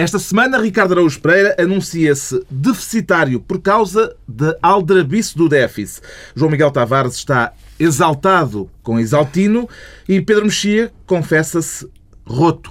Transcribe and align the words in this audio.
Esta 0.00 0.18
semana, 0.18 0.56
Ricardo 0.56 0.92
Araújo 0.92 1.20
Pereira 1.20 1.54
anuncia-se 1.58 2.42
deficitário 2.48 3.38
por 3.38 3.60
causa 3.60 4.16
de 4.26 4.56
aldrabice 4.62 5.36
do 5.36 5.46
déficit. 5.46 6.00
João 6.34 6.50
Miguel 6.50 6.70
Tavares 6.70 7.16
está 7.16 7.52
exaltado 7.78 8.70
com 8.82 8.98
exaltino 8.98 9.68
e 10.08 10.18
Pedro 10.18 10.46
Mexia 10.46 10.90
confessa-se 11.04 11.86
roto 12.24 12.70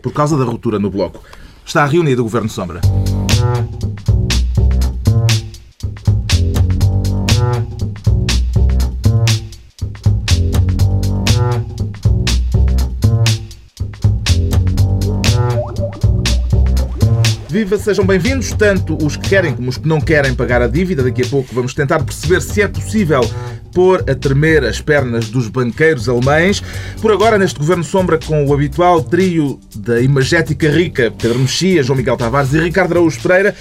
por 0.00 0.12
causa 0.12 0.38
da 0.38 0.44
ruptura 0.44 0.78
no 0.78 0.90
Bloco. 0.90 1.24
Está 1.66 1.84
reunido 1.86 2.22
o 2.22 2.24
Governo 2.24 2.48
Sombra. 2.48 2.80
Viva, 17.64 17.78
sejam 17.78 18.04
bem-vindos, 18.04 18.52
tanto 18.52 18.94
os 19.02 19.16
que 19.16 19.26
querem 19.26 19.54
como 19.56 19.70
os 19.70 19.78
que 19.78 19.88
não 19.88 19.98
querem 19.98 20.34
pagar 20.34 20.60
a 20.60 20.68
dívida. 20.68 21.02
Daqui 21.02 21.22
a 21.22 21.26
pouco 21.26 21.54
vamos 21.54 21.72
tentar 21.72 21.98
perceber 22.02 22.42
se 22.42 22.60
é 22.60 22.68
possível 22.68 23.22
pôr 23.72 24.04
a 24.06 24.14
tremer 24.14 24.62
as 24.64 24.82
pernas 24.82 25.30
dos 25.30 25.48
banqueiros 25.48 26.06
alemães. 26.06 26.62
Por 27.00 27.10
agora, 27.10 27.38
neste 27.38 27.58
Governo 27.58 27.82
Sombra, 27.82 28.18
com 28.18 28.44
o 28.44 28.52
habitual 28.52 29.02
trio 29.02 29.58
da 29.76 29.98
imagética 30.02 30.68
rica, 30.70 31.10
Pedro 31.18 31.38
Mexia, 31.38 31.82
João 31.82 31.96
Miguel 31.96 32.18
Tavares 32.18 32.52
e 32.52 32.60
Ricardo 32.60 32.92
Araújo 32.92 33.18
Pereira, 33.22 33.54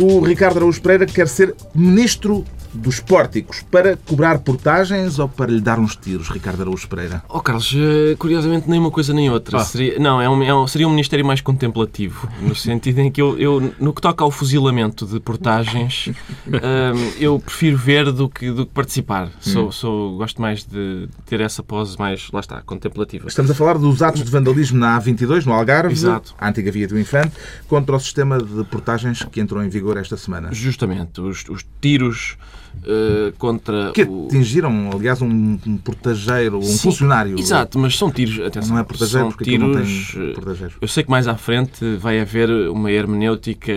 o 0.00 0.18
Ricardo 0.18 0.56
Araújo 0.56 0.82
Pereira 0.82 1.06
quer 1.06 1.28
ser 1.28 1.54
ministro 1.72 2.44
dos 2.74 3.00
pórticos 3.00 3.62
para 3.70 3.96
cobrar 3.96 4.38
portagens 4.40 5.18
ou 5.18 5.28
para 5.28 5.50
lhe 5.50 5.60
dar 5.60 5.78
uns 5.78 5.96
tiros, 5.96 6.28
Ricardo 6.28 6.62
Araújo 6.62 6.88
Pereira? 6.88 7.22
Oh, 7.28 7.40
Carlos, 7.40 7.74
eh, 7.74 8.16
curiosamente 8.18 8.68
nem 8.68 8.80
uma 8.80 8.90
coisa 8.90 9.14
nem 9.14 9.30
outra. 9.30 9.58
Ah. 9.58 9.64
Seria, 9.64 9.98
não, 9.98 10.20
é 10.20 10.28
um, 10.28 10.42
é 10.42 10.54
um, 10.54 10.66
seria 10.66 10.86
um 10.86 10.90
ministério 10.90 11.24
mais 11.24 11.40
contemplativo, 11.40 12.28
no 12.42 12.54
sentido 12.54 13.00
em 13.00 13.10
que 13.10 13.22
eu, 13.22 13.38
eu 13.38 13.72
no 13.78 13.92
que 13.92 14.00
toca 14.00 14.24
ao 14.24 14.30
fuzilamento 14.30 15.06
de 15.06 15.20
portagens, 15.20 16.08
um, 16.46 16.56
ehm, 16.56 17.12
eu 17.18 17.38
prefiro 17.38 17.76
ver 17.76 18.10
do 18.10 18.28
que, 18.28 18.50
do 18.50 18.66
que 18.66 18.72
participar. 18.72 19.30
Sou, 19.40 19.68
hum. 19.68 19.72
sou, 19.72 20.16
gosto 20.16 20.42
mais 20.42 20.64
de 20.64 21.08
ter 21.26 21.40
essa 21.40 21.62
pose 21.62 21.98
mais, 21.98 22.28
lá 22.32 22.40
está, 22.40 22.60
contemplativa. 22.62 23.28
Estamos 23.28 23.50
a 23.50 23.54
falar 23.54 23.78
dos 23.78 24.02
atos 24.02 24.24
de 24.24 24.30
vandalismo 24.30 24.78
na 24.78 25.00
A22, 25.00 25.46
no 25.46 25.52
Algarve, 25.52 25.92
Exato. 25.92 26.34
a 26.38 26.48
antiga 26.48 26.70
Via 26.70 26.88
do 26.88 26.98
Infante, 26.98 27.34
contra 27.68 27.94
o 27.94 28.00
sistema 28.00 28.38
de 28.38 28.64
portagens 28.64 29.22
que 29.22 29.40
entrou 29.40 29.62
em 29.62 29.68
vigor 29.68 29.96
esta 29.96 30.16
semana. 30.16 30.52
Justamente. 30.52 31.20
Os, 31.20 31.44
os 31.48 31.64
tiros 31.80 32.36
uh, 32.82 33.32
contra. 33.38 33.92
Que 33.92 34.02
atingiram, 34.02 34.90
aliás, 34.92 35.20
um, 35.22 35.58
um 35.66 35.76
portageiro, 35.76 36.58
um 36.58 36.62
Sim, 36.62 36.78
funcionário. 36.78 37.38
Exato, 37.38 37.78
mas 37.78 37.96
são 37.96 38.10
tiros. 38.10 38.40
Atenção, 38.40 38.74
não 38.74 38.80
é 38.80 38.84
portageiro 38.84 39.28
porque 39.28 39.44
tiros, 39.44 39.68
não 39.68 39.74
tem 39.74 40.30
eh, 40.30 40.32
portageiro. 40.32 40.74
Eu 40.80 40.88
sei 40.88 41.04
que 41.04 41.10
mais 41.10 41.28
à 41.28 41.36
frente 41.36 41.96
vai 41.96 42.20
haver 42.20 42.50
uma 42.70 42.90
hermenêutica 42.90 43.72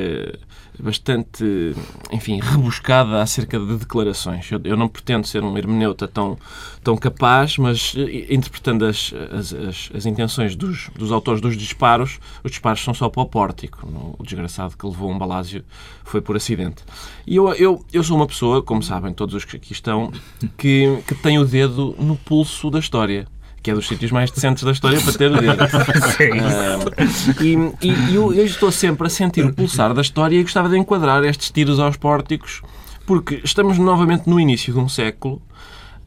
bastante, 0.80 1.76
enfim, 2.12 2.40
rebuscada 2.40 3.22
acerca 3.22 3.60
de 3.60 3.78
declarações. 3.78 4.52
Eu, 4.52 4.60
eu, 4.64 4.78
não 4.78 4.88
pretendo 4.88 5.26
ser 5.26 5.44
um 5.44 5.58
hermeneuta 5.58 6.08
tão, 6.08 6.38
tão 6.84 6.96
capaz, 6.96 7.58
mas 7.58 7.94
eh, 7.98 8.34
interpretando 8.34 8.86
as, 8.86 9.14
as, 9.32 9.54
as, 9.54 9.90
as, 9.94 10.06
intenções 10.06 10.56
dos, 10.56 10.90
dos 10.96 11.12
autores 11.12 11.42
dos 11.42 11.58
disparos, 11.58 12.20
os 12.44 12.52
disparos 12.52 12.84
são 12.84 12.94
só 12.94 13.10
para 13.10 13.22
o 13.22 13.26
pórtico. 13.26 13.88
O 14.18 14.24
desgraçado 14.24 14.78
que 14.78 14.86
levou 14.86 15.12
um 15.12 15.18
balásio 15.18 15.64
foi 16.04 16.22
por 16.22 16.36
acidente. 16.36 16.84
E 17.26 17.36
eu, 17.36 17.54
eu, 17.54 17.86
eu 17.92 18.04
sou 18.04 18.16
uma 18.16 18.28
pessoa, 18.28 18.62
como 18.62 18.82
sabem 18.82 19.14
todos 19.14 19.36
os 19.36 19.46
que 19.46 19.58
aqui 19.58 19.74
estão, 19.74 20.12
que, 20.58 21.02
que 21.08 21.16
tem 21.16 21.40
o 21.40 21.46
dedo 21.46 21.96
no 22.00 22.16
pulso 22.16 22.70
da 22.70 22.80
história 22.80 23.28
que 23.68 23.72
é 23.72 23.74
dos 23.74 23.86
sítios 23.86 24.12
mais 24.12 24.32
decentes 24.32 24.64
da 24.64 24.72
história 24.72 24.98
para 25.02 25.12
ter 25.12 25.30
o 25.30 25.42
dedo. 25.42 25.62
Uh, 25.62 27.44
e, 27.84 27.86
e 27.86 28.16
eu, 28.16 28.34
eu, 28.34 28.46
estou 28.46 28.72
sempre 28.72 29.08
a 29.08 29.10
sentir 29.10 29.44
o 29.44 29.54
pulsar 29.54 29.94
da 29.94 30.02
história 30.02 30.38
e 30.38 30.42
gostava 30.42 30.70
de 30.70 30.78
enquadrar 30.78 31.22
estes 31.26 31.52
tiros 31.52 31.78
aos 31.78 31.98
pórticos, 31.98 32.62
porque 33.06 33.42
estamos 33.44 33.78
novamente 33.78 34.30
no 34.30 34.40
início 34.40 34.72
de 34.74 34.80
um 34.80 34.88
século. 34.88 35.42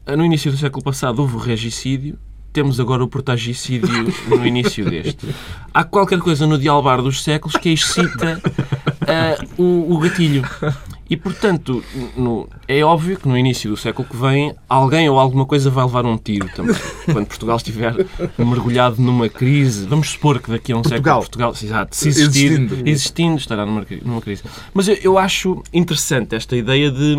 Ah, 0.07 0.15
no 0.15 0.25
início 0.25 0.51
do 0.51 0.57
século 0.57 0.83
passado 0.83 1.19
houve 1.19 1.35
o 1.35 1.37
regicídio, 1.37 2.17
temos 2.51 2.79
agora 2.79 3.03
o 3.03 3.07
portagicídio 3.07 4.11
no 4.27 4.43
início 4.43 4.83
deste. 4.89 5.27
Há 5.71 5.83
qualquer 5.83 6.17
coisa 6.17 6.47
no 6.47 6.57
dialbar 6.57 6.99
dos 7.03 7.21
séculos 7.21 7.55
que 7.57 7.69
excita 7.69 8.41
uh, 8.47 9.61
o, 9.61 9.93
o 9.93 9.99
gatilho. 9.99 10.43
E, 11.11 11.17
portanto, 11.17 11.83
no, 12.15 12.47
é 12.65 12.81
óbvio 12.85 13.19
que 13.19 13.27
no 13.27 13.37
início 13.37 13.69
do 13.69 13.75
século 13.75 14.07
que 14.07 14.15
vem 14.15 14.55
alguém 14.69 15.09
ou 15.09 15.19
alguma 15.19 15.45
coisa 15.45 15.69
vai 15.69 15.83
levar 15.83 16.05
um 16.05 16.17
tiro 16.17 16.47
também. 16.55 16.73
Quando 17.11 17.27
Portugal 17.27 17.57
estiver 17.57 17.93
mergulhado 18.37 19.01
numa 19.01 19.27
crise, 19.27 19.85
vamos 19.87 20.11
supor 20.11 20.39
que 20.39 20.49
daqui 20.49 20.71
a 20.71 20.77
um 20.77 20.81
Portugal. 20.81 21.21
século 21.21 21.51
Portugal 21.51 21.53
exato, 21.61 21.97
se 21.97 22.07
existir, 22.07 22.53
existindo. 22.53 22.89
existindo 22.89 23.37
estará 23.37 23.65
numa, 23.65 23.85
numa 24.05 24.21
crise. 24.21 24.43
Mas 24.73 24.87
eu, 24.87 24.95
eu 25.03 25.17
acho 25.17 25.61
interessante 25.73 26.33
esta 26.33 26.55
ideia 26.55 26.89
de, 26.89 27.17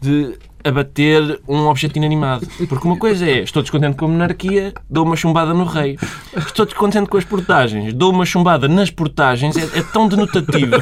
de 0.00 0.38
abater 0.64 1.40
um 1.48 1.66
objeto 1.66 1.96
inanimado. 1.96 2.46
Porque 2.68 2.86
uma 2.86 2.96
coisa 2.96 3.28
é, 3.28 3.40
estou 3.40 3.62
descontente 3.62 3.96
com 3.96 4.04
a 4.04 4.08
monarquia, 4.08 4.72
dou 4.88 5.04
uma 5.04 5.16
chumbada 5.16 5.54
no 5.54 5.64
rei. 5.64 5.98
Estou 6.36 6.66
descontente 6.66 7.08
com 7.08 7.16
as 7.16 7.24
portagens, 7.24 7.92
dou 7.94 8.12
uma 8.12 8.26
chumbada 8.26 8.68
nas 8.68 8.90
portagens, 8.90 9.56
é, 9.56 9.78
é 9.78 9.82
tão 9.82 10.08
denotativo 10.08 10.76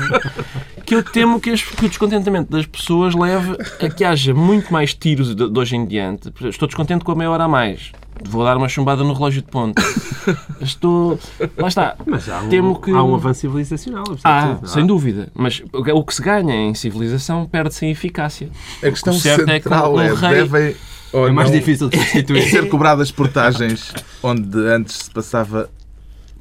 que 0.84 0.94
eu 0.94 1.02
temo 1.02 1.40
que, 1.40 1.52
que, 1.52 1.84
o 1.84 1.88
descontentamento 1.88 2.50
das 2.50 2.64
pessoas 2.64 3.14
leve 3.14 3.56
a 3.80 3.88
que 3.90 4.04
haja 4.04 4.32
muito 4.32 4.72
mais 4.72 4.94
tiros 4.94 5.34
de, 5.34 5.50
de 5.50 5.58
hoje 5.58 5.76
em 5.76 5.84
diante. 5.84 6.32
Estou 6.44 6.68
descontente 6.68 7.04
com 7.04 7.12
a 7.12 7.16
meia 7.16 7.30
hora 7.30 7.44
a 7.44 7.48
mais. 7.48 7.92
Vou 8.24 8.44
dar 8.44 8.56
uma 8.56 8.68
chumbada 8.68 9.04
no 9.04 9.12
relógio 9.12 9.42
de 9.42 9.48
ponto. 9.48 9.80
Estou. 10.60 11.18
Lá 11.56 11.68
está. 11.68 11.96
Mas 12.06 12.28
há 12.28 12.40
um, 12.40 12.48
Temo 12.48 12.80
que... 12.80 12.90
há 12.90 13.02
um 13.02 13.14
avanço 13.14 13.40
civilizacional. 13.40 14.04
Ah, 14.24 14.58
sem 14.64 14.86
dúvida. 14.86 15.28
Mas 15.34 15.62
o 15.72 16.04
que 16.04 16.14
se 16.14 16.22
ganha 16.22 16.54
em 16.54 16.74
civilização 16.74 17.46
perde-se 17.46 17.86
em 17.86 17.90
eficácia. 17.90 18.48
A 18.82 18.90
questão 18.90 19.12
central 19.12 20.00
é, 20.00 20.08
que 20.08 20.24
é, 20.24 20.28
rei... 20.28 20.42
devem 20.42 20.76
é 21.12 21.30
mais 21.30 21.50
difícil 21.50 21.88
de 21.88 21.98
substituir. 21.98 22.42
ser 22.50 22.68
cobradas 22.68 23.10
portagens 23.10 23.92
onde 24.22 24.58
antes 24.58 24.96
se 24.96 25.10
passava 25.10 25.70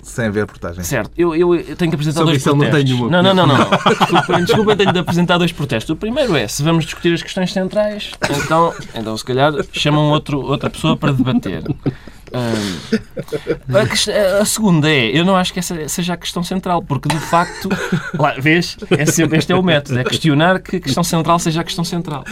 sem 0.05 0.29
ver 0.29 0.45
portagem. 0.45 0.83
Certo. 0.83 1.11
Eu, 1.17 1.35
eu, 1.35 1.55
eu 1.55 1.75
tenho 1.75 1.91
que 1.91 1.95
apresentar 1.95 2.19
Sobre 2.19 2.33
dois 2.33 2.43
protestos. 2.43 2.99
Não, 2.99 3.09
não, 3.09 3.33
não, 3.33 3.33
não, 3.33 3.47
não. 3.47 3.69
desculpem, 3.99 4.45
desculpem, 4.45 4.77
tenho 4.77 4.93
de 4.93 4.99
apresentar 4.99 5.38
dois 5.38 5.51
protestos. 5.51 5.89
O 5.89 5.95
primeiro 5.95 6.35
é, 6.35 6.47
se 6.47 6.63
vamos 6.63 6.85
discutir 6.85 7.13
as 7.13 7.23
questões 7.23 7.51
centrais, 7.51 8.11
então, 8.45 8.73
então 8.93 9.17
se 9.17 9.25
calhar 9.25 9.53
chamam 9.73 10.11
outro, 10.11 10.39
outra 10.39 10.69
pessoa 10.69 10.95
para 10.95 11.11
debater 11.11 11.63
a, 13.69 14.41
a, 14.41 14.46
segunda 14.46 14.90
é, 14.90 15.18
eu 15.18 15.25
não 15.25 15.36
acho 15.36 15.53
que 15.53 15.59
essa 15.59 15.88
seja 15.88 16.13
a 16.13 16.18
questão 16.18 16.44
central, 16.44 16.81
porque 16.81 17.09
de 17.09 17.19
facto, 17.19 17.69
lá, 18.18 18.34
vês, 18.38 18.78
é 18.91 19.06
sempre, 19.06 19.38
este 19.38 19.52
é 19.52 19.56
o 19.56 19.63
método, 19.63 20.00
é 20.00 20.03
questionar 20.03 20.59
que 20.59 20.78
a 20.78 20.80
questão 20.80 21.03
central 21.03 21.40
seja 21.40 21.62
a 21.62 21.64
questão 21.64 21.84
central. 21.84 22.24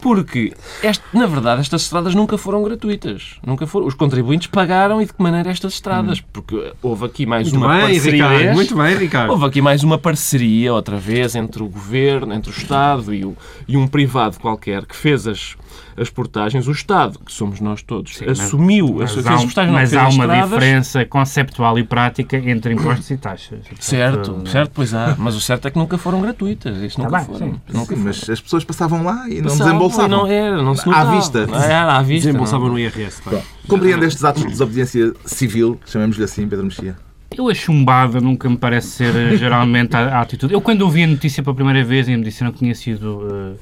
Porque, 0.00 0.52
este, 0.82 1.02
na 1.12 1.26
verdade, 1.26 1.60
estas 1.60 1.82
estradas 1.82 2.14
nunca 2.14 2.38
foram 2.38 2.62
gratuitas. 2.62 3.38
Nunca 3.44 3.66
foram. 3.66 3.86
Os 3.86 3.94
contribuintes 3.94 4.48
pagaram 4.48 5.00
e 5.00 5.06
de 5.06 5.12
que 5.12 5.22
maneira 5.22 5.50
estas 5.50 5.74
estradas? 5.74 6.18
Hum. 6.18 6.24
Porque 6.32 6.72
houve 6.82 7.06
aqui 7.06 7.26
mais 7.26 7.50
muito 7.50 7.64
uma 7.64 7.74
bem, 7.74 7.94
parceria. 7.94 8.28
Ricardo, 8.28 8.54
muito 8.54 8.76
bem, 8.76 8.96
Ricardo. 8.96 9.30
Houve 9.30 9.46
aqui 9.46 9.62
mais 9.62 9.82
uma 9.82 9.98
parceria, 9.98 10.72
outra 10.72 10.96
vez, 10.96 11.34
entre 11.34 11.62
o 11.62 11.68
governo, 11.68 12.32
entre 12.32 12.50
o 12.50 12.54
Estado 12.54 13.14
e, 13.14 13.24
o, 13.24 13.36
e 13.66 13.76
um 13.76 13.86
privado 13.86 14.38
qualquer 14.38 14.84
que 14.86 14.96
fez 14.96 15.26
as 15.26 15.56
as 15.96 16.10
portagens, 16.10 16.66
o 16.66 16.72
Estado, 16.72 17.18
que 17.18 17.32
somos 17.32 17.60
nós 17.60 17.82
todos, 17.82 18.16
Sim, 18.16 18.26
assumiu 18.26 18.96
mas, 18.98 19.16
as, 19.16 19.24
mas 19.24 19.44
portagens. 19.44 19.74
Mas 19.74 19.94
há 19.94 20.08
uma 20.08 20.24
estradas. 20.24 20.50
diferença 20.50 21.04
conceptual 21.04 21.78
e 21.78 21.84
prática 21.84 22.36
entre 22.36 22.74
impostos 22.74 23.10
e 23.10 23.16
taxas. 23.16 23.60
Portanto, 23.60 23.82
certo, 23.84 24.32
não... 24.32 24.46
certo, 24.46 24.72
pois 24.74 24.94
há. 24.94 25.14
Mas 25.18 25.34
o 25.34 25.40
certo 25.40 25.68
é 25.68 25.70
que 25.70 25.78
nunca 25.78 25.98
foram 25.98 26.20
gratuitas. 26.20 26.76
Isso 26.78 26.96
tá 26.96 27.04
nunca 27.04 27.16
bem, 27.18 27.26
foram. 27.26 27.38
Sim. 27.38 27.60
Nunca 27.72 27.96
sim, 27.96 28.02
mas 28.02 28.30
as 28.30 28.40
pessoas 28.40 28.64
passavam 28.64 29.02
lá 29.02 29.28
e 29.28 29.40
não 29.40 29.56
desembolsavam. 29.56 30.08
Não 30.08 30.26
era, 30.26 30.62
não 30.62 30.74
se 30.74 30.86
notava. 30.86 31.10
À 31.10 31.16
vista. 31.16 31.46
Não 31.46 31.62
era 31.62 31.96
à 31.96 32.02
vista. 32.02 32.28
Desembolsavam 32.28 32.68
no 32.68 32.78
IRS. 32.78 33.22
Compreende 33.68 34.06
estes 34.06 34.24
atos 34.24 34.42
de 34.42 34.48
desobediência 34.48 35.12
civil, 35.24 35.78
chamemos-lhe 35.86 36.24
assim, 36.24 36.48
Pedro 36.48 36.64
Mexia? 36.64 36.96
Eu 37.36 37.48
a 37.48 37.54
chumbada 37.54 38.20
nunca 38.20 38.50
me 38.50 38.56
parece 38.56 38.88
ser 38.88 39.14
eh, 39.14 39.36
geralmente 39.36 39.96
a, 39.96 40.18
a, 40.18 40.20
atitude. 40.20 40.52
Eu 40.52 40.60
quando 40.60 40.82
ouvi 40.82 41.04
a 41.04 41.06
notícia 41.06 41.42
pela 41.42 41.54
primeira 41.54 41.84
vez 41.84 42.08
e 42.08 42.16
me 42.16 42.24
disseram 42.24 42.50
que 42.50 42.58
tinha 42.58 42.74
sido 42.74 43.20
uh, 43.20 43.56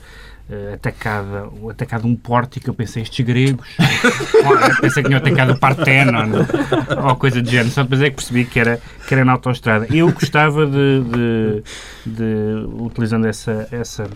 uh, 0.49 0.75
atacada, 0.75 1.49
atacado 1.71 2.07
um 2.07 2.17
pórtico, 2.17 2.71
eu 2.71 2.75
pensei 2.75 3.03
estes 3.03 3.25
gregos, 3.25 3.67
pensei 4.81 5.03
que 5.03 5.09
tinham 5.09 5.21
atacado 5.21 5.53
o 5.53 5.59
Partenon 5.59 6.45
ou 7.05 7.17
coisa 7.17 7.43
do 7.43 7.49
género, 7.49 7.71
só 7.71 7.83
depois 7.83 8.03
é 8.03 8.11
que 8.11 8.17
percebi 8.17 8.45
que 8.45 8.61
era, 8.61 8.81
que 9.07 9.15
era 9.15 9.25
na 9.25 9.33
autoestrada. 9.33 9.87
Eu 9.95 10.13
gostava 10.13 10.67
de, 10.67 11.03
de, 11.03 11.63
de 12.07 12.83
utilizando 12.83 13.27
essa, 13.27 13.69
essa 13.71 14.09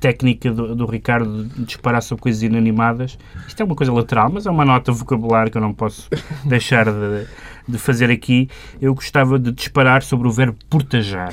técnica 0.00 0.50
do, 0.50 0.74
do, 0.74 0.86
Ricardo 0.86 1.44
de 1.44 1.64
disparar 1.64 2.02
sobre 2.02 2.22
coisas 2.22 2.42
inanimadas. 2.42 3.18
Isto 3.46 3.62
é 3.62 3.64
uma 3.64 3.74
coisa 3.74 3.92
lateral, 3.92 4.30
mas 4.32 4.46
é 4.46 4.50
uma 4.50 4.64
nota 4.64 4.92
vocabular 4.92 5.50
que 5.50 5.56
eu 5.56 5.62
não 5.62 5.72
posso 5.72 6.08
deixar 6.44 6.86
de, 6.86 7.26
de 7.66 7.78
fazer 7.78 8.10
aqui, 8.10 8.48
eu 8.80 8.94
gostava 8.94 9.38
de 9.38 9.50
disparar 9.50 10.02
sobre 10.02 10.28
o 10.28 10.30
verbo 10.30 10.58
portajar, 10.68 11.32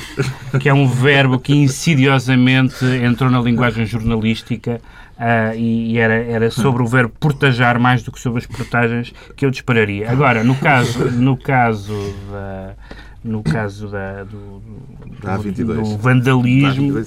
que 0.59 0.69
é 0.69 0.73
um 0.73 0.87
verbo 0.87 1.39
que 1.39 1.53
insidiosamente 1.53 2.85
entrou 3.03 3.29
na 3.29 3.41
linguagem 3.41 3.85
jornalística 3.85 4.81
uh, 5.17 5.55
e, 5.55 5.93
e 5.93 5.97
era, 5.97 6.15
era 6.15 6.51
sobre 6.51 6.81
o 6.81 6.87
verbo 6.87 7.13
portajar 7.19 7.79
mais 7.79 8.03
do 8.03 8.11
que 8.11 8.19
sobre 8.19 8.39
as 8.39 8.45
portagens 8.45 9.13
que 9.35 9.45
eu 9.45 9.51
dispararia. 9.51 10.09
Agora, 10.09 10.43
no 10.43 10.55
caso, 10.55 11.11
no 11.11 11.35
caso 11.35 11.93
da 12.31 12.75
no 13.23 13.43
caso 13.43 13.87
da, 13.87 14.23
do, 14.23 14.59
do, 14.59 15.21
Da 15.21 15.37
A22. 15.37 15.65
do 15.65 15.97
vandalismo. 15.97 16.99
Uh, 16.99 17.05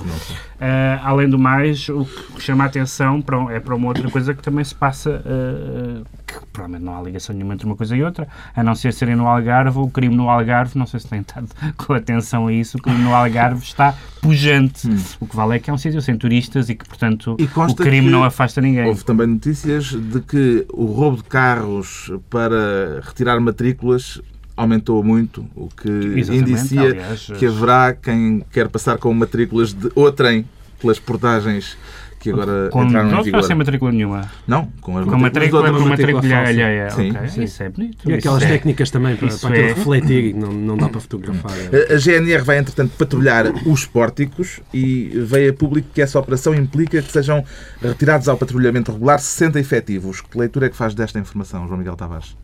além 1.02 1.28
do 1.28 1.38
mais, 1.38 1.88
o 1.88 2.04
que 2.04 2.40
chama 2.40 2.64
a 2.64 2.66
atenção 2.68 3.20
para, 3.20 3.52
é 3.52 3.58
para 3.58 3.74
uma 3.74 3.88
outra 3.88 4.08
coisa 4.08 4.32
que 4.32 4.42
também 4.42 4.64
se 4.64 4.74
passa, 4.74 5.10
uh, 5.10 6.04
que 6.24 6.34
provavelmente 6.52 6.84
não 6.84 6.96
há 6.96 7.02
ligação 7.02 7.34
nenhuma 7.34 7.54
entre 7.54 7.66
uma 7.66 7.74
coisa 7.74 7.96
e 7.96 8.02
outra, 8.02 8.28
a 8.54 8.62
não 8.62 8.74
ser 8.76 8.92
serem 8.92 9.16
no 9.16 9.26
Algarve, 9.26 9.76
o 9.78 9.88
crime 9.88 10.14
no 10.14 10.30
Algarve, 10.30 10.78
não 10.78 10.86
sei 10.86 11.00
se 11.00 11.08
têm 11.08 11.20
estado 11.20 11.48
com 11.76 11.92
atenção 11.92 12.46
a 12.46 12.52
isso, 12.52 12.78
o 12.78 12.80
crime 12.80 13.02
no 13.02 13.12
Algarve 13.12 13.64
está 13.64 13.94
pujante. 14.22 14.88
O 15.20 15.26
que 15.26 15.34
vale 15.34 15.56
é 15.56 15.58
que 15.58 15.68
é 15.68 15.72
um 15.72 15.78
sítio 15.78 16.00
sem 16.00 16.16
turistas 16.16 16.68
e 16.70 16.76
que, 16.76 16.88
portanto, 16.88 17.36
E 17.38 17.44
o 17.44 17.74
crime 17.74 18.08
não 18.08 18.22
afasta 18.22 18.60
ninguém. 18.60 18.86
Houve 18.86 19.04
também 19.04 19.26
notícias 19.26 19.86
de 19.86 20.20
que 20.20 20.64
o 20.72 20.86
roubo 20.86 21.18
de 21.18 21.24
carros 21.24 22.10
para 22.30 23.00
retirar 23.02 23.38
matrículas 23.40 24.22
aumentou 24.56 25.02
muito, 25.02 25.44
o 25.54 25.68
que 25.68 25.88
Exatamente, 25.88 26.50
indicia 26.52 26.82
aliás, 26.82 27.26
que 27.38 27.46
haverá 27.46 27.92
quem 27.92 28.44
quer 28.52 28.68
passar 28.68 28.98
com 28.98 29.12
matrículas 29.12 29.72
de 29.72 29.90
outrem 29.94 30.44
pelas 30.80 30.98
portagens 30.98 31.76
que 32.20 32.30
agora 32.30 32.70
Com, 32.72 32.84
entraram 32.84 33.10
não 33.10 33.20
em 33.20 33.24
vigor. 33.24 33.42
sem 33.42 33.54
matrícula 33.54 33.92
nenhuma. 33.92 34.30
Não, 34.46 34.66
com 34.80 34.96
as 34.96 35.04
Com 35.04 35.18
matrículas 35.18 35.66
de 35.66 35.70
matrícula, 35.72 36.22
com 36.22 36.26
matrícula 36.26 36.48
alheia. 36.48 36.88
Sim, 36.90 37.10
ok. 37.10 37.28
sim. 37.28 37.42
Isso 37.42 37.62
é 37.62 37.68
bonito. 37.68 38.10
E 38.10 38.14
aquelas 38.14 38.42
é- 38.42 38.46
técnicas 38.48 38.90
também 38.90 39.14
para, 39.14 39.28
isso 39.28 39.40
para 39.42 39.50
aquilo 39.50 39.66
é- 39.68 39.72
refletir 39.74 40.24
e 40.24 40.32
não, 40.32 40.50
não 40.50 40.76
dá 40.78 40.88
para 40.88 41.00
fotografar. 41.02 41.52
A 41.92 41.96
GNR 41.98 42.42
vai, 42.42 42.58
entretanto, 42.58 42.92
patrulhar 42.96 43.44
os 43.66 43.84
pórticos 43.84 44.60
e 44.72 45.10
veio 45.16 45.50
a 45.50 45.54
público 45.54 45.88
que 45.92 46.00
essa 46.00 46.18
operação 46.18 46.54
implica 46.54 47.02
que 47.02 47.12
sejam 47.12 47.44
retirados 47.82 48.26
ao 48.26 48.38
patrulhamento 48.38 48.90
regular 48.90 49.18
60 49.18 49.60
efetivos. 49.60 50.22
Que 50.22 50.38
leitura 50.38 50.64
é 50.64 50.68
que 50.70 50.76
faz 50.76 50.94
desta 50.94 51.18
informação, 51.18 51.66
João 51.66 51.76
Miguel 51.78 51.94
Tavares? 51.94 52.34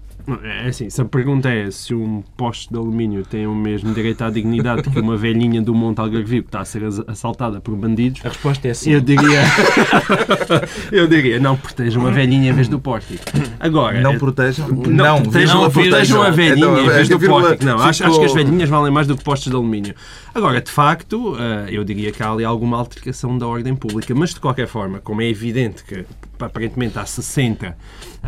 É 0.44 0.69
assim, 0.69 0.88
se 0.90 1.00
a 1.00 1.05
pergunta 1.05 1.49
é 1.49 1.70
se 1.70 1.94
um 1.94 2.22
poste 2.37 2.70
de 2.70 2.76
alumínio 2.76 3.25
tem 3.25 3.46
o 3.46 3.55
mesmo 3.55 3.93
direito 3.94 4.22
à 4.22 4.31
dignidade 4.31 4.88
que 4.90 4.99
uma 5.00 5.17
velhinha 5.17 5.61
do 5.62 5.75
Monte 5.75 6.00
Algarvio 6.00 6.43
que 6.43 6.49
está 6.49 6.61
a 6.61 6.64
ser 6.64 6.84
as- 6.84 7.00
assaltada 7.06 7.61
por 7.61 7.75
bandidos, 7.76 8.20
A 8.25 8.28
resposta 8.28 8.69
é 8.69 8.75
sim. 8.75 8.93
eu 8.93 9.00
diria, 9.00 9.40
eu 10.93 11.06
diria, 11.06 11.38
não 11.40 11.56
protejam 11.56 12.06
a 12.06 12.11
velhinha 12.11 12.50
em 12.50 12.52
vez 12.55 12.69
do 12.69 12.78
pórtico. 12.78 13.22
Agora, 13.58 14.00
Não 14.00 14.12
é- 14.12 14.19
protejam? 14.19 14.69
Não, 14.69 15.22
protejam, 15.22 15.62
não 15.62 15.70
protejam 15.70 16.23
a 16.23 16.31
velhinha 16.31 16.56
Então, 16.66 16.84
em 16.84 16.88
vez 16.88 17.08
do 17.08 17.19
pórtico. 17.20 17.64
Não, 17.64 17.78
acho, 17.81 18.05
acho 18.05 18.19
que 18.19 18.25
as 18.26 18.32
velhinhas 18.34 18.69
valem 18.69 18.93
mais 18.93 19.06
do 19.06 19.16
que 19.16 19.25
postes 19.25 19.50
de 19.50 19.56
alumínio. 19.56 19.94
Agora, 20.34 20.61
de 20.61 20.70
facto, 20.70 21.37
eh, 21.38 21.66
eu 21.70 21.84
diria 21.84 22.12
que 22.12 22.23
há 22.23 22.31
ali 22.31 22.44
alguma 22.44 22.76
altercação 22.76 23.37
da 23.37 23.46
ordem 23.46 23.75
pública, 23.75 24.14
mas 24.14 24.31
de 24.34 24.40
qualquer 24.40 24.66
forma, 24.66 24.99
como 25.00 25.20
é 25.23 25.28
evidente 25.28 25.84
que 25.84 26.05
aparentemente 26.46 26.98
há 26.98 27.06
60 27.06 27.76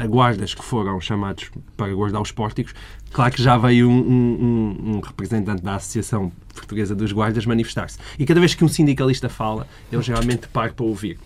guardas 0.09 0.55
que 0.55 0.65
foram 0.65 1.01
chamados 1.01 1.51
para 1.77 1.93
guardar 1.95 2.21
os 2.23 2.31
pórticos, 2.33 2.75
claro 3.13 3.33
que 3.35 3.43
já 3.43 3.57
veio 3.59 3.89
um, 3.89 3.99
um- 3.99 4.97
um- 4.97 5.01
representante 5.01 5.63
da 5.63 5.77
Associação 5.77 6.33
Portuguesa 6.55 6.95
dos 6.95 7.13
Guardas 7.13 7.47
manifestar-se. 7.47 7.99
E 8.19 8.25
cada 8.27 8.41
vez 8.41 8.55
que 8.55 8.65
um 8.65 8.69
sindicalista 8.69 9.29
fala, 9.29 9.67
eu 9.91 10.03
geralmente 10.03 10.49
paro 10.49 10.75
para 10.75 10.85
ouvir. 10.85 11.19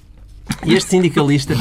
E 0.64 0.74
este 0.74 0.90
sindicalista 0.90 1.54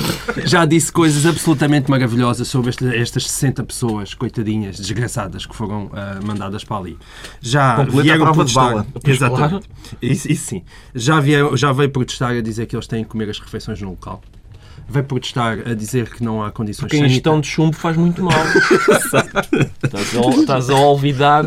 já 0.45 0.63
disse 0.63 0.92
coisas 0.92 1.25
absolutamente 1.25 1.89
maravilhosas 1.89 2.48
sobre 2.48 2.69
este- 2.69 2.86
estas 2.95 3.27
60 3.31 3.63
pessoas, 3.63 4.13
coitadinhas, 4.13 4.77
desgraçadas, 4.77 5.44
que 5.48 5.56
foram 5.56 5.89
ah, 5.92 6.19
mandadas 6.24 6.63
para 6.63 6.77
ali. 6.77 6.98
Já 7.42 7.77
Completa 7.77 8.00
a 8.00 8.04
vieram 8.04 8.22
prova 8.25 8.45
de 8.45 8.54
protestar. 8.54 8.86
bala. 8.86 8.88
Exatamente. 9.04 9.69
Isso, 10.00 10.31
isso 10.31 10.45
sim. 10.45 10.63
Já, 10.94 11.19
vieram, 11.19 11.57
já 11.57 11.72
veio 11.72 11.89
protestar 11.89 12.33
a 12.33 12.42
dizer 12.42 12.68
que 12.68 12.75
eles 12.75 12.86
têm 12.86 13.04
que 13.04 13.10
comer 13.10 13.27
as 13.27 13.39
refeições 13.39 13.81
no 13.81 13.89
local. 13.89 14.22
Veio 14.88 15.06
protestar 15.06 15.60
a 15.68 15.74
dizer 15.74 16.10
que 16.10 16.24
não 16.24 16.44
há 16.44 16.51
condições 16.51 16.89
Porque 16.89 17.04
a 17.04 17.07
ingestão 17.07 17.42
de 17.42 17.48
chumbo 17.48 17.75
faz 17.75 17.98
muito 17.98 18.24
mal. 18.24 18.33
estás, 19.84 20.16
a, 20.16 20.30
estás 20.40 20.70
a 20.70 20.76
olvidar. 20.76 21.46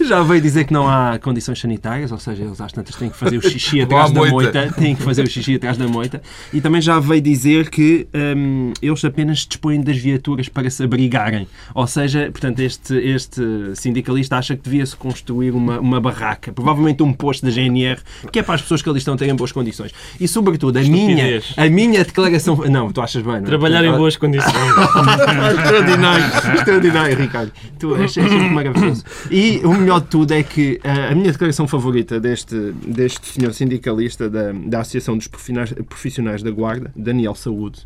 Já 0.00 0.22
veio 0.22 0.40
dizer 0.40 0.64
que 0.64 0.72
não 0.72 0.88
há 0.88 1.18
condições 1.18 1.60
sanitárias, 1.60 2.12
ou 2.12 2.18
seja, 2.18 2.44
eles 2.44 2.60
às 2.60 2.72
tantas 2.72 2.94
têm 2.94 3.10
que 3.10 3.16
fazer 3.16 3.38
o 3.38 3.42
xixi 3.42 3.80
atrás 3.82 4.10
da 4.10 4.20
moita. 4.20 4.32
moita. 4.32 4.74
Têm 4.74 4.94
que 4.94 5.02
fazer 5.02 5.22
o 5.22 5.26
xixi 5.30 5.54
atrás 5.54 5.76
da 5.76 5.86
moita. 5.86 6.22
E 6.52 6.60
também 6.60 6.80
já 6.80 6.98
veio 6.98 7.20
dizer 7.20 7.70
que 7.70 8.06
hum, 8.14 8.72
eles 8.80 9.04
apenas 9.04 9.38
dispõem 9.38 9.80
das 9.80 9.96
viaturas 9.96 10.48
para 10.48 10.70
se 10.70 10.82
abrigarem. 10.82 11.46
Ou 11.74 11.86
seja, 11.86 12.30
portanto, 12.30 12.60
este, 12.60 12.94
este 12.94 13.42
sindicalista 13.74 14.36
acha 14.36 14.56
que 14.56 14.62
devia-se 14.62 14.96
construir 14.96 15.52
uma, 15.52 15.78
uma 15.80 16.00
barraca, 16.00 16.52
provavelmente 16.52 17.02
um 17.02 17.12
posto 17.12 17.44
da 17.44 17.50
GNR, 17.50 18.00
que 18.32 18.38
é 18.38 18.42
para 18.42 18.54
as 18.54 18.62
pessoas 18.62 18.82
que 18.82 18.88
ali 18.88 18.98
estão 18.98 19.16
terem 19.16 19.34
boas 19.34 19.52
condições. 19.52 19.92
E, 20.20 20.26
sobretudo, 20.26 20.78
a 20.78 20.82
minha, 20.82 21.40
a 21.56 21.68
minha 21.68 22.04
declaração... 22.04 22.56
Não, 22.56 22.90
tu 22.92 23.00
achas 23.00 23.22
bem, 23.22 23.34
não 23.34 23.42
é? 23.42 23.46
Trabalhar 23.46 23.84
em 23.84 23.92
boas 23.92 24.16
condições. 24.16 24.54
extraordinário, 25.60 26.24
extraordinário, 26.54 26.99
Ricardo. 27.08 27.52
Tu 27.78 27.94
és, 27.96 28.16
és 28.16 28.30
sempre 28.30 28.50
maravilhoso. 28.50 29.04
E 29.30 29.58
o 29.64 29.72
melhor 29.72 30.00
de 30.00 30.06
tudo 30.08 30.32
é 30.32 30.42
que 30.42 30.80
ah, 30.84 31.10
a 31.10 31.14
minha 31.14 31.30
declaração 31.32 31.66
favorita 31.66 32.20
deste, 32.20 32.72
deste 32.72 33.26
senhor 33.26 33.52
sindicalista 33.52 34.28
da, 34.28 34.52
da 34.52 34.80
Associação 34.80 35.16
dos 35.16 35.28
Profissionais 35.28 36.42
da 36.42 36.50
Guarda, 36.50 36.92
Daniel 36.96 37.34
Saúde, 37.34 37.84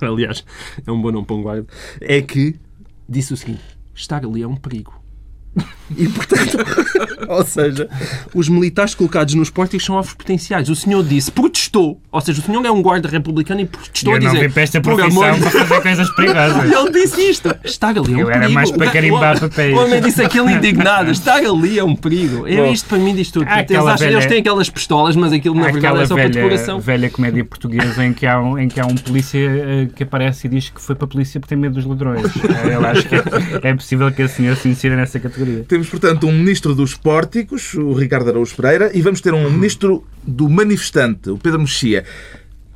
aliás, 0.00 0.44
é 0.86 0.90
um 0.90 1.00
bom 1.00 1.10
nome 1.10 1.26
para 1.26 1.36
um 1.36 1.42
guarda, 1.42 1.66
é 2.00 2.20
que 2.20 2.56
disse 3.08 3.32
o 3.32 3.36
seguinte: 3.36 3.62
estar 3.94 4.24
ali 4.24 4.42
é 4.42 4.48
um 4.48 4.56
perigo. 4.56 4.94
E, 5.96 6.08
portanto, 6.08 6.58
ou 7.28 7.44
seja, 7.44 7.88
os 8.34 8.48
militares 8.48 8.94
colocados 8.94 9.34
nos 9.34 9.50
pórticos 9.50 9.84
são 9.84 9.96
alvos 9.96 10.14
potenciais. 10.14 10.68
O 10.70 10.74
senhor 10.74 11.04
disse, 11.04 11.30
protestou, 11.30 12.00
ou 12.10 12.20
seja, 12.20 12.40
o 12.40 12.44
senhor 12.44 12.64
é 12.64 12.70
um 12.70 12.80
guarda 12.80 13.08
republicano 13.08 13.60
e 13.60 13.66
protestou 13.66 14.12
Eu 14.12 14.16
a 14.16 14.20
não 14.20 14.30
dizer, 14.32 14.46
vim 14.48 14.52
para 14.52 14.62
esta 14.62 14.80
"Por 14.80 14.96
profissão 14.96 15.22
amor 15.22 15.40
para 15.40 15.50
fazer 15.50 15.82
coisas 15.82 16.10
perigosas. 16.16 16.72
ele 16.72 16.90
disse 16.90 17.20
isto. 17.30 17.54
Estar 17.64 17.88
ali 17.90 17.98
é 17.98 18.16
um 18.16 18.20
Eu 18.20 18.26
perigo. 18.26 18.30
era 18.30 18.48
mais 18.48 18.70
para 18.70 18.90
carimbar 18.90 19.38
papéis. 19.40 19.76
O 19.76 19.80
homem 19.82 20.00
disse 20.00 20.22
aquilo 20.22 20.48
indignado. 20.50 21.10
Estar 21.10 21.36
ali 21.36 21.78
é 21.78 21.84
um 21.84 21.94
perigo. 21.94 22.48
Eu, 22.48 22.66
isto 22.72 22.88
para 22.88 22.98
mim 22.98 23.14
diz 23.14 23.30
tudo. 23.30 23.46
Eles, 23.50 23.70
acham- 23.72 23.96
velha- 23.98 24.12
eles 24.14 24.26
têm 24.26 24.38
aquelas 24.40 24.70
pistolas, 24.70 25.14
mas 25.16 25.32
aquilo 25.32 25.54
na 25.54 25.70
verdade 25.70 26.00
é 26.00 26.06
só 26.06 26.14
para 26.14 26.22
velha, 26.28 26.34
decoração. 26.34 26.80
velha 26.80 27.10
comédia 27.10 27.44
portuguesa 27.44 28.04
em 28.04 28.12
que, 28.12 28.26
há 28.26 28.40
um, 28.40 28.58
em 28.58 28.68
que 28.68 28.80
há 28.80 28.86
um 28.86 28.94
polícia 28.94 29.38
eh, 29.38 29.88
que 29.94 30.02
aparece 30.02 30.46
e 30.46 30.50
diz 30.50 30.70
que 30.70 30.80
foi 30.80 30.94
para 30.94 31.04
a 31.04 31.08
polícia 31.08 31.38
porque 31.38 31.54
tem 31.54 31.60
medo 31.60 31.74
dos 31.74 31.84
ladrões. 31.84 32.22
Eu 32.70 32.84
acho 32.86 33.06
que 33.06 33.14
é, 33.16 33.22
é 33.70 33.74
possível 33.74 34.10
que 34.10 34.22
a 34.22 34.28
senhora 34.28 34.56
se 34.56 34.68
insira 34.68 34.96
nessa 34.96 35.20
categoria. 35.20 35.64
Temos, 35.74 35.88
portanto, 35.88 36.28
um 36.28 36.32
ministro 36.32 36.72
dos 36.72 36.94
pórticos, 36.94 37.74
o 37.74 37.94
Ricardo 37.94 38.30
Araújo 38.30 38.54
Pereira, 38.54 38.92
e 38.96 39.02
vamos 39.02 39.20
ter 39.20 39.34
um 39.34 39.50
ministro 39.50 40.06
do 40.22 40.48
manifestante, 40.48 41.30
o 41.30 41.36
Pedro 41.36 41.58
Mexia. 41.58 42.04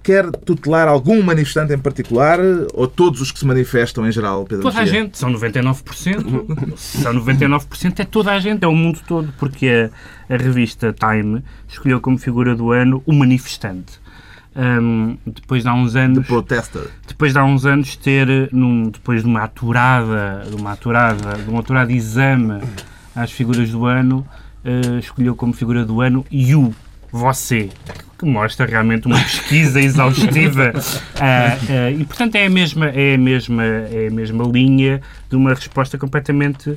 Quer 0.02 0.28
tutelar 0.32 0.88
algum 0.88 1.22
manifestante 1.22 1.72
em 1.72 1.78
particular 1.78 2.40
ou 2.74 2.88
todos 2.88 3.20
os 3.20 3.30
que 3.30 3.38
se 3.38 3.46
manifestam 3.46 4.04
em 4.04 4.10
geral, 4.10 4.44
Pedro 4.44 4.64
Toda 4.64 4.80
a 4.80 4.84
gente, 4.84 5.16
são 5.16 5.32
99%. 5.32 6.74
são 6.76 7.14
99%, 7.14 8.00
é 8.00 8.04
toda 8.04 8.32
a 8.32 8.40
gente, 8.40 8.64
é 8.64 8.66
o 8.66 8.74
mundo 8.74 8.98
todo, 9.06 9.32
porque 9.38 9.68
a, 10.28 10.34
a 10.34 10.36
revista 10.36 10.92
Time 10.92 11.40
escolheu 11.68 12.00
como 12.00 12.18
figura 12.18 12.56
do 12.56 12.72
ano 12.72 13.00
o 13.06 13.12
manifestante. 13.12 14.00
Hum, 14.56 15.16
depois 15.24 15.62
de 15.62 15.68
há 15.68 15.74
uns 15.74 15.94
anos 15.94 16.26
Protester. 16.26 16.82
depois 17.06 17.32
de 17.32 17.38
há 17.38 17.44
uns 17.44 17.64
anos 17.64 17.94
ter 17.94 18.48
num, 18.50 18.90
depois 18.90 19.22
de 19.22 19.28
uma 19.28 19.44
aturada 19.44 20.42
de 20.50 20.56
uma 20.56 20.72
aturada 20.72 21.38
de 21.38 21.48
um 21.48 21.56
aturado 21.60 21.92
exame 21.92 22.60
às 23.22 23.32
figuras 23.32 23.70
do 23.70 23.84
ano 23.86 24.26
eh, 24.64 24.98
escolheu 24.98 25.34
como 25.36 25.52
figura 25.52 25.84
do 25.84 26.00
ano 26.00 26.24
You 26.30 26.74
você 27.10 27.70
que 28.18 28.24
mostra 28.26 28.66
realmente 28.66 29.06
uma 29.06 29.18
pesquisa 29.18 29.80
exaustiva. 29.80 30.72
Ah, 31.20 31.56
ah, 31.70 31.90
e 31.90 32.04
portanto 32.04 32.34
é 32.34 32.46
a 32.46 32.50
mesma 32.50 32.86
é 32.86 33.14
a 33.14 33.18
mesma 33.18 33.64
é 33.64 34.08
a 34.08 34.10
mesma 34.10 34.44
linha 34.44 35.00
de 35.30 35.36
uma 35.36 35.50
resposta 35.54 35.96
completamente 35.96 36.76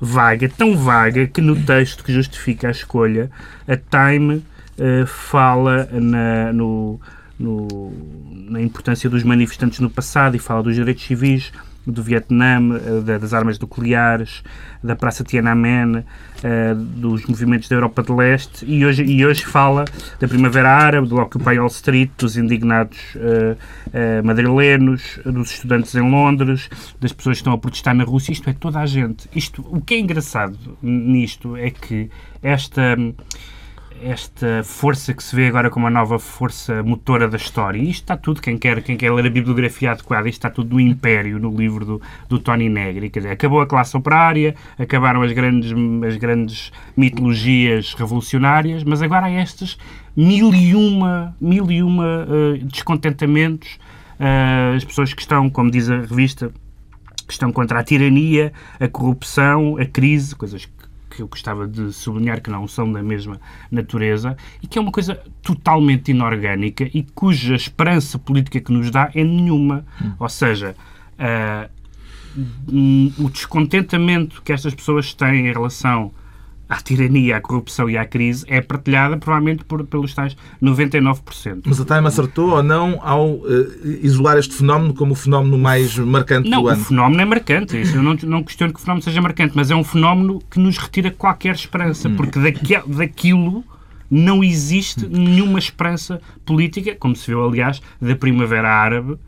vaga, 0.00 0.48
tão 0.48 0.76
vaga 0.76 1.26
que 1.26 1.40
no 1.42 1.54
texto 1.54 2.02
que 2.02 2.12
justifica 2.12 2.68
a 2.68 2.70
escolha, 2.70 3.30
a 3.68 3.76
Time 3.76 4.42
eh, 4.78 5.04
fala 5.06 5.86
na, 5.92 6.52
no- 6.52 6.98
no- 7.38 7.92
na 8.48 8.60
importância 8.62 9.08
dos 9.10 9.22
manifestantes 9.22 9.78
no 9.80 9.90
passado 9.90 10.34
e 10.36 10.38
fala 10.38 10.62
dos 10.62 10.74
direitos 10.74 11.04
civis 11.04 11.52
do 11.86 12.02
Vietnã, 12.02 12.58
eh, 12.76 13.00
da- 13.00 13.18
das 13.18 13.32
armas 13.32 13.58
nucleares, 13.58 14.42
da 14.82 14.94
Praça 14.94 15.24
Tiananmen, 15.24 16.04
eh, 16.42 16.74
dos 16.74 17.24
movimentos 17.26 17.68
da 17.68 17.76
Europa 17.76 18.02
de 18.02 18.12
Leste 18.12 18.64
e 18.66 18.84
hoje, 18.84 19.02
e 19.04 19.24
hoje 19.24 19.44
fala 19.44 19.84
da 20.18 20.28
Primavera 20.28 20.70
Árabe, 20.70 21.08
do 21.08 21.16
Occupy 21.16 21.58
Wall 21.58 21.66
Street, 21.68 22.10
dos 22.18 22.36
indignados 22.36 22.98
eh, 23.92 24.22
madrilenos, 24.22 25.18
dos 25.24 25.50
estudantes 25.52 25.94
em 25.94 26.00
Londres, 26.10 26.68
das 27.00 27.12
pessoas 27.12 27.38
que 27.38 27.40
estão 27.40 27.52
a 27.52 27.58
protestar 27.58 27.94
na 27.94 28.04
Rússia. 28.04 28.32
Isto 28.32 28.50
é 28.50 28.52
toda 28.52 28.78
a 28.80 28.86
gente. 28.86 29.28
Isto, 29.34 29.64
o 29.68 29.80
que 29.80 29.94
é 29.94 29.98
engraçado 29.98 30.56
nisto 30.82 31.56
é 31.56 31.70
que 31.70 32.10
esta 32.42 32.96
esta 34.02 34.62
força 34.64 35.12
que 35.12 35.22
se 35.22 35.36
vê 35.36 35.46
agora 35.46 35.68
como 35.68 35.86
a 35.86 35.90
nova 35.90 36.18
força 36.18 36.82
motora 36.82 37.28
da 37.28 37.36
história. 37.36 37.78
Isto 37.78 38.02
está 38.02 38.16
tudo, 38.16 38.40
quem 38.40 38.56
quer, 38.56 38.82
quem 38.82 38.96
quer 38.96 39.12
ler 39.12 39.26
a 39.26 39.30
bibliografia 39.30 39.92
adequada, 39.92 40.28
isto 40.28 40.38
está 40.38 40.50
tudo 40.50 40.74
no 40.74 40.80
Império, 40.80 41.38
no 41.38 41.54
livro 41.54 41.84
do, 41.84 42.02
do 42.28 42.38
Tony 42.38 42.68
Negri. 42.68 43.10
Quer 43.10 43.20
dizer, 43.20 43.32
acabou 43.32 43.60
a 43.60 43.66
classe 43.66 43.96
operária, 43.96 44.54
acabaram 44.78 45.22
as 45.22 45.32
grandes, 45.32 45.72
as 46.06 46.16
grandes 46.16 46.72
mitologias 46.96 47.94
revolucionárias, 47.94 48.84
mas 48.84 49.02
agora 49.02 49.26
há 49.26 49.42
estes 49.42 49.78
mil 50.16 50.54
e 50.54 50.74
uma, 50.74 51.36
mil 51.40 51.70
e 51.70 51.82
uma 51.82 52.26
eh, 52.28 52.58
descontentamentos. 52.64 53.78
Eh, 54.18 54.74
as 54.76 54.84
pessoas 54.84 55.12
que 55.12 55.20
estão, 55.20 55.50
como 55.50 55.70
diz 55.70 55.90
a 55.90 55.96
revista, 56.00 56.50
que 57.26 57.32
estão 57.32 57.52
contra 57.52 57.78
a 57.78 57.84
tirania, 57.84 58.52
a 58.80 58.88
corrupção, 58.88 59.76
a 59.78 59.84
crise, 59.84 60.34
coisas 60.34 60.66
que 60.66 60.79
que 61.10 61.22
eu 61.22 61.28
gostava 61.28 61.66
de 61.66 61.92
sublinhar 61.92 62.40
que 62.40 62.50
não 62.50 62.66
são 62.68 62.90
da 62.90 63.02
mesma 63.02 63.40
natureza 63.70 64.36
e 64.62 64.66
que 64.66 64.78
é 64.78 64.80
uma 64.80 64.92
coisa 64.92 65.20
totalmente 65.42 66.10
inorgânica 66.12 66.88
e 66.94 67.02
cuja 67.02 67.54
esperança 67.54 68.18
política 68.18 68.60
que 68.60 68.72
nos 68.72 68.90
dá 68.90 69.10
é 69.14 69.24
nenhuma. 69.24 69.84
Hum. 70.00 70.12
Ou 70.18 70.28
seja, 70.28 70.76
uh, 71.18 71.70
o 73.18 73.28
descontentamento 73.28 74.40
que 74.42 74.52
estas 74.52 74.74
pessoas 74.74 75.12
têm 75.12 75.48
em 75.48 75.52
relação 75.52 76.12
à 76.70 76.76
tirania, 76.76 77.36
à 77.36 77.40
corrupção 77.40 77.90
e 77.90 77.98
à 77.98 78.06
crise 78.06 78.44
é 78.46 78.60
partilhada 78.60 79.16
provavelmente 79.16 79.64
por, 79.64 79.84
pelos 79.84 80.14
tais 80.14 80.36
99%. 80.62 81.62
Mas 81.66 81.80
a 81.80 81.84
Time 81.84 82.06
acertou 82.06 82.50
ou 82.50 82.62
não 82.62 83.00
ao 83.02 83.32
uh, 83.32 83.44
isolar 84.00 84.38
este 84.38 84.54
fenómeno 84.54 84.94
como 84.94 85.12
o 85.12 85.16
fenómeno 85.16 85.58
mais 85.58 85.98
marcante 85.98 86.48
não, 86.48 86.62
do 86.62 86.68
ano? 86.68 86.76
Não, 86.76 86.82
o 86.84 86.86
fenómeno 86.86 87.20
é 87.20 87.24
marcante. 87.24 87.80
Isso, 87.80 87.96
eu 87.96 88.02
não, 88.02 88.16
não 88.22 88.44
questiono 88.44 88.72
que 88.72 88.78
o 88.78 88.82
fenómeno 88.82 89.02
seja 89.02 89.20
marcante, 89.20 89.52
mas 89.56 89.70
é 89.70 89.74
um 89.74 89.82
fenómeno 89.82 90.40
que 90.48 90.60
nos 90.60 90.78
retira 90.78 91.10
qualquer 91.10 91.56
esperança, 91.56 92.08
hum. 92.08 92.14
porque 92.14 92.38
daqui, 92.38 92.78
daquilo 92.86 93.64
não 94.08 94.42
existe 94.44 95.06
nenhuma 95.08 95.58
esperança 95.58 96.20
política, 96.44 96.94
como 96.94 97.16
se 97.16 97.26
viu, 97.26 97.44
aliás, 97.44 97.82
da 98.00 98.14
Primavera 98.14 98.68
Árabe, 98.68 99.18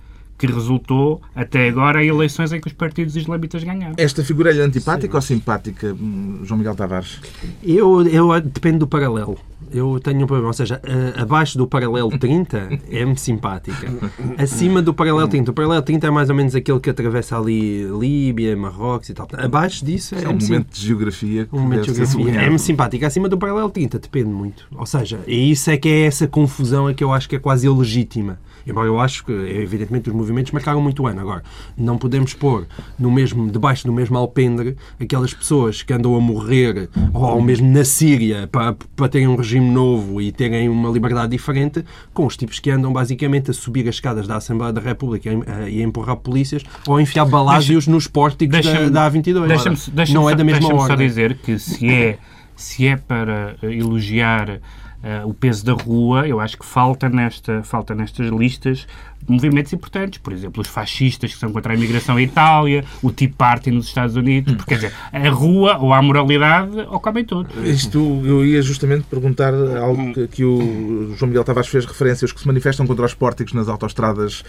que 0.42 0.52
resultou 0.52 1.22
até 1.36 1.68
agora 1.68 2.04
em 2.04 2.08
eleições 2.08 2.52
em 2.52 2.60
que 2.60 2.66
os 2.66 2.72
partidos 2.72 3.14
islamitas 3.14 3.62
ganharam. 3.62 3.94
Esta 3.96 4.24
figura 4.24 4.52
é 4.52 4.58
antipática 4.60 5.12
Sim. 5.12 5.16
ou 5.16 5.22
simpática, 5.22 5.94
hum, 5.94 6.40
João 6.42 6.58
Miguel 6.58 6.74
Tavares? 6.74 7.20
Eu, 7.62 8.04
eu 8.08 8.40
depende 8.40 8.78
do 8.78 8.88
paralelo. 8.88 9.38
Eu 9.72 10.00
tenho 10.00 10.24
um 10.24 10.26
problema, 10.26 10.48
ou 10.48 10.52
seja, 10.52 10.82
abaixo 11.16 11.56
do 11.56 11.66
paralelo 11.66 12.10
30 12.18 12.80
é-me 12.90 13.16
simpática. 13.16 13.88
Acima 14.36 14.82
do 14.82 14.92
paralelo 14.92 15.28
30, 15.28 15.52
o 15.52 15.54
paralelo 15.54 15.80
30 15.80 16.08
é 16.08 16.10
mais 16.10 16.28
ou 16.28 16.34
menos 16.34 16.56
aquele 16.56 16.80
que 16.80 16.90
atravessa 16.90 17.38
ali 17.38 17.84
Líbia, 17.84 18.56
Marrocos 18.56 19.10
e 19.10 19.14
tal. 19.14 19.28
Abaixo 19.34 19.84
disso 19.84 20.16
é, 20.16 20.24
é 20.24 20.28
um 20.28 20.32
momento 20.32 20.74
de 20.74 20.86
geografia. 20.86 21.48
Um 21.52 21.60
momento 21.60 21.86
de 21.86 21.94
geografia. 21.94 22.40
É-me 22.42 22.58
simpática. 22.58 23.06
Acima 23.06 23.28
do 23.28 23.38
paralelo 23.38 23.70
30 23.70 24.00
depende 24.00 24.28
muito. 24.28 24.66
Ou 24.76 24.84
seja, 24.84 25.20
e 25.26 25.52
isso 25.52 25.70
é 25.70 25.76
que 25.76 25.88
é 25.88 26.06
essa 26.06 26.26
confusão 26.26 26.88
é 26.88 26.94
que 26.94 27.04
eu 27.04 27.12
acho 27.12 27.28
que 27.28 27.36
é 27.36 27.38
quase 27.38 27.66
ilegítima. 27.66 28.38
Embora 28.66 28.86
eu 28.86 29.00
acho 29.00 29.24
que, 29.24 29.32
evidentemente, 29.32 30.08
os 30.10 30.14
movimentos 30.14 30.52
marcaram 30.52 30.80
muito 30.80 31.02
o 31.02 31.06
ano. 31.06 31.20
Agora, 31.20 31.42
não 31.76 31.98
podemos 31.98 32.34
pôr 32.34 32.66
no 32.98 33.10
mesmo, 33.10 33.50
debaixo 33.50 33.86
do 33.86 33.92
mesmo 33.92 34.16
alpendre 34.16 34.76
aquelas 35.00 35.34
pessoas 35.34 35.82
que 35.82 35.92
andam 35.92 36.14
a 36.16 36.20
morrer, 36.20 36.88
ou 37.12 37.40
mesmo 37.42 37.70
na 37.70 37.84
Síria, 37.84 38.48
para, 38.50 38.74
para 38.96 39.08
terem 39.08 39.28
um 39.28 39.36
regime 39.36 39.68
novo 39.70 40.20
e 40.20 40.32
terem 40.32 40.68
uma 40.68 40.90
liberdade 40.90 41.32
diferente, 41.32 41.84
com 42.12 42.26
os 42.26 42.36
tipos 42.36 42.58
que 42.58 42.70
andam 42.70 42.92
basicamente 42.92 43.50
a 43.50 43.54
subir 43.54 43.88
as 43.88 43.96
escadas 43.96 44.26
da 44.26 44.36
Assembleia 44.36 44.72
da 44.72 44.80
República 44.80 45.30
e 45.68 45.80
a 45.80 45.84
empurrar 45.84 46.16
polícias 46.16 46.62
ou 46.86 46.96
a 46.96 47.02
enfiar 47.02 47.24
balásios 47.24 47.86
nos 47.86 48.06
pórticos 48.06 48.64
da, 48.64 48.88
da 48.88 49.10
A22. 49.10 49.46
Deixa 49.46 49.90
deixa 49.92 50.14
não 50.14 50.28
é 50.28 50.34
da 50.34 50.44
mesma 50.44 50.74
hora. 50.74 50.88
só 50.88 50.94
dizer 50.94 51.38
que 51.38 51.58
se 51.58 51.88
é, 51.88 52.18
se 52.56 52.86
é 52.86 52.96
para 52.96 53.56
elogiar 53.62 54.60
uh, 55.02 55.28
o 55.28 55.34
peso 55.34 55.64
da 55.64 55.72
rua, 55.72 56.26
eu 56.26 56.40
acho 56.40 56.58
que 56.58 56.64
falta, 56.64 57.08
nesta, 57.08 57.62
falta 57.62 57.94
nestas 57.94 58.28
listas 58.28 58.86
movimentos 59.28 59.72
importantes, 59.72 60.18
por 60.18 60.32
exemplo, 60.32 60.60
os 60.60 60.68
fascistas 60.68 61.32
que 61.32 61.38
são 61.38 61.52
contra 61.52 61.72
a 61.72 61.76
imigração 61.76 62.18
em 62.18 62.24
Itália, 62.24 62.84
o 63.02 63.10
Tea 63.10 63.30
Party 63.36 63.70
nos 63.70 63.86
Estados 63.86 64.16
Unidos, 64.16 64.54
porque, 64.54 64.74
quer 64.76 64.88
dizer, 64.88 64.94
a 65.12 65.30
rua 65.30 65.78
ou 65.78 65.92
a 65.92 66.02
moralidade 66.02 66.76
ou 66.88 66.98
comem 66.98 67.24
tudo. 67.24 67.48
Isto 67.64 67.98
eu 68.24 68.44
ia 68.44 68.60
justamente 68.62 69.04
perguntar 69.04 69.54
algo 69.54 70.12
que, 70.12 70.28
que 70.28 70.44
o 70.44 71.14
João 71.16 71.28
Miguel 71.28 71.44
Tavares 71.44 71.70
fez 71.70 71.84
referência, 71.84 72.24
os 72.24 72.32
que 72.32 72.40
se 72.40 72.46
manifestam 72.46 72.86
contra 72.86 73.04
os 73.04 73.14
pórticos 73.14 73.52
nas 73.52 73.68
autoestradas 73.68 74.42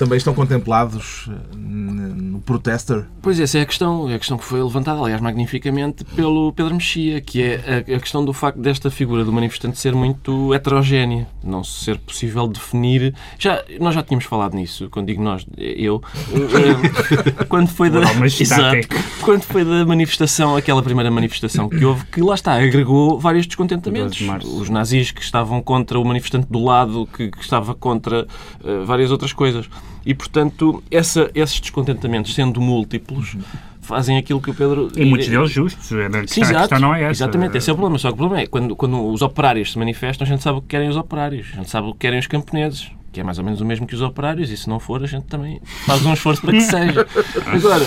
também 0.00 0.16
estão 0.16 0.32
contemplados 0.32 1.28
eh, 1.28 1.56
no 1.56 2.40
Protester? 2.40 3.04
Pois 3.20 3.38
essa 3.38 3.58
é 3.58 3.60
a 3.60 3.66
questão, 3.66 4.08
é 4.08 4.14
a 4.14 4.18
questão 4.18 4.38
que 4.38 4.44
foi 4.46 4.62
levantada, 4.62 4.98
aliás, 4.98 5.20
magnificamente 5.20 6.04
pelo 6.16 6.54
Pedro 6.54 6.74
Mexia, 6.74 7.20
que 7.20 7.42
é 7.42 7.84
a, 7.86 8.00
questão 8.00 8.24
do 8.24 8.32
facto 8.32 8.58
desta 8.58 8.90
figura 8.90 9.26
do 9.26 9.30
manifestante 9.30 9.78
ser 9.78 9.94
muito 9.94 10.54
heterogénea, 10.54 11.28
não 11.44 11.62
ser 11.62 11.98
possível 11.98 12.48
definir. 12.48 13.14
Já, 13.38 13.62
nós 13.78 13.94
já 13.94 14.02
tínhamos 14.02 14.24
falado 14.24 14.54
nisso, 14.54 14.88
quando 14.90 15.08
digo 15.08 15.22
nós, 15.22 15.44
eu, 15.58 16.02
eh, 16.32 17.44
quando 17.46 17.68
foi 17.68 17.90
da. 17.90 18.00
Exato, 18.24 18.88
quando 19.20 19.42
foi 19.42 19.66
da 19.66 19.84
manifestação, 19.84 20.56
aquela 20.56 20.82
primeira 20.82 21.10
manifestação 21.10 21.68
que 21.68 21.84
houve, 21.84 22.06
que 22.06 22.22
lá 22.22 22.34
está, 22.34 22.54
agregou 22.54 23.18
vários 23.18 23.46
descontentamentos. 23.46 24.18
Os 24.44 24.70
nazis 24.70 25.10
que 25.10 25.20
estavam 25.20 25.60
contra 25.60 26.00
o 26.00 26.04
manifestante 26.06 26.46
do 26.48 26.64
lado, 26.64 27.06
que, 27.14 27.30
que 27.30 27.42
estava 27.42 27.74
contra 27.74 28.26
uh, 28.64 28.86
várias 28.86 29.10
outras 29.10 29.34
coisas. 29.34 29.68
E, 30.04 30.14
portanto, 30.14 30.82
essa, 30.90 31.30
esses 31.34 31.60
descontentamentos, 31.60 32.34
sendo 32.34 32.60
múltiplos, 32.60 33.36
fazem 33.80 34.16
aquilo 34.16 34.40
que 34.40 34.50
o 34.50 34.54
Pedro... 34.54 34.90
E 34.96 35.04
muitos 35.04 35.28
deles 35.28 35.50
justos. 35.50 35.92
É, 35.92 36.06
a 36.06 36.26
Sim, 36.26 36.42
exato, 36.42 36.78
não 36.78 36.94
é 36.94 37.02
essa. 37.02 37.24
Exatamente, 37.24 37.56
esse 37.56 37.68
é 37.68 37.72
o 37.72 37.76
problema. 37.76 37.98
Só 37.98 38.08
que 38.08 38.14
o 38.14 38.16
problema 38.16 38.42
é 38.42 38.46
quando, 38.46 38.76
quando 38.76 39.06
os 39.06 39.22
operários 39.22 39.72
se 39.72 39.78
manifestam, 39.78 40.26
a 40.26 40.28
gente 40.28 40.42
sabe 40.42 40.58
o 40.58 40.62
que 40.62 40.68
querem 40.68 40.88
os 40.88 40.96
operários, 40.96 41.48
a 41.52 41.56
gente 41.56 41.70
sabe 41.70 41.88
o 41.88 41.92
que 41.92 41.98
querem 41.98 42.18
os 42.18 42.26
camponeses 42.26 42.90
que 43.12 43.20
é 43.20 43.24
mais 43.24 43.38
ou 43.38 43.44
menos 43.44 43.60
o 43.60 43.64
mesmo 43.64 43.86
que 43.86 43.94
os 43.94 44.02
operários, 44.02 44.50
e 44.50 44.56
se 44.56 44.68
não 44.68 44.78
for, 44.78 45.02
a 45.02 45.06
gente 45.06 45.24
também 45.24 45.60
faz 45.86 46.04
um 46.04 46.12
esforço 46.12 46.40
para 46.42 46.52
que 46.52 46.60
seja. 46.60 47.06
Agora, 47.46 47.86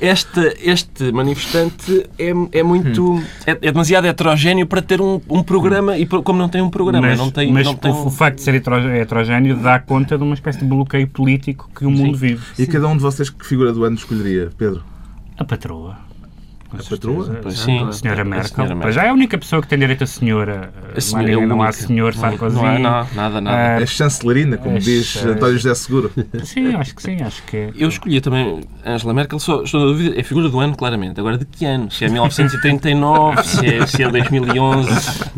este, 0.00 0.56
este 0.62 1.12
manifestante 1.12 2.08
é, 2.18 2.30
é 2.52 2.62
muito. 2.62 3.22
É, 3.46 3.52
é, 3.52 3.72
demasiado 3.72 4.06
heterogéneo 4.06 4.66
para 4.66 4.80
ter 4.80 5.00
um, 5.00 5.20
um 5.28 5.42
programa, 5.42 5.98
e 5.98 6.06
como 6.06 6.38
não 6.38 6.48
tem 6.48 6.62
um 6.62 6.70
programa, 6.70 7.06
mas, 7.06 7.18
não 7.18 7.30
tem. 7.30 7.52
Mas 7.52 7.66
não 7.66 7.74
tem... 7.74 7.90
o 7.90 8.10
facto 8.10 8.36
de 8.36 8.42
ser 8.42 8.54
heterogéneo 8.54 9.56
dá 9.56 9.78
conta 9.78 10.16
de 10.16 10.22
uma 10.22 10.34
espécie 10.34 10.60
de 10.60 10.64
bloqueio 10.64 11.08
político 11.08 11.68
que 11.74 11.84
o 11.84 11.90
mundo 11.90 12.16
Sim. 12.16 12.28
vive. 12.28 12.42
E 12.58 12.64
Sim. 12.64 12.70
cada 12.70 12.88
um 12.88 12.96
de 12.96 13.02
vocês 13.02 13.28
que 13.28 13.44
figura 13.44 13.72
do 13.72 13.84
ano 13.84 13.96
escolheria, 13.96 14.50
Pedro? 14.56 14.84
A 15.36 15.44
patroa 15.44 16.09
a 16.78 16.90
patroa? 16.90 17.50
sim, 17.50 17.80
a 17.82 17.92
senhora 17.92 18.24
Merkel. 18.24 18.44
A 18.44 18.54
senhora 18.54 18.74
Merkel. 18.74 18.92
Já 18.92 19.04
é 19.04 19.08
a 19.08 19.12
única 19.12 19.38
pessoa 19.38 19.62
que 19.62 19.68
tem 19.68 19.78
direito 19.78 20.04
a 20.04 20.06
senhora. 20.06 20.72
A 20.94 21.00
senhora 21.00 21.32
é 21.32 21.46
não 21.46 21.62
há 21.62 21.72
senhor 21.72 22.14
Sarkozy. 22.14 22.56
Não, 22.56 22.78
não, 22.78 23.06
nada, 23.14 23.40
nada. 23.40 23.82
É 23.82 23.86
chancelerina, 23.86 24.56
como 24.56 24.78
diz 24.78 25.16
António 25.24 25.58
José 25.58 25.74
Seguro. 25.74 26.12
Sim, 26.44 26.74
acho 26.74 26.94
que 26.94 27.02
sim, 27.02 27.22
acho 27.22 27.42
que 27.44 27.56
é. 27.56 27.72
Eu 27.76 27.88
escolhi 27.88 28.20
também 28.20 28.60
Angela 28.84 29.14
Merkel, 29.14 29.38
só 29.38 29.62
estou 29.62 29.80
na 29.80 29.86
dúvida, 29.86 30.18
é 30.18 30.22
figura 30.22 30.48
do 30.48 30.60
ano, 30.60 30.76
claramente. 30.76 31.18
Agora, 31.18 31.38
de 31.38 31.44
que 31.44 31.64
ano? 31.64 31.90
Se 31.90 32.04
é 32.04 32.08
1939, 32.08 33.42
se 33.42 33.66
é, 33.66 33.86
se 33.86 34.02
é 34.02 34.08
2011, 34.08 34.90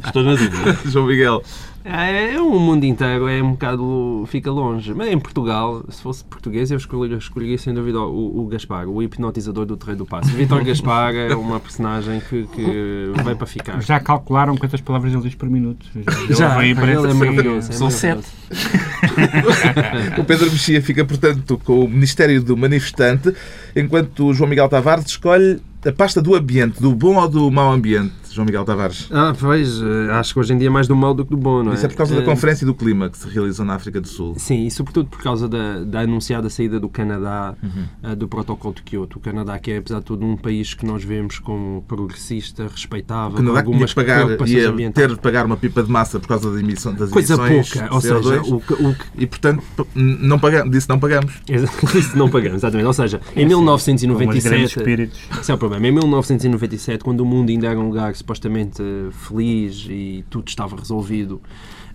estou 0.04 0.22
na 0.22 0.34
dúvida. 0.34 0.78
João 0.86 1.06
Miguel. 1.06 1.42
É, 1.84 2.34
é, 2.34 2.40
o 2.40 2.58
mundo 2.58 2.84
inteiro 2.84 3.28
é 3.28 3.42
um 3.42 3.52
bocado. 3.52 4.24
fica 4.28 4.50
longe. 4.50 4.94
Mas 4.94 5.08
em 5.08 5.18
Portugal, 5.18 5.84
se 5.88 6.02
fosse 6.02 6.24
português, 6.24 6.70
eu 6.70 6.76
escolheria, 6.76 7.16
escolheria 7.16 7.58
sem 7.58 7.74
dúvida 7.74 8.00
o, 8.00 8.40
o 8.40 8.46
Gaspar, 8.46 8.88
o 8.88 9.02
hipnotizador 9.02 9.66
do 9.66 9.76
Terreiro 9.76 9.98
do 9.98 10.06
Passo. 10.06 10.30
Vitor 10.36 10.64
Gaspar 10.64 11.14
é 11.14 11.34
uma 11.34 11.58
personagem 11.58 12.20
que, 12.20 12.44
que 12.54 13.12
veio 13.24 13.36
para 13.36 13.46
ficar. 13.46 13.82
Já 13.82 13.98
calcularam 13.98 14.56
quantas 14.56 14.80
palavras 14.80 15.12
ele 15.12 15.22
diz 15.22 15.34
por 15.34 15.48
minuto? 15.50 15.86
Já, 16.28 16.34
Já 16.34 16.64
ele, 16.64 16.80
ele 16.80 17.10
é 17.10 17.14
maravilhoso. 17.14 17.70
É 17.70 17.74
São 17.74 17.90
sete. 17.90 18.26
o 20.18 20.24
Pedro 20.24 20.50
Mexia 20.50 20.80
fica, 20.80 21.04
portanto, 21.04 21.60
com 21.64 21.84
o 21.84 21.88
Ministério 21.88 22.42
do 22.42 22.56
Manifestante, 22.56 23.34
enquanto 23.74 24.26
o 24.26 24.34
João 24.34 24.48
Miguel 24.48 24.68
Tavares 24.68 25.06
escolhe 25.06 25.60
a 25.84 25.92
pasta 25.92 26.22
do 26.22 26.34
ambiente, 26.34 26.80
do 26.80 26.94
bom 26.94 27.16
ou 27.16 27.28
do 27.28 27.50
mau 27.50 27.72
ambiente, 27.72 28.12
João 28.32 28.46
Miguel 28.46 28.64
Tavares? 28.64 29.08
Ah, 29.12 29.34
pois, 29.38 29.80
eh, 29.80 30.10
acho 30.12 30.34
que 30.34 30.40
hoje 30.40 30.52
em 30.52 30.58
dia 30.58 30.68
é 30.68 30.70
mais 30.70 30.88
do 30.88 30.96
mau 30.96 31.14
do 31.14 31.24
que 31.24 31.30
do 31.30 31.36
bom, 31.36 31.62
não 31.62 31.72
é? 31.72 31.74
Isso 31.74 31.86
é 31.86 31.88
por 31.88 31.96
causa 31.96 32.14
da 32.14 32.22
eh, 32.22 32.24
Conferência 32.24 32.66
do 32.66 32.74
Clima 32.74 33.08
que 33.10 33.18
se 33.18 33.28
realizou 33.28 33.64
na 33.64 33.74
África 33.74 34.00
do 34.00 34.08
Sul. 34.08 34.34
Sim, 34.36 34.66
e 34.66 34.70
sobretudo 34.70 35.08
por 35.08 35.22
causa 35.22 35.48
da, 35.48 35.84
da 35.84 36.00
anunciada 36.00 36.48
saída 36.48 36.80
do 36.80 36.88
Canadá 36.88 37.54
uhum. 37.62 38.12
uh, 38.12 38.16
do 38.16 38.28
Protocolo 38.28 38.74
de 38.74 38.82
Kyoto. 38.82 39.18
O 39.18 39.20
Canadá, 39.20 39.58
que 39.58 39.70
é, 39.70 39.78
apesar 39.78 39.98
de 39.98 40.04
tudo, 40.04 40.24
um 40.24 40.36
país 40.36 40.74
que 40.74 40.86
nós 40.86 41.04
vemos 41.04 41.38
como 41.38 41.82
progressista, 41.86 42.66
respeitável, 42.68 43.34
o 43.34 43.36
Canadá 43.36 43.62
com 43.62 43.70
algumas 43.70 43.94
pagar, 43.94 44.26
ia 44.46 44.90
ter 44.90 45.08
de 45.08 45.20
pagar 45.20 45.46
uma 45.46 45.56
pipa 45.56 45.82
de 45.82 45.90
massa 45.90 46.18
por 46.18 46.28
causa 46.28 46.50
da 46.50 46.58
emissão, 46.60 46.94
das 46.94 47.10
Coisa 47.10 47.34
emissões 47.34 47.72
pouca, 47.72 47.94
ou 47.94 48.00
seja, 48.00 48.42
o, 48.42 48.56
o, 48.56 48.96
e 49.16 49.26
portanto 49.26 49.62
não 49.94 50.38
pagamos, 50.38 50.70
disse 50.70 50.88
não 50.88 50.98
pagamos. 50.98 51.32
disse 51.92 52.16
não 52.16 52.28
pagamos, 52.28 52.58
exatamente. 52.58 52.86
Ou 52.86 52.92
seja, 52.92 53.20
em 53.36 53.46
1997... 53.46 55.10
Esse 55.40 55.50
é 55.50 55.54
o 55.54 55.58
problema. 55.58 55.86
Em 55.86 55.92
1997 55.92 56.62
1997, 56.62 57.04
quando 57.04 57.20
o 57.20 57.26
mundo 57.26 57.50
ainda 57.50 57.68
era 57.68 57.78
um 57.78 57.88
lugar 57.88 58.10
supostamente 58.22 58.82
feliz 59.10 59.86
e 59.88 60.24
tudo 60.30 60.48
estava 60.48 60.76
resolvido, 60.76 61.40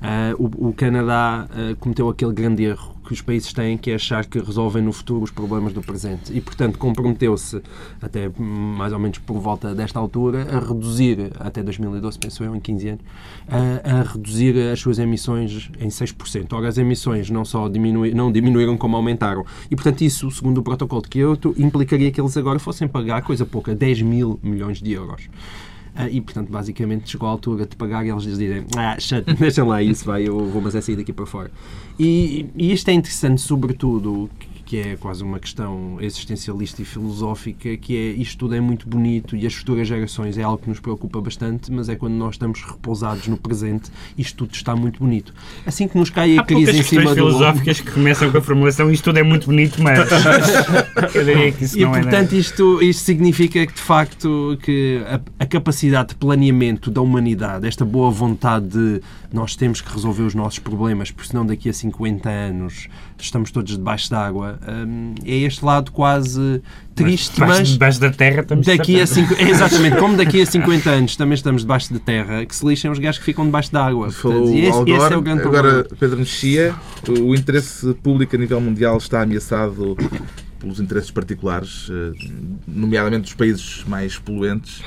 uh, 0.01 0.43
o, 0.43 0.69
o, 0.69 0.73
Canadá 0.73 1.47
uh, 1.49 1.75
cometeu 1.77 2.09
aquele 2.09 2.33
grande 2.33 2.63
erro 2.63 2.95
que 3.07 3.13
os 3.13 3.21
países 3.21 3.53
têm, 3.53 3.77
que 3.77 3.91
é 3.91 3.95
achar 3.95 4.25
que 4.25 4.37
resolvem 4.37 4.83
no 4.83 4.91
futuro 4.91 5.23
os 5.23 5.31
problemas 5.31 5.71
do 5.71 5.81
presente. 5.81 6.35
E, 6.35 6.41
portanto, 6.41 6.77
comprometeu-se, 6.77 7.61
até 8.01 8.29
mais 8.37 8.91
ou 8.91 8.99
menos 8.99 9.17
por 9.19 9.39
volta 9.39 9.73
desta 9.73 9.97
altura, 9.97 10.45
a 10.51 10.59
reduzir, 10.59 11.31
até 11.39 11.63
2012, 11.63 12.19
penso 12.19 12.43
eu, 12.43 12.53
em 12.53 12.59
15 12.59 12.87
anos, 12.89 13.01
a, 13.47 13.99
a 13.99 14.01
reduzir 14.03 14.57
as 14.71 14.79
suas 14.81 14.99
emissões 14.99 15.71
em 15.79 15.87
6%. 15.87 16.51
Ora, 16.51 16.67
as 16.67 16.77
emissões 16.77 17.29
não 17.29 17.45
só 17.45 17.69
não 18.13 18.31
diminuíram, 18.31 18.75
como 18.75 18.97
aumentaram. 18.97 19.45
E, 19.71 19.75
portanto, 19.75 20.01
isso, 20.01 20.29
segundo 20.29 20.57
o 20.57 20.63
protocolo 20.63 21.01
de 21.01 21.07
Kyoto, 21.07 21.55
implicaria 21.57 22.11
que 22.11 22.19
eles 22.19 22.35
agora 22.35 22.59
fossem 22.59 22.89
pagar, 22.89 23.21
coisa 23.21 23.45
pouca, 23.45 23.73
10 23.73 24.01
mil 24.01 24.37
milhões 24.43 24.81
de 24.81 24.91
euros. 24.91 25.29
Uh, 25.97 26.07
e, 26.11 26.21
portanto, 26.21 26.49
basicamente 26.51 27.09
chegou 27.09 27.27
a 27.27 27.31
altura 27.31 27.65
de 27.65 27.75
pagar 27.75 28.05
e 28.05 28.09
eles 28.09 28.21
dizerem 28.21 28.65
ah, 28.77 28.95
deixem 29.39 29.63
lá 29.63 29.81
isso, 29.81 30.05
vai, 30.05 30.27
eu 30.27 30.47
vou 30.47 30.61
mas 30.61 30.75
é 30.75 30.81
sair 30.81 30.95
daqui 30.95 31.11
para 31.11 31.25
fora. 31.25 31.49
E, 31.99 32.45
e 32.55 32.71
isto 32.71 32.87
é 32.89 32.93
interessante, 32.93 33.41
sobretudo, 33.41 34.29
que 34.67 34.81
é 34.81 34.97
quase 34.97 35.23
uma 35.23 35.39
questão 35.39 35.97
existencialista 36.01 36.81
e 36.81 36.85
filosófica, 36.85 37.77
que 37.77 37.95
é 37.95 38.21
isto 38.21 38.37
tudo 38.37 38.53
é 38.53 38.59
muito 38.59 38.85
bonito 38.85 39.33
e 39.33 39.47
as 39.47 39.53
futuras 39.53 39.87
gerações 39.87 40.37
é 40.37 40.43
algo 40.43 40.57
que 40.57 40.67
nos 40.67 40.81
preocupa 40.81 41.21
bastante, 41.21 41.71
mas 41.71 41.87
é 41.87 41.95
quando 41.95 42.15
nós 42.15 42.35
estamos 42.35 42.61
repousados 42.61 43.29
no 43.29 43.37
presente, 43.37 43.89
isto 44.17 44.39
tudo 44.39 44.53
está 44.53 44.75
muito 44.75 44.99
bonito. 44.99 45.33
Assim 45.65 45.87
que 45.87 45.97
nos 45.97 46.09
cai 46.09 46.37
a 46.37 46.41
Há 46.41 46.43
crise 46.43 46.79
em 46.79 46.83
cima 46.83 47.11
do 47.11 47.15
filosóficas 47.15 47.79
que 47.79 47.91
começam 47.91 48.29
com 48.29 48.37
a 48.39 48.41
formulação 48.41 48.91
isto 48.91 49.05
tudo 49.05 49.19
é 49.19 49.23
muito 49.23 49.45
bonito, 49.45 49.81
mas 49.81 49.99
eu 51.15 51.23
diria 51.23 51.51
que 51.53 51.63
isso 51.63 51.79
E 51.79 51.83
não 51.83 51.95
é 51.95 52.01
portanto 52.01 52.33
isto, 52.33 52.83
isto 52.83 53.03
significa 53.03 53.65
que 53.65 53.73
de 53.73 53.79
facto 53.79 54.59
que 54.61 55.01
a, 55.07 55.21
a 55.39 55.45
capacidade 55.45 56.09
de 56.09 56.15
planeamento 56.15 56.91
da 56.91 56.99
humanidade, 56.99 57.65
esta 57.65 57.85
boa 57.85 58.11
vontade 58.11 58.67
de 58.67 59.01
nós 59.31 59.55
temos 59.55 59.81
que 59.81 59.91
resolver 59.91 60.23
os 60.23 60.33
nossos 60.33 60.59
problemas, 60.59 61.11
porque 61.11 61.29
senão 61.29 61.45
daqui 61.45 61.69
a 61.69 61.73
50 61.73 62.29
anos 62.29 62.87
estamos 63.17 63.51
todos 63.51 63.77
debaixo 63.77 64.09
d'água, 64.09 64.59
hum, 64.67 65.15
é 65.25 65.35
este 65.37 65.63
lado 65.65 65.91
quase 65.91 66.61
triste, 66.95 67.33
debaixo, 67.33 67.59
mas 67.59 67.69
debaixo 67.69 67.99
da 67.99 68.09
terra 68.09 68.41
estamos 68.41 68.65
daqui 68.65 68.99
a 68.99 69.07
cinco, 69.07 69.33
é 69.35 69.49
exatamente 69.49 69.97
como 69.99 70.15
daqui 70.15 70.41
a 70.41 70.45
50 70.45 70.89
anos 70.89 71.15
também 71.15 71.35
estamos 71.35 71.61
debaixo 71.61 71.93
de 71.93 71.99
terra, 71.99 72.45
que 72.45 72.55
se 72.55 72.65
lixem 72.65 72.89
os 72.89 72.99
gajos 72.99 73.19
que 73.19 73.25
ficam 73.25 73.45
debaixo 73.45 73.71
d'água. 73.71 74.11
Falou 74.11 74.49
e 74.49 74.61
esse, 74.61 74.77
Algor, 74.77 74.95
esse 74.95 75.13
é 75.13 75.17
o 75.17 75.21
grande 75.21 75.41
agora 75.41 75.69
problema. 75.69 75.97
Pedro 75.99 76.17
Mexia, 76.19 76.75
o 77.07 77.35
interesse 77.35 77.93
público 77.95 78.35
a 78.35 78.39
nível 78.39 78.61
mundial 78.61 78.97
está 78.97 79.21
ameaçado 79.21 79.95
pelos 80.59 80.79
interesses 80.79 81.11
particulares, 81.11 81.87
eh, 81.91 82.11
nomeadamente 82.67 83.23
dos 83.23 83.33
países 83.33 83.83
mais 83.87 84.17
poluentes. 84.17 84.81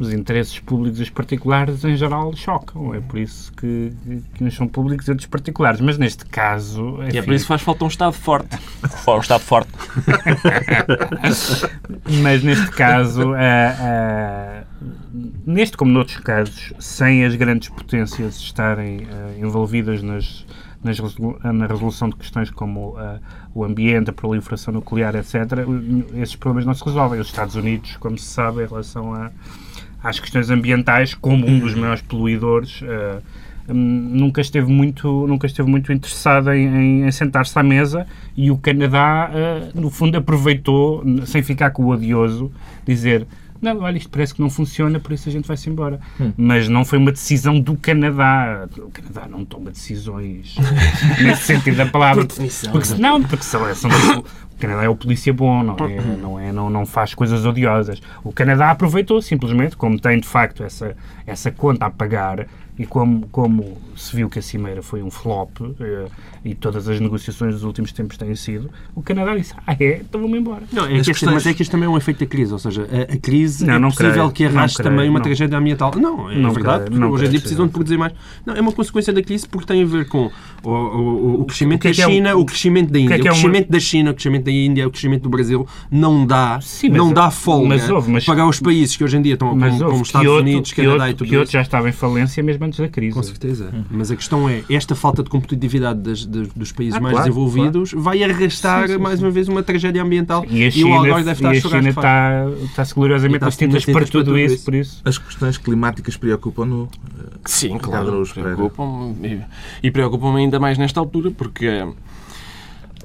Os 0.00 0.14
interesses 0.14 0.58
públicos 0.58 0.98
e 0.98 1.02
os 1.02 1.10
particulares 1.10 1.84
em 1.84 1.94
geral 1.94 2.34
chocam. 2.34 2.94
É 2.94 3.00
por 3.00 3.18
isso 3.18 3.52
que, 3.52 3.92
que 4.34 4.42
uns 4.42 4.56
são 4.56 4.66
públicos 4.66 5.06
e 5.06 5.10
outros 5.10 5.28
particulares. 5.28 5.78
Mas 5.78 5.98
neste 5.98 6.24
caso. 6.24 6.96
E 7.02 7.04
é 7.04 7.08
enfim, 7.08 7.22
por 7.22 7.34
isso 7.34 7.44
que 7.44 7.48
faz 7.48 7.60
falta 7.60 7.84
um 7.84 7.88
Estado 7.88 8.14
forte. 8.14 8.58
Um 9.06 9.20
Estado 9.20 9.42
forte. 9.42 9.70
Mas 12.22 12.42
neste 12.42 12.70
caso, 12.70 13.34
ah, 13.34 13.76
ah, 13.78 14.64
neste 15.46 15.76
como 15.76 15.92
noutros 15.92 16.16
casos, 16.18 16.72
sem 16.78 17.24
as 17.24 17.34
grandes 17.34 17.68
potências 17.68 18.36
estarem 18.36 19.06
ah, 19.10 19.38
envolvidas 19.38 20.02
nas, 20.02 20.46
nas 20.82 20.98
na 21.42 21.66
resolução 21.66 22.08
de 22.08 22.16
questões 22.16 22.50
como 22.50 22.96
ah, 22.96 23.18
o 23.54 23.64
ambiente, 23.64 24.08
a 24.10 24.12
proliferação 24.12 24.72
nuclear, 24.72 25.14
etc., 25.14 25.34
esses 26.14 26.36
problemas 26.36 26.64
não 26.64 26.74
se 26.74 26.84
resolvem. 26.84 27.20
Os 27.20 27.26
Estados 27.26 27.54
Unidos, 27.54 27.96
como 27.96 28.16
se 28.16 28.26
sabe, 28.26 28.62
em 28.62 28.66
relação 28.66 29.14
a, 29.14 29.30
às 30.02 30.18
questões 30.18 30.50
ambientais, 30.50 31.14
como 31.14 31.46
um 31.46 31.58
dos 31.58 31.74
maiores 31.74 32.02
poluidores, 32.02 32.80
hum, 33.68 33.74
nunca 34.12 34.40
esteve 34.40 34.70
muito 34.70 35.26
nunca 35.26 35.46
esteve 35.46 35.68
muito 35.70 35.92
interessado 35.92 36.52
em, 36.52 37.04
em- 37.06 37.10
sentar-se 37.12 37.56
à 37.58 37.62
mesa 37.62 38.06
e 38.36 38.50
o 38.50 38.56
Canadá 38.58 39.30
ah, 39.32 39.68
no 39.74 39.90
fundo 39.90 40.16
aproveitou 40.18 41.04
sem 41.26 41.42
ficar 41.42 41.70
com 41.70 41.84
o 41.84 41.88
odioso 41.90 42.50
dizer 42.86 43.26
não, 43.62 43.78
olha, 43.80 43.98
isto 43.98 44.08
parece 44.08 44.32
que 44.34 44.40
não 44.40 44.48
funciona, 44.48 44.98
por 44.98 45.12
isso 45.12 45.28
a 45.28 45.32
gente 45.32 45.46
vai-se 45.46 45.68
embora. 45.68 46.00
Mas 46.34 46.66
não 46.66 46.82
foi 46.82 46.96
uma 46.98 47.12
decisão 47.12 47.60
do 47.60 47.76
Canadá. 47.76 48.66
O 48.78 48.90
Canadá 48.90 49.28
não 49.28 49.44
toma 49.44 49.70
decisões 49.70 50.54
nesse 51.22 51.42
sentido 51.42 51.76
da 51.76 51.84
palavra. 51.84 52.24
Por 52.24 52.28
definição, 52.28 52.72
Porque, 52.72 52.86
se- 52.86 52.98
não, 52.98 53.22
porque 53.22 53.44
são, 53.44 53.74
são, 53.74 53.90
Canadá 54.60 54.84
é 54.84 54.88
o 54.88 54.94
polícia 54.94 55.32
bom, 55.32 55.62
não, 55.62 55.76
é, 55.86 56.00
não, 56.00 56.38
é, 56.38 56.52
não, 56.52 56.70
não 56.70 56.86
faz 56.86 57.14
coisas 57.14 57.44
odiosas. 57.44 58.00
O 58.22 58.32
Canadá 58.32 58.70
aproveitou 58.70 59.20
simplesmente, 59.20 59.76
como 59.76 59.98
tem 59.98 60.20
de 60.20 60.28
facto 60.28 60.62
essa, 60.62 60.96
essa 61.26 61.50
conta 61.50 61.86
a 61.86 61.90
pagar 61.90 62.46
e 62.78 62.86
como, 62.86 63.26
como 63.28 63.76
se 63.96 64.16
viu 64.16 64.30
que 64.30 64.38
a 64.38 64.42
Cimeira 64.42 64.82
foi 64.82 65.02
um 65.02 65.10
flop 65.10 65.50
eh, 65.80 66.06
e 66.44 66.54
todas 66.54 66.88
as 66.88 66.98
negociações 67.00 67.54
dos 67.54 67.64
últimos 67.64 67.92
tempos 67.92 68.16
têm 68.16 68.34
sido, 68.34 68.70
o 68.94 69.02
Canadá 69.02 69.36
disse, 69.36 69.52
ah 69.66 69.76
é, 69.78 70.00
então 70.00 70.20
vamos 70.20 70.38
embora. 70.38 70.62
Não, 70.72 70.84
é 70.84 70.86
As 70.86 70.90
que 70.92 70.96
este- 70.98 71.10
questões- 71.12 71.34
mas 71.34 71.46
é 71.46 71.54
que 71.54 71.62
isto 71.62 71.70
também 71.70 71.86
é 71.86 71.90
um 71.90 71.96
efeito 71.96 72.20
da 72.20 72.26
crise, 72.26 72.52
ou 72.52 72.58
seja, 72.58 72.88
a, 72.90 73.12
a 73.14 73.16
crise 73.18 73.66
Não, 73.66 73.74
é 73.74 73.78
não 73.78 73.88
possível 73.90 74.12
creio, 74.12 74.30
que 74.32 74.44
arraste 74.44 74.78
não 74.78 74.84
creio, 74.84 74.96
também 74.96 75.10
uma 75.10 75.18
não. 75.18 75.24
tragédia 75.24 75.58
ambiental. 75.58 75.92
Não, 75.96 76.30
é 76.30 76.36
Não 76.36 76.52
verdade, 76.52 76.76
creio, 76.84 76.90
porque 76.90 76.98
não 76.98 77.10
hoje 77.10 77.26
em 77.26 77.30
dia 77.30 77.40
precisam 77.40 77.66
de 77.66 77.72
produzir 77.72 77.96
mais. 77.98 78.12
Não, 78.46 78.54
é 78.54 78.60
uma 78.60 78.72
consequência 78.72 79.12
da 79.12 79.22
crise 79.22 79.46
porque 79.48 79.66
tem 79.66 79.82
a 79.82 79.86
ver 79.86 80.06
com 80.08 80.30
o, 80.62 80.68
o- 80.68 80.70
o- 80.70 81.40
o 81.42 81.44
crescimento 81.44 81.80
que 81.82 81.88
é 81.88 81.92
da 81.92 82.02
é 82.02 82.06
o- 82.06 82.10
China, 82.10 82.36
o 82.36 82.44
crescimento 82.44 82.90
da 82.90 82.98
Índia. 82.98 83.14
é 83.14 83.18
que 83.18 83.24
o 83.24 83.28
é 83.28 83.30
uma- 83.30 83.34
crescimento 83.40 83.70
da 83.70 83.80
China, 83.80 84.10
o 84.10 84.14
crescimento 84.14 84.44
da 84.44 84.50
Índia, 84.52 84.86
o 84.88 84.90
crescimento 84.90 85.22
do 85.22 85.28
Brasil 85.28 85.66
não 85.90 86.26
dá, 86.26 86.58
Sim, 86.62 86.88
não 86.88 87.12
dá 87.12 87.30
folga 87.30 87.68
mas 87.68 87.88
houve, 87.90 88.10
mas- 88.10 88.24
para 88.24 88.46
os 88.46 88.60
países 88.60 88.96
que 88.96 89.04
hoje 89.04 89.16
em 89.16 89.22
dia 89.22 89.34
estão 89.34 89.50
como, 89.50 89.64
houve, 89.64 89.78
como 89.84 90.02
Estados 90.02 90.26
Kyoto- 90.26 90.40
Unidos, 90.42 90.72
Canadá 90.72 91.10
e 91.10 91.14
tudo 91.14 91.28
Kyoto 91.28 91.44
isso. 91.44 91.52
já 91.52 91.60
estava 91.62 91.88
em 91.88 91.92
falência 91.92 92.42
mesmo 92.42 92.64
antes 92.64 92.78
da 92.78 92.88
crise. 92.88 93.14
Com 93.14 93.22
certeza. 93.22 93.70
Mas 93.90 94.10
a 94.10 94.16
questão 94.16 94.48
é, 94.48 94.62
esta 94.70 94.94
falta 94.94 95.22
de 95.22 95.30
competitividade 95.30 96.00
das- 96.00 96.26
das- 96.30 96.48
dos 96.54 96.72
países 96.72 96.94
Ah, 96.94 97.00
mais 97.00 97.14
claro, 97.14 97.28
desenvolvidos 97.28 97.92
vai 97.92 98.22
arrastar 98.22 98.86
Sim, 98.88 98.94
sim, 98.94 98.98
mais 99.00 99.20
uma 99.20 99.30
vez 99.30 99.48
uma 99.48 99.62
tragédia 99.62 100.02
ambiental. 100.02 100.44
E 100.48 100.64
a 100.64 100.68
o 100.68 100.70
China, 100.72 101.02
deve 101.02 101.30
estar 101.32 101.52
e 101.52 101.56
a 101.56 101.58
a 101.58 101.60
chorar 101.60 101.78
China 101.78 101.82
de 101.82 101.98
está, 101.98 102.46
está-se 102.64 102.94
gloriosamente 102.94 103.44
E 103.44 103.50
tintas 103.50 103.84
para 103.84 103.92
para 103.94 104.06
tudo 104.06 104.38
isso, 104.38 104.54
isso. 104.54 104.64
por 104.64 104.74
isso. 104.74 105.02
As 105.04 105.18
questões 105.18 105.58
climáticas 105.58 106.16
preocupam-no. 106.16 106.88
eh, 107.18 107.26
Sim, 107.44 107.76
claro, 107.78 108.22
Pereira. 108.34 108.56
preocupam-me 108.56 109.28
e, 109.28 109.40
e 109.88 109.90
preocupam-me 109.90 110.38
ainda 110.40 110.58
mais 110.60 110.78
nesta 110.78 111.00
altura 111.00 111.30
porque 111.30 111.66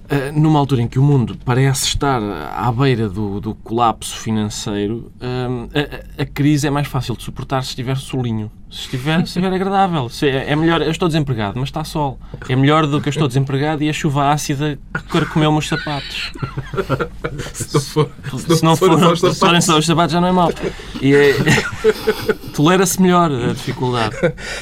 eh, 0.10 0.32
numa 0.32 0.60
altura 0.60 0.82
em 0.84 0.88
que 0.88 1.00
o 1.00 1.04
mundo 1.04 1.36
parece 1.44 1.88
estar 1.88 2.22
à 2.22 2.72
beira 2.72 3.10
do, 3.10 3.40
do 3.40 3.56
colapso 3.56 4.16
financeiro, 4.18 5.12
eh, 5.20 5.80
a, 6.18 6.22
a- 6.22 6.24
a 6.24 6.26
crise 6.28 6.68
é 6.68 6.70
mais 6.70 6.88
fácil 6.88 7.16
de 7.16 7.24
suportar 7.24 7.64
se 7.64 7.70
estiver 7.70 7.98
solinho. 7.98 8.52
Se 8.76 8.82
estiver, 8.82 9.20
se 9.20 9.28
estiver 9.28 9.54
agradável. 9.54 10.10
Se 10.10 10.28
é, 10.28 10.52
é 10.52 10.56
melhor, 10.56 10.82
eu 10.82 10.92
estou 10.92 11.08
desempregado, 11.08 11.58
mas 11.58 11.70
está 11.70 11.86
sol. 11.86 12.20
É 12.50 12.58
melhor 12.58 12.86
do 12.86 13.00
que 13.00 13.08
eu 13.08 13.12
estou 13.12 13.26
desempregado 13.26 13.82
e 13.82 13.90
a 13.90 13.94
chuva 13.94 14.32
ácida 14.32 14.78
carcomeu 15.10 15.50
meus 15.50 15.70
sapatos. 15.70 16.34
Se 17.54 17.74
não 17.74 17.82
for, 17.82 18.12
Se 18.38 18.64
não 18.66 18.76
forem 18.76 18.98
for, 19.00 19.18
só 19.18 19.28
os 19.30 19.34
se 19.34 19.40
sapatos. 19.40 19.66
só 19.66 19.78
os 19.80 19.86
sapatos 19.86 20.12
já 20.12 20.20
não 20.20 20.28
é 20.28 20.32
mau. 20.34 20.52
E 21.02 21.16
é, 21.16 21.34
tolera-se 22.54 23.02
melhor 23.02 23.32
a 23.32 23.54
dificuldade. 23.54 24.18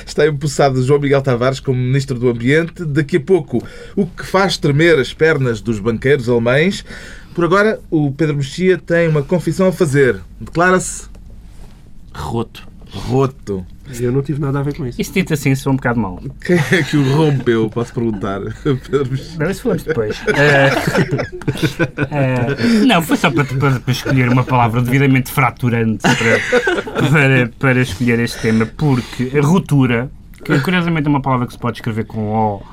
Está 0.06 0.28
empossado 0.28 0.84
João 0.84 1.00
Miguel 1.00 1.24
Tavares 1.24 1.60
como 1.60 1.80
Ministro 1.80 2.20
do 2.20 2.30
Ambiente. 2.30 2.86
Daqui 2.86 3.18
a 3.18 3.22
pouco, 3.22 3.64
o 3.96 4.06
que 4.06 4.28
faz 4.28 4.58
tremer 4.58 5.00
as 5.00 5.12
pernas 5.12 5.60
dos 5.60 5.80
banqueiros 5.80 6.30
alemães. 6.30 6.86
Por 7.34 7.46
agora, 7.46 7.80
o 7.90 8.12
Pedro 8.12 8.36
Mexia 8.36 8.78
tem 8.78 9.08
uma 9.08 9.24
confissão 9.24 9.70
a 9.70 9.72
fazer. 9.72 10.22
Declara-se 10.40 11.08
Roto. 12.14 12.68
roto. 12.92 13.66
Eu 14.00 14.12
não 14.12 14.22
tive 14.22 14.40
nada 14.40 14.60
a 14.60 14.64
ver 14.64 14.76
com 14.76 14.86
isso. 14.88 15.00
Isso 15.02 15.12
dito 15.14 15.34
assim 15.34 15.54
soa 15.56 15.74
um 15.74 15.76
bocado 15.76 16.00
mal. 16.00 16.22
Quem 16.46 16.56
é 16.72 16.84
que 16.84 16.96
o 16.96 17.16
rompeu? 17.16 17.70
Posso 17.70 17.94
perguntar. 17.94 18.40
Não, 19.38 19.50
isso 19.52 19.62
falamos 19.62 19.84
depois. 19.84 20.22
Eh, 20.28 20.70
eh, 22.12 22.86
não, 22.86 23.02
foi 23.02 23.18
só 23.18 23.30
para, 23.30 23.44
para- 23.46 23.80
para 23.80 23.92
escolher 23.92 24.30
uma 24.30 24.44
palavra 24.44 24.82
devidamente 24.82 25.32
fraturante 25.32 26.02
para, 26.02 27.10
para, 27.10 27.52
para 27.60 27.82
escolher 27.82 28.20
este 28.20 28.40
tema, 28.42 28.66
porque 28.66 29.32
a 29.38 29.42
ruptura, 29.42 30.10
que 30.44 30.60
curiosamente 30.62 31.08
é 31.08 31.10
uma 31.10 31.22
palavra 31.22 31.46
que 31.48 31.54
se 31.54 31.60
pode 31.60 31.78
escrever 31.78 32.06
com 32.06 32.20
O 32.32 32.64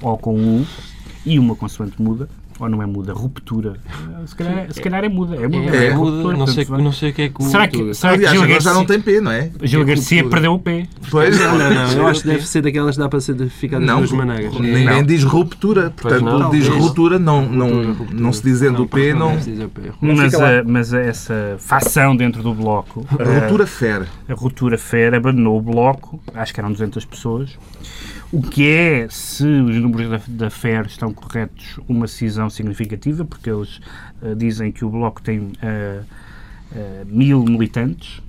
ou 0.00 0.18
com 0.18 0.34
U, 0.34 0.66
e 1.24 1.38
uma 1.38 1.54
consoante 1.54 2.00
muda, 2.00 2.28
ou 2.62 2.68
não 2.70 2.82
é 2.82 2.86
muda, 2.86 3.12
ruptura. 3.12 3.74
Eh, 3.84 4.26
Se 4.26 4.34
calhar, 4.36 4.72
se 4.72 4.80
calhar 4.80 5.04
é 5.04 5.08
muda. 5.08 5.36
É 5.36 5.48
muda. 5.48 5.76
É, 5.76 5.86
É, 5.86 5.94
muda, 5.94 6.10
ruptura, 6.12 6.36
não, 6.36 6.46
sei, 6.46 6.64
portanto, 6.64 6.84
não 6.84 6.92
sei 6.92 7.10
o 7.10 7.12
que 7.14 7.22
é 7.22 7.28
que 7.28 7.42
o. 7.42 7.46
Será 7.46 7.68
que, 7.68 7.94
será 7.94 8.12
que 8.12 8.18
Aliás, 8.18 8.32
Gil 8.34 8.42
agora 8.44 8.60
já 8.60 8.72
não 8.72 8.84
Garcia, 8.84 9.02
tem 9.04 9.14
P, 9.14 9.20
não 9.20 9.30
é? 9.32 9.50
Gil 9.62 9.84
Garcia 9.84 10.28
perdeu 10.28 10.52
o 10.54 10.58
P? 10.58 10.88
Pois, 11.10 11.38
Não, 11.38 11.58
não, 11.58 11.70
não. 11.74 11.92
Eu 11.92 12.06
acho 12.06 12.22
que 12.22 12.28
deve 12.28 12.46
ser 12.46 12.62
daquelas 12.62 12.96
que 12.96 13.02
dá 13.02 13.08
para 13.08 13.20
ser 13.20 13.48
ficar 13.48 13.78
de 13.80 13.86
duas 13.86 14.12
maneiras. 14.12 14.54
ninguém 14.58 15.04
diz 15.04 15.24
ruptura. 15.24 15.90
Portanto, 15.90 16.22
não. 16.24 16.50
diz 16.50 16.68
ruptura, 16.68 17.18
não, 17.18 17.44
não, 17.46 17.68
não 18.12 18.32
se 18.32 18.42
dizendo 18.42 18.82
o 18.84 18.88
P, 18.88 19.12
não. 19.14 19.32
Mas, 20.00 20.34
a- 20.34 20.62
mas 20.64 20.94
a- 20.94 21.00
essa 21.00 21.56
facção 21.58 22.14
dentro 22.16 22.42
do 22.42 22.54
bloco, 22.54 23.04
A 23.18 23.22
eh, 23.22 23.38
ruptura 23.40 23.66
fere. 23.66 24.04
a 24.28 24.34
Ruptura 24.34 24.78
Fer 24.78 25.14
abandonou 25.14 25.58
o 25.58 25.62
bloco, 25.62 26.20
acho 26.34 26.54
que 26.54 26.60
eram 26.60 26.70
200 26.72 27.04
pessoas, 27.04 27.50
o 28.32 28.40
que 28.40 28.66
é, 28.66 29.06
se 29.10 29.44
os 29.44 29.76
números 29.76 30.10
da, 30.10 30.20
da 30.46 30.50
FER 30.50 30.86
estão 30.86 31.12
corretos, 31.12 31.78
uma 31.86 32.06
decisão 32.06 32.48
significativa, 32.48 33.24
porque 33.24 33.50
eles 33.50 33.78
eh, 34.22 34.34
dizem 34.34 34.72
que 34.72 34.84
o 34.84 34.90
bloco 34.90 35.20
tem 35.20 35.52
eh, 35.60 36.00
eh, 36.74 37.02
mil 37.06 37.44
militantes, 37.44 38.22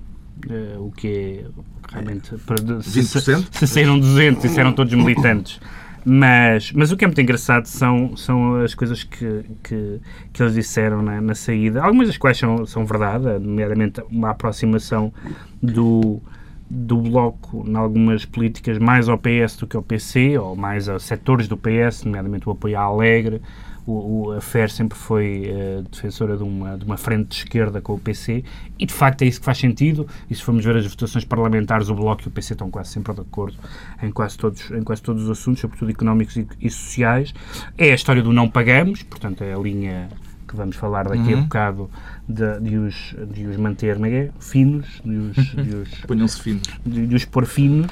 o 0.77 0.91
que 0.91 1.07
é 1.07 1.45
realmente... 1.89 2.35
para 2.45 2.81
se- 2.81 2.99
20%? 2.99 3.45
Se 3.51 3.65
saíram 3.65 3.97
200 3.97 4.43
e 4.43 4.49
se 4.49 4.59
eram 4.59 4.73
todos 4.73 4.93
militantes. 4.93 5.59
Mas, 6.05 6.73
mas 6.73 6.91
o 6.91 6.97
que 6.97 7.05
é 7.05 7.07
muito 7.07 7.21
engraçado 7.21 7.65
são, 7.65 8.17
são 8.17 8.55
as 8.57 8.75
coisas 8.75 9.03
que, 9.05 9.45
que, 9.63 10.01
que 10.33 10.43
eles 10.43 10.53
disseram 10.53 11.01
na, 11.01 11.21
na 11.21 11.33
saída, 11.33 11.81
algumas 11.81 12.07
das 12.07 12.17
quais 12.17 12.37
são, 12.37 12.65
são 12.65 12.85
verdade, 12.85 13.23
nomeadamente 13.39 14.01
uma 14.09 14.31
aproximação 14.31 15.13
do, 15.61 16.21
do 16.69 16.97
Bloco 16.97 17.63
em 17.67 17.75
algumas 17.75 18.25
políticas 18.25 18.77
mais 18.77 19.07
ao 19.09 19.17
PS 19.17 19.57
do 19.57 19.67
que 19.67 19.75
ao 19.75 19.83
PC, 19.83 20.37
ou 20.37 20.55
mais 20.55 20.89
a 20.89 20.99
setores 20.99 21.47
do 21.47 21.57
PS, 21.57 22.03
nomeadamente 22.03 22.47
o 22.47 22.51
apoio 22.51 22.77
à 22.77 22.81
Alegre. 22.81 23.41
O, 23.85 24.27
o, 24.27 24.31
a 24.31 24.39
FER 24.39 24.71
sempre 24.71 24.97
foi 24.97 25.51
uh, 25.51 25.81
defensora 25.83 26.37
de 26.37 26.43
uma, 26.43 26.77
de 26.77 26.85
uma 26.85 26.95
frente 26.95 27.27
de 27.27 27.35
esquerda 27.35 27.81
com 27.81 27.93
o 27.93 27.99
PC 27.99 28.41
e, 28.79 28.85
de 28.85 28.93
facto, 28.93 29.23
é 29.23 29.25
isso 29.25 29.39
que 29.39 29.45
faz 29.45 29.57
sentido. 29.57 30.07
E 30.29 30.35
se 30.35 30.41
formos 30.41 30.63
ver 30.63 30.77
as 30.77 30.87
votações 30.87 31.25
parlamentares, 31.25 31.89
o 31.89 31.95
Bloco 31.95 32.21
e 32.23 32.27
o 32.27 32.31
PC 32.31 32.53
estão 32.53 32.71
quase 32.71 32.91
sempre 32.91 33.13
de 33.13 33.19
acordo 33.19 33.57
em 34.01 34.09
quase 34.09 34.37
todos, 34.37 34.71
em 34.71 34.83
quase 34.83 35.01
todos 35.01 35.23
os 35.23 35.29
assuntos, 35.29 35.59
sobretudo 35.59 35.91
económicos 35.91 36.37
e, 36.37 36.47
e 36.61 36.69
sociais. 36.69 37.33
É 37.77 37.91
a 37.91 37.95
história 37.95 38.23
do 38.23 38.31
não 38.31 38.49
pagamos, 38.49 39.03
portanto, 39.03 39.43
é 39.43 39.53
a 39.53 39.57
linha 39.57 40.07
que 40.53 40.55
vamos 40.55 40.75
falar 40.75 41.07
daqui 41.07 41.33
uhum. 41.33 41.39
a 41.39 41.41
bocado 41.41 41.89
de, 42.27 42.59
de, 42.59 42.77
os, 42.77 43.15
de 43.33 43.47
os 43.47 43.57
manter 43.57 43.97
é? 44.05 44.29
finos, 44.39 45.01
de 45.03 45.15
os, 45.15 45.35
de 45.35 45.75
os, 45.75 45.89
Ponham-se 46.01 46.41
finos. 46.41 46.63
De, 46.85 47.07
de, 47.07 47.15
os 47.15 47.25
pôr 47.25 47.45
finos. 47.45 47.91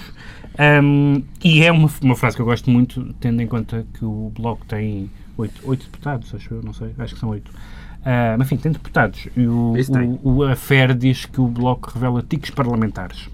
Um, 0.83 1.23
e 1.43 1.63
é 1.63 1.71
uma, 1.71 1.89
uma 2.01 2.15
frase 2.15 2.35
que 2.35 2.41
eu 2.41 2.45
gosto 2.45 2.69
muito, 2.69 3.13
tendo 3.19 3.41
em 3.41 3.47
conta 3.47 3.85
que 3.93 4.03
o 4.03 4.31
Bloco 4.35 4.65
tem 4.65 5.09
oito, 5.37 5.61
oito 5.63 5.85
deputados, 5.85 6.33
acho 6.35 6.53
eu, 6.53 6.61
não 6.61 6.73
sei, 6.73 6.93
acho 6.97 7.13
que 7.13 7.19
são 7.19 7.29
oito. 7.29 7.51
Uh, 8.01 8.33
mas 8.35 8.47
enfim, 8.47 8.57
tem 8.57 8.71
deputados. 8.71 9.27
E 9.37 9.45
o, 9.45 9.75
o, 10.23 10.37
o 10.37 10.43
AFER 10.43 10.95
diz 10.95 11.25
que 11.25 11.39
o 11.39 11.47
Bloco 11.47 11.91
revela 11.93 12.23
tiques 12.27 12.49
parlamentares. 12.49 13.29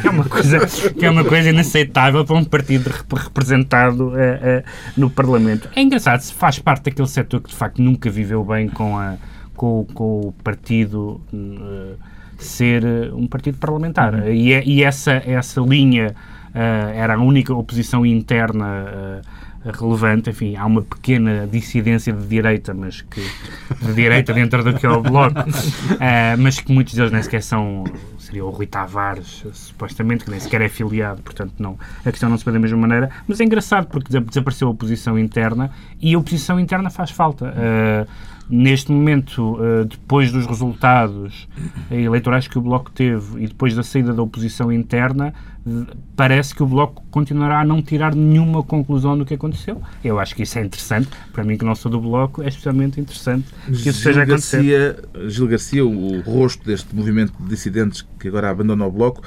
que, 0.00 0.06
é 0.06 0.10
uma 0.10 0.24
coisa, 0.24 0.58
que 0.90 1.06
é 1.06 1.10
uma 1.10 1.24
coisa 1.24 1.50
inaceitável 1.50 2.24
para 2.24 2.36
um 2.36 2.44
partido 2.44 2.90
representado 2.90 4.08
uh, 4.08 4.10
uh, 4.10 4.64
no 4.96 5.08
Parlamento. 5.08 5.68
É 5.76 5.82
engraçado, 5.82 6.20
se 6.20 6.34
faz 6.34 6.58
parte 6.58 6.84
daquele 6.84 7.06
setor 7.06 7.40
que 7.40 7.50
de 7.50 7.54
facto 7.54 7.80
nunca 7.80 8.10
viveu 8.10 8.44
bem 8.44 8.68
com, 8.68 8.98
a, 8.98 9.14
com, 9.62 9.86
com 9.94 10.20
o 10.22 10.32
partido 10.42 11.20
ser 12.36 12.84
um 13.14 13.28
partido 13.28 13.58
parlamentar. 13.58 14.12
Uhum. 14.12 14.28
E, 14.28 14.52
é, 14.52 14.64
e, 14.64 14.82
essa, 14.82 15.12
essa 15.12 15.60
linha 15.60 16.16
era 16.52 17.14
a 17.14 17.18
única 17.18 17.54
oposição 17.54 18.04
interna 18.04 19.22
relevante. 19.64 20.30
Enfim, 20.30 20.56
há 20.56 20.66
uma 20.66 20.82
pequena 20.82 21.46
dissidência 21.46 22.12
de 22.12 22.26
direita, 22.26 22.74
mas 22.74 23.02
que 23.02 23.22
de 23.80 23.94
direita 23.94 24.32
dentro 24.32 24.64
do 24.64 24.74
que 24.74 24.84
é 24.84 24.90
o 24.90 25.00
Bloco, 25.00 25.38
uh, 25.38 26.34
mas 26.38 26.58
que 26.58 26.72
muitos 26.72 26.94
deles 26.94 27.12
nem 27.12 27.22
sequer 27.22 27.42
são. 27.42 27.84
Seria 28.18 28.44
o 28.44 28.50
Rui 28.50 28.66
Tavares, 28.66 29.44
supostamente, 29.52 30.24
que 30.24 30.30
nem 30.30 30.40
sequer 30.40 30.60
é 30.62 30.68
filiado, 30.68 31.22
portanto 31.22 31.54
não, 31.58 31.78
a 32.04 32.10
questão 32.10 32.28
não 32.28 32.36
se 32.36 32.44
põe 32.44 32.52
da 32.52 32.58
mesma 32.58 32.78
maneira. 32.78 33.10
Mas 33.28 33.40
é 33.40 33.44
engraçado 33.44 33.86
porque 33.86 34.18
desapareceu 34.20 34.66
a 34.66 34.70
oposição 34.72 35.16
interna 35.16 35.70
e 36.00 36.14
a 36.14 36.18
oposição 36.18 36.58
interna 36.58 36.90
faz 36.90 37.12
falta. 37.12 37.46
Uh, 37.46 38.32
neste 38.52 38.92
momento, 38.92 39.54
uh, 39.54 39.86
depois 39.86 40.30
dos 40.30 40.46
resultados 40.46 41.48
eleitorais 41.90 42.46
que 42.46 42.58
o 42.58 42.60
Bloco 42.60 42.90
teve 42.90 43.42
e 43.42 43.46
depois 43.48 43.74
da 43.74 43.82
saída 43.82 44.12
da 44.12 44.22
oposição 44.22 44.70
interna, 44.70 45.32
parece 46.14 46.54
que 46.54 46.62
o 46.62 46.66
Bloco 46.66 47.02
continuará 47.10 47.60
a 47.60 47.64
não 47.64 47.80
tirar 47.80 48.14
nenhuma 48.14 48.62
conclusão 48.62 49.16
do 49.16 49.24
que 49.24 49.32
aconteceu. 49.32 49.80
Eu 50.04 50.18
acho 50.20 50.34
que 50.34 50.42
isso 50.42 50.58
é 50.58 50.64
interessante. 50.64 51.08
Para 51.32 51.42
mim, 51.44 51.56
que 51.56 51.64
não 51.64 51.74
sou 51.74 51.90
do 51.90 51.98
Bloco, 51.98 52.42
é 52.42 52.48
especialmente 52.48 53.00
interessante 53.00 53.46
que 53.64 53.72
isso 53.72 53.90
esteja 53.90 54.20
a 54.20 54.24
acontecer. 54.24 55.02
Gil 55.28 55.48
Garcia, 55.48 55.86
o 55.86 56.20
rosto 56.20 56.66
deste 56.66 56.94
movimento 56.94 57.32
de 57.40 57.48
dissidentes 57.48 58.04
que 58.20 58.28
agora 58.28 58.50
abandona 58.50 58.84
o 58.84 58.90
Bloco, 58.90 59.22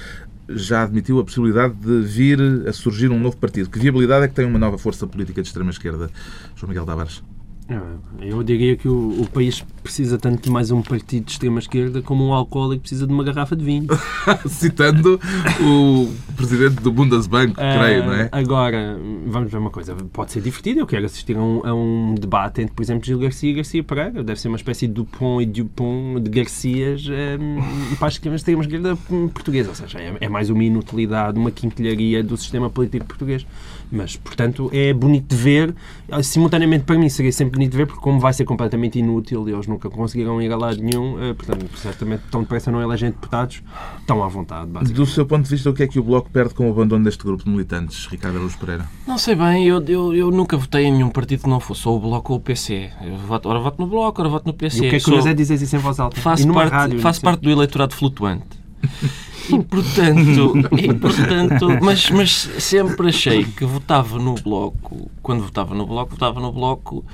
já 0.47 0.83
admitiu 0.83 1.19
a 1.19 1.23
possibilidade 1.23 1.73
de 1.73 2.01
vir 2.01 2.39
a 2.67 2.73
surgir 2.73 3.09
um 3.09 3.19
novo 3.19 3.37
partido. 3.37 3.69
Que 3.71 3.79
viabilidade 3.79 4.25
é 4.25 4.27
que 4.27 4.35
tem 4.35 4.45
uma 4.45 4.59
nova 4.59 4.77
força 4.77 5.07
política 5.07 5.41
de 5.41 5.47
extrema-esquerda? 5.47 6.11
João 6.55 6.69
Miguel 6.69 6.85
Tavares. 6.85 7.23
É, 7.67 7.79
eu 8.21 8.43
diria 8.43 8.75
que 8.75 8.87
o, 8.87 9.21
o, 9.21 9.27
país 9.27 9.65
precisa 9.81 10.19
tanto 10.19 10.43
de 10.43 10.51
mais 10.51 10.69
um 10.69 10.83
partido 10.83 11.25
de 11.25 11.31
extrema-esquerda 11.31 11.99
como 11.99 12.23
um 12.23 12.31
alcoólico 12.31 12.81
precisa 12.81 13.07
de 13.07 13.13
uma 13.13 13.23
garrafa 13.23 13.55
de 13.55 13.65
vinho. 13.65 13.87
Citando 14.47 15.19
o 15.61 16.07
presidente 16.35 16.75
do 16.81 16.91
Bundesbank, 16.91 17.53
uh, 17.53 17.55
creio, 17.55 18.05
não 18.05 18.13
é? 18.13 18.29
Agora, 18.31 18.99
vamos 19.25 19.51
ver 19.51 19.57
uma 19.57 19.71
coisa. 19.71 19.95
Pode 20.13 20.31
ser 20.31 20.41
divertido. 20.41 20.81
Eu 20.81 20.85
quero 20.85 21.07
assistir 21.07 21.35
a 21.35 21.41
um, 21.41 21.61
a 21.65 21.73
um 21.73 22.13
debate 22.13 22.61
entre, 22.61 22.75
por 22.75 22.83
exemplo, 22.83 23.03
Gil 23.03 23.17
Garcia 23.17 23.49
e 23.49 23.53
Garcia 23.55 23.83
Pereira. 23.83 24.23
Deve 24.23 24.39
ser 24.39 24.47
uma 24.47 24.57
espécie 24.57 24.85
de 24.87 24.93
Dupont 24.93 25.41
e 25.41 25.45
Dupont 25.47 26.21
de 26.21 26.29
Garcias 26.29 27.07
um, 27.07 27.95
para 27.95 28.07
a 28.07 28.35
extrema-esquerda 28.35 28.95
portuguesa. 29.33 29.69
Ou 29.69 29.75
seja, 29.75 29.99
é, 29.99 30.15
é 30.21 30.29
mais 30.29 30.51
uma 30.51 30.63
inutilidade, 30.63 31.39
uma 31.39 31.49
quinquilharia 31.49 32.23
do 32.23 32.37
sistema 32.37 32.69
político 32.69 33.07
português. 33.07 33.43
Mas, 33.91 34.15
portanto, 34.15 34.69
é 34.73 34.93
bonito 34.93 35.29
de 35.29 35.35
ver. 35.35 35.75
Simultaneamente, 36.21 36.83
para 36.83 36.97
mim, 36.97 37.09
seria 37.09 37.31
sempre 37.31 37.54
bonito 37.55 37.71
de 37.71 37.77
ver, 37.77 37.87
porque 37.87 38.01
como 38.01 38.19
vai 38.19 38.33
ser 38.33 38.45
completamente 38.45 38.99
inútil 38.99 39.47
e 39.49 39.51
eles 39.51 39.67
nunca 39.67 39.89
conseguiram 39.89 40.41
ir 40.41 40.51
a 40.51 40.57
lado 40.57 40.81
nenhum, 40.81 41.19
eh, 41.19 41.33
portanto, 41.33 41.65
certamente 41.77 42.23
tão 42.29 42.41
depressa 42.41 42.71
não 42.71 42.81
elegem 42.81 43.09
deputados, 43.09 43.63
estão 43.99 44.23
à 44.23 44.27
vontade, 44.27 44.69
Do 44.93 45.05
seu 45.05 45.25
ponto 45.25 45.43
de 45.43 45.49
vista, 45.49 45.69
o 45.69 45.73
que 45.73 45.83
é 45.83 45.87
que 45.87 45.99
o 45.99 46.03
Bloco 46.03 46.29
perde 46.29 46.53
com 46.53 46.67
o 46.67 46.71
abandono 46.71 47.03
deste 47.03 47.23
grupo 47.23 47.43
de 47.43 47.49
militantes, 47.49 48.05
Ricardo 48.07 48.37
Araújo 48.37 48.57
Pereira? 48.57 48.85
Não 49.07 49.17
sei 49.17 49.35
bem, 49.35 49.65
eu, 49.65 49.83
eu, 49.87 50.13
eu 50.13 50.31
nunca 50.31 50.57
votei 50.57 50.85
em 50.85 50.91
nenhum 50.91 51.09
partido 51.09 51.43
que 51.43 51.49
não 51.49 51.59
fosse 51.59 51.87
ou 51.87 51.97
o 51.97 51.99
Bloco 51.99 52.33
ou 52.33 52.39
o 52.39 52.41
PC. 52.41 52.91
Eu 53.01 53.17
voto, 53.17 53.49
ora 53.49 53.59
voto 53.59 53.81
no 53.81 53.87
Bloco, 53.87 54.21
ora 54.21 54.29
voto 54.29 54.45
no 54.45 54.53
PC. 54.53 54.77
E 54.77 54.87
o 54.87 54.89
que 54.89 54.95
é 54.95 54.99
que 54.99 55.05
Sou... 55.05 55.27
é 55.27 55.33
dizer 55.33 55.55
isso 55.55 55.75
em 55.75 55.79
voz 55.79 55.99
alta? 55.99 56.19
Faço, 56.19 56.47
parte, 56.53 56.71
rádio, 56.71 56.99
faço 56.99 57.21
parte 57.21 57.41
do 57.41 57.49
eleitorado 57.49 57.93
flutuante. 57.93 58.45
E 59.47 59.63
portanto, 59.63 60.53
e, 60.75 60.93
portanto 60.93 61.67
mas, 61.81 62.09
mas 62.09 62.31
sempre 62.57 63.09
achei 63.09 63.43
que 63.43 63.63
votava 63.63 64.17
no 64.17 64.33
Bloco, 64.35 65.11
quando 65.21 65.43
votava 65.43 65.75
no 65.75 65.85
Bloco, 65.85 66.11
votava 66.11 66.39
no 66.39 66.51
Bloco 66.51 67.05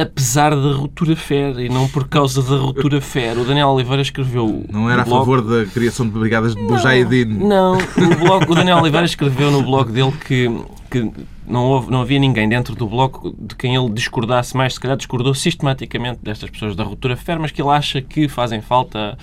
apesar 0.00 0.50
da 0.50 0.72
ruptura 0.72 1.14
FER 1.14 1.58
e 1.58 1.68
não 1.68 1.88
por 1.88 2.08
causa 2.08 2.42
da 2.42 2.56
ruptura 2.56 3.00
FER. 3.00 3.38
O 3.38 3.44
Daniel 3.44 3.68
Oliveira 3.68 4.02
escreveu. 4.02 4.64
Não 4.70 4.88
era 4.90 5.02
a 5.02 5.04
blog... 5.04 5.20
favor 5.20 5.42
da 5.42 5.70
criação 5.70 6.06
de 6.06 6.12
brigadas 6.12 6.54
de 6.54 6.62
Mujahideen. 6.62 7.26
Não, 7.26 7.76
o, 7.76 8.16
blog, 8.18 8.50
o 8.50 8.54
Daniel 8.54 8.78
Oliveira 8.78 9.06
escreveu 9.06 9.50
no 9.50 9.62
blog 9.62 9.92
dele 9.92 10.12
que, 10.26 10.48
que 10.90 11.12
não, 11.46 11.64
houve, 11.64 11.90
não 11.90 12.00
havia 12.00 12.18
ninguém 12.18 12.48
dentro 12.48 12.74
do 12.74 12.86
bloco 12.86 13.34
de 13.38 13.54
quem 13.54 13.74
ele 13.74 13.90
discordasse 13.90 14.56
mais, 14.56 14.74
se 14.74 14.80
calhar 14.80 14.96
discordou 14.96 15.34
sistematicamente 15.34 16.20
destas 16.22 16.48
pessoas 16.48 16.74
da 16.74 16.84
ruptura 16.84 17.16
FER, 17.16 17.38
mas 17.38 17.50
que 17.50 17.60
ele 17.60 17.70
acha 17.70 18.00
que 18.00 18.28
fazem 18.28 18.60
falta. 18.60 19.18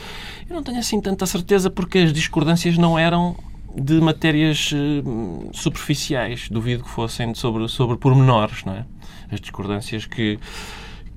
Eu 0.49 0.55
não 0.55 0.63
tenho 0.63 0.79
assim 0.79 1.01
tanta 1.01 1.25
certeza 1.25 1.69
porque 1.69 1.99
as 1.99 2.13
discordâncias 2.13 2.77
não 2.77 2.99
eram 2.99 3.35
de 3.79 4.01
matérias 4.01 4.71
uh, 4.73 5.49
superficiais, 5.53 6.49
duvido 6.49 6.83
que 6.83 6.89
fossem 6.89 7.33
sobre, 7.35 7.67
sobre 7.67 7.97
pormenores, 7.97 8.63
não 8.65 8.73
é? 8.73 8.85
As 9.31 9.39
discordâncias 9.39 10.05
que, 10.05 10.39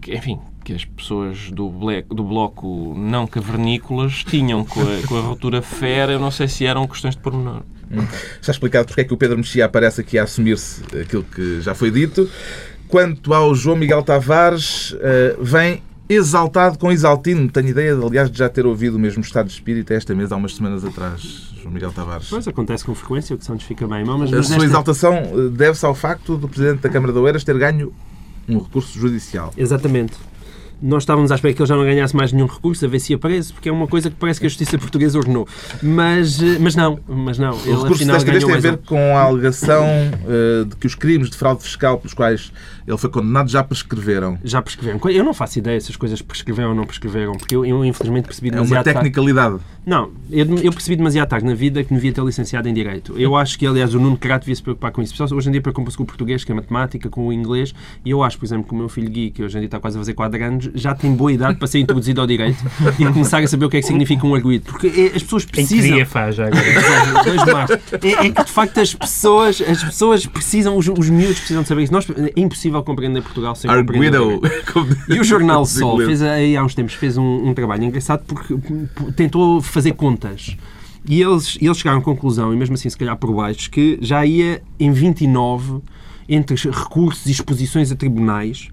que 0.00 0.14
enfim, 0.14 0.38
que 0.64 0.72
as 0.72 0.84
pessoas 0.84 1.50
do, 1.50 1.72
do 2.08 2.24
bloco 2.24 2.94
não 2.96 3.26
cavernícolas 3.26 4.24
tinham 4.24 4.64
com 4.64 4.80
a, 4.80 5.06
com 5.06 5.16
a 5.16 5.20
ruptura 5.20 5.62
fera, 5.62 6.12
eu 6.12 6.18
não 6.18 6.30
sei 6.30 6.48
se 6.48 6.66
eram 6.66 6.86
questões 6.86 7.16
de 7.16 7.22
pormenor. 7.22 7.62
Hum. 7.90 8.06
Está 8.40 8.52
explicado 8.52 8.86
porque 8.86 9.00
é 9.00 9.04
que 9.04 9.14
o 9.14 9.16
Pedro 9.16 9.36
Mexia 9.36 9.64
aparece 9.64 10.00
aqui 10.00 10.18
a 10.18 10.24
assumir-se 10.24 10.82
aquilo 10.96 11.24
que 11.24 11.60
já 11.60 11.74
foi 11.74 11.90
dito. 11.90 12.30
Quanto 12.88 13.32
ao 13.32 13.54
João 13.54 13.76
Miguel 13.76 14.02
Tavares, 14.02 14.92
uh, 14.92 15.42
vem 15.42 15.82
exaltado 16.08 16.76
com 16.76 16.90
exaltino. 16.90 17.48
Tenho 17.48 17.68
ideia, 17.68 17.94
aliás, 17.94 18.30
de 18.30 18.36
já 18.36 18.48
ter 18.48 18.66
ouvido 18.66 18.96
o 18.96 18.98
mesmo 18.98 19.22
estado 19.22 19.46
de 19.46 19.52
espírito 19.52 19.92
esta 19.92 20.14
mesa 20.14 20.34
há 20.34 20.38
umas 20.38 20.56
semanas 20.56 20.84
atrás, 20.84 21.49
João 21.60 21.72
Miguel 21.72 21.92
Tavares. 21.92 22.28
Pois, 22.28 22.46
acontece 22.48 22.84
com 22.84 22.94
frequência, 22.94 23.34
o 23.34 23.38
que 23.38 23.44
Santos 23.44 23.66
fica 23.66 23.86
bem. 23.86 24.04
Mas, 24.04 24.30
mas 24.30 24.50
a 24.50 24.54
sua 24.54 24.64
exaltação 24.64 25.14
eh, 25.14 25.48
deve-se 25.52 25.84
ao 25.84 25.94
facto 25.94 26.36
do 26.36 26.48
Presidente 26.48 26.80
da 26.80 26.88
Câmara 26.88 27.12
de 27.12 27.18
Oeiras 27.18 27.44
ter 27.44 27.56
ganho 27.58 27.92
um 28.48 28.58
recurso 28.58 28.98
judicial. 28.98 29.52
Exatamente 29.56 30.14
nós 30.82 31.02
estávamos 31.02 31.30
à 31.30 31.34
espera 31.34 31.52
que 31.52 31.60
ele 31.60 31.68
já 31.68 31.76
não 31.76 31.84
ganhasse 31.84 32.16
mais 32.16 32.32
nenhum 32.32 32.46
recurso, 32.46 32.84
a 32.84 32.88
ver 32.88 32.98
se 33.00 33.12
ia 33.12 33.18
preso, 33.18 33.52
porque 33.52 33.68
é 33.68 33.72
uma 33.72 33.86
coisa 33.86 34.08
que 34.08 34.16
parece 34.16 34.40
que 34.40 34.46
a 34.46 34.48
justiça 34.48 34.78
portuguesa 34.78 35.18
ordenou. 35.18 35.46
Mas, 35.82 36.42
eh, 36.42 36.58
mas 36.58 36.74
não, 36.74 36.98
mas 37.06 37.38
não. 37.38 37.58
Ele, 37.60 37.72
o 37.72 37.82
recurso 37.82 38.04
desta 38.06 38.30
vez 38.30 38.44
tem 38.44 38.54
a 38.54 38.58
ver 38.58 38.74
um. 38.74 38.76
com 38.78 39.16
a 39.16 39.22
alegação 39.22 39.84
uh, 39.84 40.64
de 40.64 40.76
que 40.76 40.86
os 40.86 40.94
crimes 40.94 41.30
de 41.30 41.36
fraude 41.36 41.62
fiscal 41.62 41.98
pelos 41.98 42.14
quais 42.14 42.52
ele 42.86 42.96
foi 42.96 43.10
condenado 43.10 43.50
já 43.50 43.62
prescreveram. 43.62 44.38
Já 44.42 44.62
prescreveram. 44.62 45.00
Eu 45.10 45.24
não 45.24 45.34
faço 45.34 45.58
ideia 45.58 45.80
se 45.80 45.90
as 45.90 45.96
coisas 45.96 46.22
prescreveram 46.22 46.70
ou 46.70 46.74
não 46.74 46.86
prescreveram, 46.86 47.32
porque 47.32 47.54
eu, 47.54 47.64
eu 47.64 47.84
infelizmente 47.84 48.24
percebi 48.24 48.50
demasiado 48.50 48.86
É 48.86 48.90
uma 48.90 48.94
tecnicalidade. 48.94 49.50
Tarde. 49.50 49.64
Não, 49.84 50.10
eu, 50.30 50.46
eu, 50.58 50.72
percebi 50.72 50.96
demasiado 50.96 51.28
tarde 51.28 51.46
na 51.46 51.54
vida 51.54 51.82
que 51.82 51.92
me 51.92 51.98
devia 51.98 52.12
ter 52.12 52.22
licenciado 52.22 52.68
em 52.68 52.74
Direito. 52.74 53.18
Eu 53.18 53.34
acho 53.34 53.58
que, 53.58 53.66
aliás, 53.66 53.94
o 53.94 53.98
Nuno 53.98 54.16
Crato 54.16 54.42
devia 54.42 54.54
se 54.54 54.62
preocupar 54.62 54.92
com 54.92 55.00
isso. 55.00 55.14
Hoje 55.34 55.48
em 55.48 55.52
dia 55.52 55.60
preocupa-se 55.60 55.96
com 55.96 56.02
o 56.02 56.06
português, 56.06 56.44
com 56.44 56.52
a 56.52 56.56
matemática, 56.56 57.08
com 57.08 57.28
o 57.28 57.32
inglês, 57.32 57.74
e 58.04 58.10
eu 58.10 58.22
acho, 58.22 58.38
por 58.38 58.44
exemplo, 58.44 58.64
que 58.68 58.74
o 58.74 58.76
meu 58.76 58.88
filho 58.88 59.08
Gui, 59.08 59.30
que 59.30 59.42
hoje 59.42 59.56
em 59.56 59.60
dia 59.60 59.66
está 59.66 59.80
quase 59.80 59.96
a 59.96 60.00
fazer 60.00 60.14
4 60.14 60.44
anos, 60.44 60.70
já 60.74 60.94
tem 60.94 61.14
boa 61.14 61.32
idade 61.32 61.58
para 61.58 61.66
ser 61.66 61.78
introduzido 61.78 62.20
ao 62.20 62.26
Direito 62.26 62.58
e 62.98 63.06
começar 63.06 63.42
a 63.42 63.46
saber 63.46 63.64
o 63.64 63.70
que 63.70 63.78
é 63.78 63.80
que 63.80 63.86
significa 63.86 64.26
um 64.26 64.34
arguído. 64.34 64.66
Porque 64.66 64.86
é, 64.86 65.16
as 65.16 65.22
pessoas 65.22 65.44
precisam... 65.46 65.78
Em 65.78 65.82
que 65.82 65.94
dia 65.94 66.06
faz 66.06 66.36
já 66.36 66.46
agora? 66.46 67.80
é, 68.02 68.26
é, 68.26 68.30
que, 68.30 68.44
de 68.44 68.50
facto, 68.50 68.80
as 68.80 68.94
pessoas, 68.94 69.62
as 69.62 69.82
pessoas 69.82 70.26
precisam, 70.26 70.76
os, 70.76 70.88
os 70.88 71.08
miúdos 71.08 71.38
precisam 71.38 71.62
de 71.62 71.68
saber 71.68 71.84
isso. 71.84 71.92
Nós, 71.92 72.06
é 72.10 72.32
impossível 72.36 72.82
compreender 72.82 73.22
Portugal 73.22 73.54
sem 73.54 73.70
Arguido. 73.70 74.40
E 75.08 75.18
o 75.18 75.24
Jornal 75.24 75.64
Sol 75.64 75.98
fez, 75.98 76.22
aí 76.22 76.56
há 76.56 76.62
uns 76.62 76.74
tempos, 76.74 76.94
fez 76.94 77.16
um, 77.16 77.48
um 77.48 77.54
trabalho 77.54 77.84
engraçado 77.84 78.22
porque 78.26 78.54
tentou 79.16 79.60
fazer 79.70 79.79
contas. 79.92 80.56
E 81.08 81.20
eles, 81.20 81.56
eles 81.60 81.78
chegaram 81.78 82.00
à 82.00 82.02
conclusão, 82.02 82.52
e 82.52 82.56
mesmo 82.56 82.74
assim 82.74 82.90
se 82.90 82.96
calhar 82.96 83.16
por 83.16 83.34
baixo, 83.34 83.70
que 83.70 83.98
já 84.02 84.24
ia 84.24 84.62
em 84.78 84.92
29, 84.92 85.80
entre 86.28 86.54
recursos 86.70 87.26
e 87.26 87.30
exposições 87.30 87.90
a 87.90 87.96
tribunais, 87.96 88.68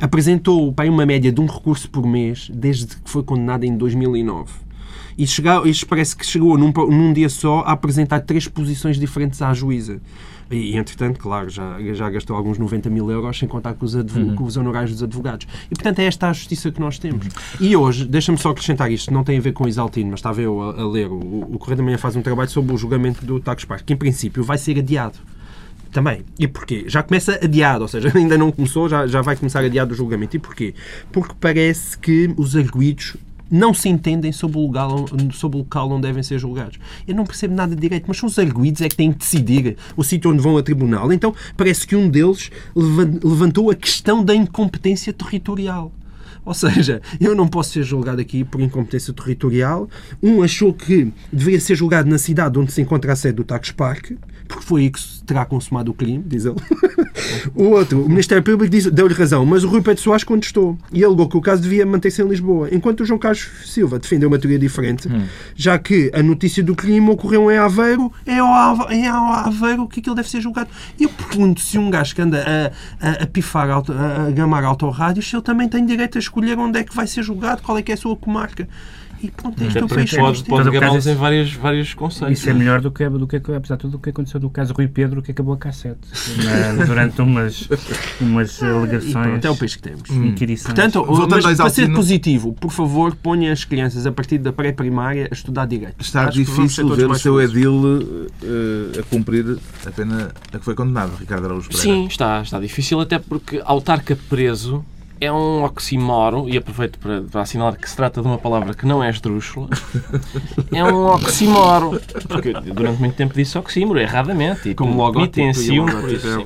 apresentou 0.00 0.72
para 0.72 0.90
uma 0.90 1.04
média 1.04 1.32
de 1.32 1.40
um 1.40 1.46
recurso 1.46 1.90
por 1.90 2.06
mês 2.06 2.50
desde 2.52 2.86
que 2.86 3.10
foi 3.10 3.22
condenado 3.22 3.64
em 3.64 3.76
2009. 3.76 4.52
E 5.16 5.26
chegou, 5.26 5.66
isto 5.66 5.86
parece 5.86 6.16
que 6.16 6.26
chegou 6.26 6.58
num, 6.58 6.72
num 6.72 7.12
dia 7.12 7.28
só 7.28 7.60
a 7.60 7.72
apresentar 7.72 8.20
três 8.20 8.48
posições 8.48 8.98
diferentes 8.98 9.40
à 9.42 9.52
juíza. 9.52 10.00
E, 10.50 10.76
entretanto, 10.76 11.18
claro, 11.18 11.48
já, 11.48 11.78
já 11.94 12.10
gastou 12.10 12.36
alguns 12.36 12.58
90 12.58 12.90
mil 12.90 13.10
euros, 13.10 13.38
sem 13.38 13.48
contar 13.48 13.74
com 13.74 13.84
os, 13.84 13.94
uhum. 13.94 14.34
com 14.34 14.44
os 14.44 14.56
honorários 14.56 14.92
dos 14.92 15.02
advogados. 15.02 15.46
E, 15.70 15.74
portanto, 15.74 15.98
é 15.98 16.04
esta 16.04 16.28
a 16.28 16.32
justiça 16.32 16.70
que 16.70 16.80
nós 16.80 16.98
temos. 16.98 17.26
Uhum. 17.26 17.32
E 17.60 17.76
hoje, 17.76 18.04
deixa-me 18.04 18.38
só 18.38 18.50
acrescentar 18.50 18.90
isto, 18.90 19.12
não 19.12 19.24
tem 19.24 19.38
a 19.38 19.40
ver 19.40 19.52
com 19.52 19.64
o 19.64 19.68
Isaltino, 19.68 20.10
mas 20.10 20.20
estava 20.20 20.40
eu 20.40 20.60
a, 20.60 20.82
a 20.82 20.88
ler, 20.88 21.08
o, 21.08 21.18
o 21.18 21.58
Correio 21.58 21.78
da 21.78 21.82
Manhã 21.82 21.98
faz 21.98 22.16
um 22.16 22.22
trabalho 22.22 22.50
sobre 22.50 22.74
o 22.74 22.76
julgamento 22.76 23.24
do 23.24 23.40
Tax 23.40 23.64
Park, 23.64 23.84
que, 23.84 23.92
em 23.92 23.96
princípio, 23.96 24.44
vai 24.44 24.58
ser 24.58 24.78
adiado 24.78 25.18
também. 25.94 26.24
E 26.38 26.48
porquê? 26.48 26.84
Já 26.88 27.02
começa 27.02 27.38
adiado, 27.42 27.82
ou 27.82 27.88
seja, 27.88 28.12
ainda 28.18 28.36
não 28.36 28.50
começou, 28.50 28.88
já, 28.88 29.06
já 29.06 29.22
vai 29.22 29.36
começar 29.36 29.64
adiado 29.64 29.94
o 29.94 29.96
julgamento. 29.96 30.36
E 30.36 30.40
porquê? 30.40 30.74
Porque 31.10 31.34
parece 31.40 31.96
que 31.96 32.34
os 32.36 32.56
arguídos 32.56 33.16
não 33.50 33.74
se 33.74 33.88
entendem 33.88 34.32
sobre 34.32 34.58
o, 34.58 34.66
local, 34.66 35.06
sobre 35.32 35.58
o 35.58 35.60
local 35.60 35.90
onde 35.90 36.02
devem 36.02 36.22
ser 36.22 36.38
julgados. 36.38 36.78
Eu 37.06 37.14
não 37.14 37.24
percebo 37.24 37.54
nada 37.54 37.74
de 37.74 37.80
direito, 37.80 38.04
mas 38.08 38.16
são 38.16 38.28
os 38.28 38.38
arguídos 38.38 38.80
é 38.80 38.88
que 38.88 38.96
têm 38.96 39.12
que 39.12 39.18
decidir 39.18 39.76
o 39.96 40.02
sítio 40.02 40.30
onde 40.30 40.42
vão 40.42 40.56
a 40.56 40.62
tribunal. 40.62 41.12
Então 41.12 41.34
parece 41.56 41.86
que 41.86 41.96
um 41.96 42.08
deles 42.08 42.50
levantou 42.74 43.70
a 43.70 43.74
questão 43.74 44.24
da 44.24 44.34
incompetência 44.34 45.12
territorial. 45.12 45.92
Ou 46.44 46.54
seja, 46.54 47.00
eu 47.20 47.34
não 47.34 47.48
posso 47.48 47.72
ser 47.72 47.82
julgado 47.82 48.20
aqui 48.20 48.44
por 48.44 48.60
incompetência 48.60 49.12
territorial. 49.12 49.88
Um 50.22 50.42
achou 50.42 50.72
que 50.72 51.12
deveria 51.32 51.60
ser 51.60 51.74
julgado 51.74 52.08
na 52.08 52.18
cidade 52.18 52.58
onde 52.58 52.72
se 52.72 52.80
encontra 52.80 53.12
a 53.12 53.16
sede 53.16 53.36
do 53.36 53.44
Tax 53.44 53.70
Park 53.70 54.12
porque 54.46 54.64
foi 54.64 54.82
aí 54.82 54.90
que 54.90 55.00
se 55.00 55.24
terá 55.24 55.44
consumado 55.44 55.90
o 55.90 55.94
crime, 55.94 56.22
diz 56.26 56.44
ele. 56.44 56.56
o 57.54 57.64
outro, 57.64 58.04
o 58.04 58.08
Ministério 58.08 58.42
Público 58.42 58.90
deu-lhe 58.90 59.14
razão, 59.14 59.44
mas 59.46 59.64
o 59.64 59.68
Rui 59.68 59.80
Pedro 59.80 60.02
Soares 60.02 60.24
contestou 60.24 60.78
e 60.92 61.04
alegou 61.04 61.28
que 61.28 61.36
o 61.36 61.40
caso 61.40 61.62
devia 61.62 61.86
manter-se 61.86 62.22
em 62.22 62.28
Lisboa, 62.28 62.68
enquanto 62.70 63.00
o 63.00 63.06
João 63.06 63.18
Carlos 63.18 63.48
Silva 63.64 63.98
defendeu 63.98 64.28
uma 64.28 64.38
teoria 64.38 64.58
diferente, 64.58 65.08
hum. 65.08 65.24
já 65.56 65.78
que 65.78 66.10
a 66.14 66.22
notícia 66.22 66.62
do 66.62 66.74
crime 66.74 67.08
ocorreu 67.10 67.50
em 67.50 67.56
Aveiro, 67.56 68.12
é 68.26 68.38
ao, 68.38 68.90
é 68.90 69.06
ao 69.06 69.32
Aveiro 69.32 69.88
que 69.88 70.00
aquilo 70.00 70.14
deve 70.14 70.28
ser 70.28 70.40
julgado. 70.40 70.68
Eu 71.00 71.08
pergunto 71.08 71.60
se 71.60 71.78
um 71.78 71.90
gajo 71.90 72.14
que 72.14 72.22
anda 72.22 72.44
a, 73.00 73.08
a, 73.08 73.22
a 73.22 73.26
pifar, 73.26 73.70
auto, 73.70 73.92
a, 73.92 74.26
a 74.26 74.30
gamar 74.30 74.64
autorrádios, 74.64 75.28
se 75.28 75.34
ele 75.34 75.42
também 75.42 75.68
tem 75.68 75.84
direito 75.84 76.18
a 76.18 76.20
escolher 76.24 76.58
onde 76.58 76.78
é 76.78 76.84
que 76.84 76.94
vai 76.94 77.06
ser 77.06 77.22
julgado, 77.22 77.62
qual 77.62 77.78
é 77.78 77.82
que 77.82 77.92
é 77.92 77.94
a 77.94 77.98
sua 77.98 78.16
comarca. 78.16 78.68
E 79.24 79.30
pronto, 79.30 79.64
este 79.64 79.78
é 79.78 79.82
o 79.84 79.88
país 79.88 80.12
pode, 80.12 80.44
pode 80.44 80.70
gamá-los 80.70 81.06
em 81.06 81.14
vários, 81.14 81.54
vários 81.54 81.94
conceitos. 81.94 82.38
Isso 82.38 82.50
é 82.50 82.52
melhor 82.52 82.82
do 82.82 82.90
que, 82.90 83.08
do 83.08 83.26
que, 83.26 83.36
apesar 83.36 83.76
de 83.76 83.80
tudo, 83.80 83.92
do 83.92 83.98
que 83.98 84.10
aconteceu 84.10 84.38
no 84.38 84.50
caso 84.50 84.74
Rui 84.74 84.86
Pedro, 84.86 85.22
que 85.22 85.30
acabou 85.30 85.54
a 85.54 85.56
cassete. 85.56 85.96
Na, 86.44 86.84
durante 86.84 87.22
umas, 87.22 87.66
umas 88.20 88.62
alegações. 88.62 89.36
Até 89.36 89.48
o 89.48 89.56
país 89.56 89.76
que 89.76 89.82
temos. 89.82 90.10
Hum. 90.10 90.34
Portanto, 90.64 91.06
mas, 91.30 91.56
para 91.56 91.70
ser 91.70 91.90
positivo, 91.90 92.52
por 92.52 92.70
favor, 92.70 93.16
ponha 93.16 93.50
as 93.50 93.64
crianças 93.64 94.06
a 94.06 94.12
partir 94.12 94.36
da 94.36 94.52
pré-primária 94.52 95.28
a 95.30 95.34
estudar 95.34 95.64
direito. 95.66 95.94
Está 96.00 96.24
Acho 96.24 96.32
difícil 96.32 96.86
ver 96.94 97.10
o 97.10 97.14
seu 97.14 97.40
edil 97.40 97.72
uh, 97.72 99.00
a 99.00 99.02
cumprir 99.04 99.56
a 99.86 99.90
pena 99.90 100.32
a 100.52 100.58
que 100.58 100.64
foi 100.64 100.74
condenado, 100.74 101.16
Ricardo 101.16 101.46
Araújo 101.46 101.70
Pereira. 101.70 101.82
Sim, 101.82 102.06
está, 102.06 102.42
está 102.42 102.60
difícil, 102.60 103.00
até 103.00 103.18
porque 103.18 103.62
autarca 103.64 104.14
preso 104.28 104.84
é 105.24 105.32
um 105.32 105.64
oxímoro, 105.64 106.48
e 106.48 106.56
aproveito 106.56 106.98
para, 106.98 107.22
para, 107.22 107.42
assinalar 107.42 107.76
que 107.76 107.88
se 107.88 107.96
trata 107.96 108.20
de 108.20 108.26
uma 108.26 108.38
palavra 108.38 108.74
que 108.74 108.86
não 108.86 109.02
é 109.02 109.10
esdrúxula, 109.10 109.68
é 110.72 110.84
um 110.84 111.06
oxímoro. 111.06 112.00
Porque 112.28 112.52
durante 112.52 113.00
muito 113.00 113.14
tempo 113.14 113.34
disse 113.34 113.56
oxímoro, 113.58 113.98
erradamente. 113.98 114.70
E 114.70 114.74
Como 114.74 114.96
logo 114.96 115.14
penitenciam 115.14 115.86
por 115.86 116.12
isso. 116.12 116.44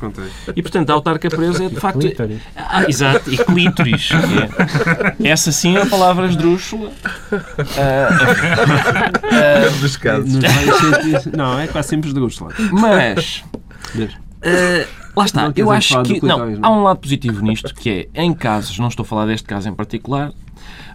E 0.54 0.62
portanto, 0.62 0.90
a 0.90 0.94
autarca 0.94 1.28
presa 1.28 1.64
é 1.64 1.68
de 1.68 1.76
facto. 1.76 2.06
Ah, 2.56 2.84
exato, 2.88 3.32
e 3.32 3.36
clítoris. 3.36 4.10
É. 5.20 5.28
Essa 5.30 5.52
sim 5.52 5.76
é 5.76 5.82
a 5.82 5.86
palavra 5.86 6.26
esdrúxula. 6.26 6.90
Uh, 7.30 7.38
dos 9.80 9.96
casos. 9.96 10.38
Não, 11.36 11.58
é 11.58 11.66
quase 11.66 11.88
sempre 11.88 12.08
esdrúxula. 12.08 12.52
Mas. 12.72 13.44
Uh, 13.94 14.86
Lá 15.18 15.24
está, 15.24 15.52
eu 15.56 15.72
acho 15.72 16.00
que 16.04 16.24
não, 16.24 16.58
há 16.62 16.70
um 16.70 16.84
lado 16.84 17.00
positivo 17.00 17.42
nisto, 17.42 17.74
que 17.74 18.08
é, 18.14 18.22
em 18.22 18.32
casos, 18.32 18.78
não 18.78 18.86
estou 18.86 19.02
a 19.02 19.06
falar 19.06 19.26
deste 19.26 19.48
caso 19.48 19.68
em 19.68 19.74
particular, 19.74 20.32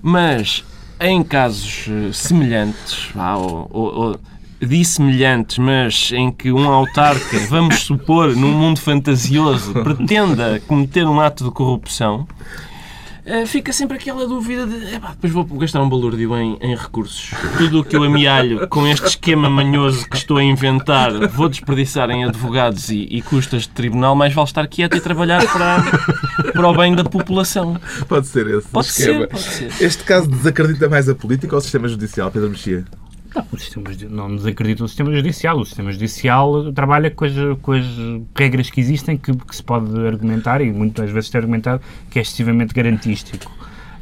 mas 0.01 0.63
em 0.97 1.21
casos 1.21 1.88
eh, 1.89 2.13
semelhantes, 2.13 3.09
ou, 3.15 3.67
ou, 3.69 3.95
ou 3.95 4.19
dissemelhantes, 4.62 5.57
mas 5.57 6.12
em 6.13 6.31
que 6.31 6.53
um 6.53 6.69
autarca, 6.69 7.38
vamos 7.49 7.81
supor, 7.81 8.33
num 8.33 8.53
mundo 8.53 8.79
fantasioso, 8.79 9.73
pretenda 9.73 10.62
cometer 10.67 11.05
um 11.05 11.19
ato 11.19 11.43
de 11.43 11.51
corrupção, 11.51 12.25
fica 13.47 13.71
sempre 13.71 13.97
aquela 13.97 14.27
dúvida 14.27 14.65
de 14.65 14.95
epá, 14.95 15.12
depois 15.12 15.31
vou 15.31 15.45
gastar 15.45 15.81
um 15.81 15.89
balúrdio 15.89 16.36
em, 16.38 16.57
em 16.62 16.75
recursos. 16.75 17.31
Tudo 17.57 17.81
o 17.81 17.83
que 17.83 17.95
eu 17.95 18.03
amealho 18.03 18.67
com 18.67 18.86
este 18.88 19.07
esquema 19.07 19.49
manhoso 19.49 20.07
que 20.09 20.17
estou 20.17 20.38
a 20.38 20.43
inventar 20.43 21.12
vou 21.29 21.47
desperdiçar 21.49 22.09
em 22.09 22.25
advogados 22.25 22.89
e, 22.89 23.07
e 23.09 23.21
custas 23.21 23.63
de 23.63 23.69
tribunal, 23.69 24.15
mais 24.15 24.33
vale 24.33 24.47
estar 24.47 24.67
quieto 24.67 24.97
e 24.97 25.01
trabalhar 25.01 25.45
para, 25.45 25.83
para 26.51 26.67
o 26.67 26.75
bem 26.75 26.95
da 26.95 27.03
população. 27.03 27.79
Pode 28.07 28.27
ser 28.27 28.47
esse 28.47 28.67
pode 28.67 28.88
esquema. 28.88 29.19
Ser, 29.19 29.27
pode 29.27 29.43
ser. 29.43 29.83
Este 29.83 30.03
caso 30.03 30.27
desacredita 30.27 30.89
mais 30.89 31.07
a 31.07 31.15
política 31.15 31.55
ou 31.55 31.59
o 31.59 31.62
sistema 31.62 31.88
judicial, 31.88 32.31
Pedro 32.31 32.49
Mexia? 32.49 32.86
Não, 33.36 33.46
o 33.52 33.58
sistema, 33.58 33.89
não 34.10 34.36
desacredita 34.36 34.84
o 34.84 34.88
sistema 34.88 35.12
judicial. 35.12 35.58
O 35.58 35.65
sistema 35.65 35.91
judicial 35.91 36.72
trabalha 36.72 37.10
com 37.10 37.26
as, 37.26 37.34
com 37.62 37.72
as 37.72 37.86
regras 38.36 38.69
que 38.69 38.80
existem 38.80 39.17
que, 39.17 39.36
que, 39.36 39.56
se 39.56 39.63
pode 39.63 40.06
argumentar, 40.06 40.62
e 40.62 40.72
muitas 40.72 41.10
vezes 41.10 41.30
tem 41.30 41.39
argumentado, 41.39 41.82
que 42.10 42.19
é 42.19 42.22
excessivamente 42.22 42.74
garantístico. 42.74 43.52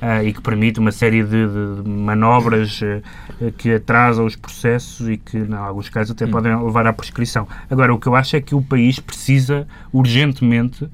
Uh, 0.02 0.26
e 0.26 0.34
que 0.34 0.42
permite 0.42 0.80
uma 0.80 0.92
série 0.92 1.22
de, 1.22 1.30
de 1.30 1.88
manobras 1.88 2.82
uh, 2.82 3.52
que 3.56 3.72
atrasam 3.72 4.26
os 4.26 4.36
processos 4.36 5.08
e 5.08 5.16
que, 5.16 5.38
em 5.38 5.54
alguns 5.54 5.90
casos, 5.90 6.12
até 6.14 6.26
hum. 6.26 6.32
podem 6.32 6.64
levar 6.64 6.88
à 6.88 6.92
prescrição. 6.92 7.48
Agora, 7.70 7.94
o 7.94 8.00
que 8.00 8.08
eu 8.08 8.16
acho 8.16 8.36
é 8.36 8.42
que 8.42 8.56
o 8.56 8.64
país 8.64 9.00
precisa 9.00 9.68
urgentemente 9.94 10.90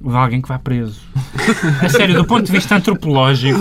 de 0.00 0.16
alguém 0.16 0.40
que 0.40 0.48
vá 0.48 0.58
preso. 0.58 1.00
A 1.82 1.88
sério, 1.88 2.14
do 2.14 2.24
ponto 2.24 2.46
de 2.46 2.52
vista 2.52 2.76
antropológico, 2.76 3.58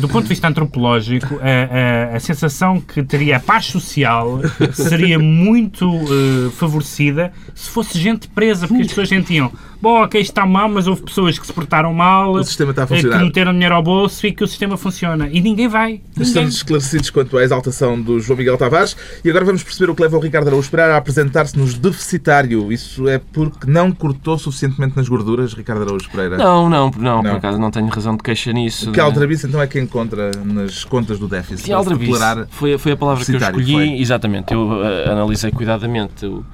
do 0.00 0.08
ponto 0.08 0.22
de 0.22 0.28
vista 0.28 0.48
antropológico, 0.48 1.38
a, 1.40 2.16
a, 2.16 2.20
sensação 2.20 2.80
que 2.80 3.02
teria 3.02 3.38
a 3.38 3.40
paz 3.40 3.66
social 3.66 4.40
seria 4.72 5.18
muito 5.18 5.88
uh, 5.88 6.50
favorecida 6.52 7.32
se 7.54 7.70
fosse 7.70 7.98
gente 7.98 8.28
presa, 8.28 8.68
porque 8.68 8.82
as 8.82 8.88
pessoas 8.88 9.08
sentiam 9.08 9.50
bom, 9.80 10.02
ok, 10.02 10.20
está 10.20 10.46
mal, 10.46 10.68
mas 10.68 10.86
houve 10.86 11.02
pessoas 11.02 11.38
que 11.38 11.46
se 11.46 11.52
portaram 11.52 11.92
mal, 11.92 12.32
o 12.32 12.44
sistema 12.44 12.70
está 12.70 12.84
a 12.84 12.86
funcionar. 12.86 13.18
que 13.18 13.24
meteram 13.24 13.52
dinheiro 13.52 13.74
ao 13.74 13.82
bolso 13.82 14.26
e 14.26 14.32
que 14.32 14.42
o 14.42 14.46
sistema 14.46 14.76
funciona. 14.76 15.28
E 15.30 15.40
ninguém 15.40 15.68
vai. 15.68 15.92
Ninguém. 15.92 16.22
Estamos 16.22 16.54
esclarecidos 16.56 17.10
quanto 17.10 17.36
à 17.38 17.44
exaltação 17.44 18.00
do 18.00 18.18
João 18.20 18.38
Miguel 18.38 18.56
Tavares 18.56 18.96
e 19.24 19.30
agora 19.30 19.44
vamos 19.44 19.62
perceber 19.62 19.90
o 19.90 19.94
que 19.94 20.02
leva 20.02 20.16
o 20.16 20.20
Ricardo 20.20 20.48
Araújo 20.48 20.70
Pereira 20.70 20.94
a 20.94 20.96
apresentar-se 20.96 21.56
nos 21.58 21.74
deficitário. 21.74 22.72
Isso 22.72 23.08
é 23.08 23.18
porque 23.18 23.70
não 23.70 23.92
cortou 23.92 24.38
suficientemente 24.38 24.96
nas 24.96 25.08
gorduras, 25.16 25.54
Ricardo 25.54 25.82
Araújo 25.82 26.10
Pereira? 26.10 26.36
Não, 26.36 26.68
não, 26.68 26.90
não, 26.96 27.22
não. 27.22 27.22
por 27.22 27.38
acaso 27.38 27.58
não 27.58 27.70
tenho 27.70 27.86
razão 27.88 28.16
de 28.16 28.22
queixa 28.22 28.52
nisso. 28.52 28.92
Que 28.92 29.00
aldrabice 29.00 29.46
então 29.46 29.60
é 29.60 29.66
que 29.66 29.80
encontra 29.80 30.30
nas 30.44 30.84
contas 30.84 31.18
do 31.18 31.28
déficit? 31.28 31.64
Que 31.64 31.72
aldrabice 31.72 32.20
foi, 32.50 32.76
foi 32.78 32.92
a 32.92 32.96
palavra 32.96 33.24
que 33.24 33.32
eu 33.32 33.38
escolhi, 33.38 33.72
foi. 33.72 34.00
exatamente. 34.00 34.52
Eu 34.52 34.68
uh, 34.68 35.10
analisei 35.10 35.50
cuidadamente 35.50 36.26
o 36.26 36.44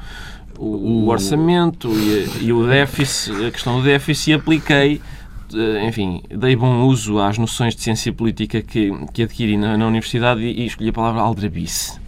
o, 0.58 1.06
o 1.06 1.08
orçamento 1.08 1.88
e, 1.88 2.44
e, 2.46 2.52
o 2.52 2.64
déficit, 2.66 3.46
a 3.46 3.50
questão 3.50 3.78
do 3.78 3.84
déficit 3.84 4.30
e 4.30 4.34
apliquei 4.34 5.00
eh, 5.54 5.86
enfim, 5.86 6.22
dei 6.30 6.56
bom 6.56 6.82
uso 6.84 7.18
às 7.18 7.36
noções 7.36 7.74
de 7.74 7.82
ciência 7.82 8.12
política 8.12 8.62
que, 8.62 8.90
que 9.12 9.22
adquiri 9.22 9.56
na, 9.56 9.76
na 9.76 9.86
universidade 9.86 10.40
e, 10.40 10.62
e, 10.62 10.66
escolhi 10.66 10.90
a 10.90 10.92
palavra 10.92 11.20
aldrabice. 11.20 11.98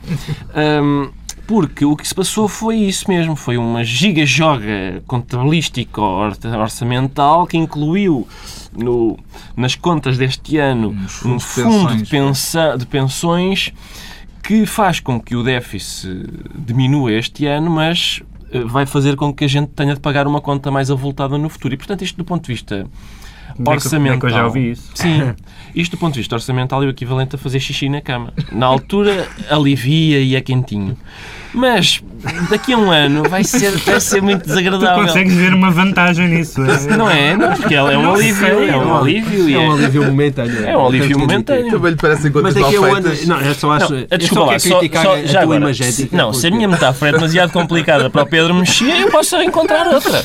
Um, 0.82 1.10
porque 1.46 1.84
o 1.84 1.96
que 1.96 2.06
se 2.06 2.14
passou 2.14 2.48
foi 2.48 2.76
isso 2.76 3.08
mesmo, 3.08 3.36
foi 3.36 3.56
uma 3.56 3.84
giga-joga 3.84 5.02
contabilística 5.06 6.00
orçamental 6.00 7.46
que 7.46 7.56
incluiu 7.56 8.26
no, 8.72 9.18
nas 9.56 9.74
contas 9.74 10.16
deste 10.16 10.56
ano 10.56 10.96
um 11.24 11.38
fundo 11.38 11.96
de, 11.96 12.08
pensa, 12.08 12.76
de 12.78 12.86
pensões 12.86 13.72
que 14.42 14.66
faz 14.66 15.00
com 15.00 15.20
que 15.20 15.36
o 15.36 15.42
déficit 15.42 16.26
diminua 16.54 17.12
este 17.12 17.46
ano, 17.46 17.70
mas 17.70 18.22
eh, 18.52 18.60
vai 18.60 18.84
fazer 18.84 19.16
com 19.16 19.32
que 19.32 19.44
a 19.44 19.48
gente 19.48 19.68
tenha 19.68 19.94
de 19.94 20.00
pagar 20.00 20.26
uma 20.26 20.40
conta 20.40 20.70
mais 20.70 20.90
avultada 20.90 21.38
no 21.38 21.48
futuro. 21.48 21.74
E, 21.74 21.76
portanto, 21.76 22.04
isto 22.04 22.16
do 22.16 22.24
ponto 22.24 22.42
de 22.42 22.52
vista 22.52 22.86
orçamental... 23.64 24.20
que 24.20 24.26
eu 24.26 24.30
já 24.30 24.44
ouvi 24.44 24.70
isso. 24.72 24.90
Sim. 24.94 25.34
Isto 25.74 25.96
do 25.96 25.98
ponto 25.98 26.14
de 26.14 26.20
vista 26.20 26.36
orçamental 26.36 26.82
é 26.82 26.86
o 26.86 26.90
equivalente 26.90 27.34
a 27.34 27.38
fazer 27.38 27.58
xixi 27.58 27.88
na 27.88 28.00
cama. 28.00 28.32
Na 28.52 28.66
altura 28.66 29.28
alivia 29.50 30.20
e 30.20 30.36
é 30.36 30.40
quentinho. 30.40 30.96
Mas 31.52 32.02
daqui 32.50 32.72
a 32.72 32.76
um 32.76 32.90
ano 32.90 33.22
vai 33.28 33.44
ser, 33.44 33.70
vai 33.78 34.00
ser 34.00 34.20
muito 34.20 34.44
desagradável. 34.44 35.04
Tu 35.04 35.06
consegues 35.06 35.34
ver 35.34 35.54
uma 35.54 35.70
vantagem 35.70 36.28
nisso. 36.28 36.60
É? 36.62 36.96
Não 36.96 37.08
é? 37.08 37.36
Não, 37.36 37.52
porque 37.54 37.74
é 37.74 37.82
um 37.82 38.12
alívio. 38.12 38.46
É 38.46 38.76
um 38.76 38.96
alívio. 38.96 39.54
É 39.54 39.58
um 39.60 39.72
alívio 39.72 40.04
momentâneo. 40.04 40.64
É 40.64 40.76
um 40.76 40.86
alívio 40.86 41.18
momentâneo. 41.18 41.70
Também 41.70 41.90
lhe 41.92 41.96
parecem 41.96 42.32
contas 42.32 42.54
mal 42.54 42.70
feitas. 42.70 43.26
Não, 43.26 43.40
eu 43.40 43.54
só 43.54 43.70
acho... 43.72 43.92
Não, 43.92 44.06
eu 44.10 44.18
desculpa 44.18 44.52
lá, 44.52 44.58
só, 44.58 44.80
só, 44.80 45.22
já 45.24 45.42
agora, 45.42 45.60
imagética. 45.60 46.16
Não, 46.16 46.32
se 46.32 46.46
a 46.46 46.50
minha 46.50 46.66
metáfora 46.66 47.10
é 47.10 47.14
demasiado 47.14 47.52
complicada 47.52 48.10
para 48.10 48.22
o 48.22 48.26
Pedro 48.26 48.52
mexer, 48.54 49.00
eu 49.00 49.10
posso 49.10 49.36
encontrar 49.40 49.86
outra. 49.86 50.24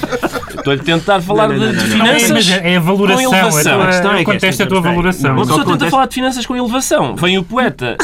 Estou-lhe 0.58 0.82
a 0.82 0.84
tentar 0.84 1.22
falar 1.22 1.48
de 1.48 1.80
finanças. 1.80 2.50
É 2.50 2.78
a 2.78 2.80
valoração 2.80 3.19
elevação. 3.22 3.82
A 3.82 3.84
A 3.84 3.88
questão 3.88 4.14
é 4.14 4.18
que 4.20 4.26
contesta 4.26 4.64
a 4.64 4.68
tua 4.68 4.82
valoração. 4.82 5.34
Uma 5.34 5.46
pessoa 5.46 5.66
tenta 5.66 5.90
falar 5.90 6.06
de 6.08 6.16
finanças 6.16 6.46
com 6.46 6.56
elevação. 6.56 7.16
Vem 7.16 7.38
o 7.38 7.44
poeta 7.44 7.98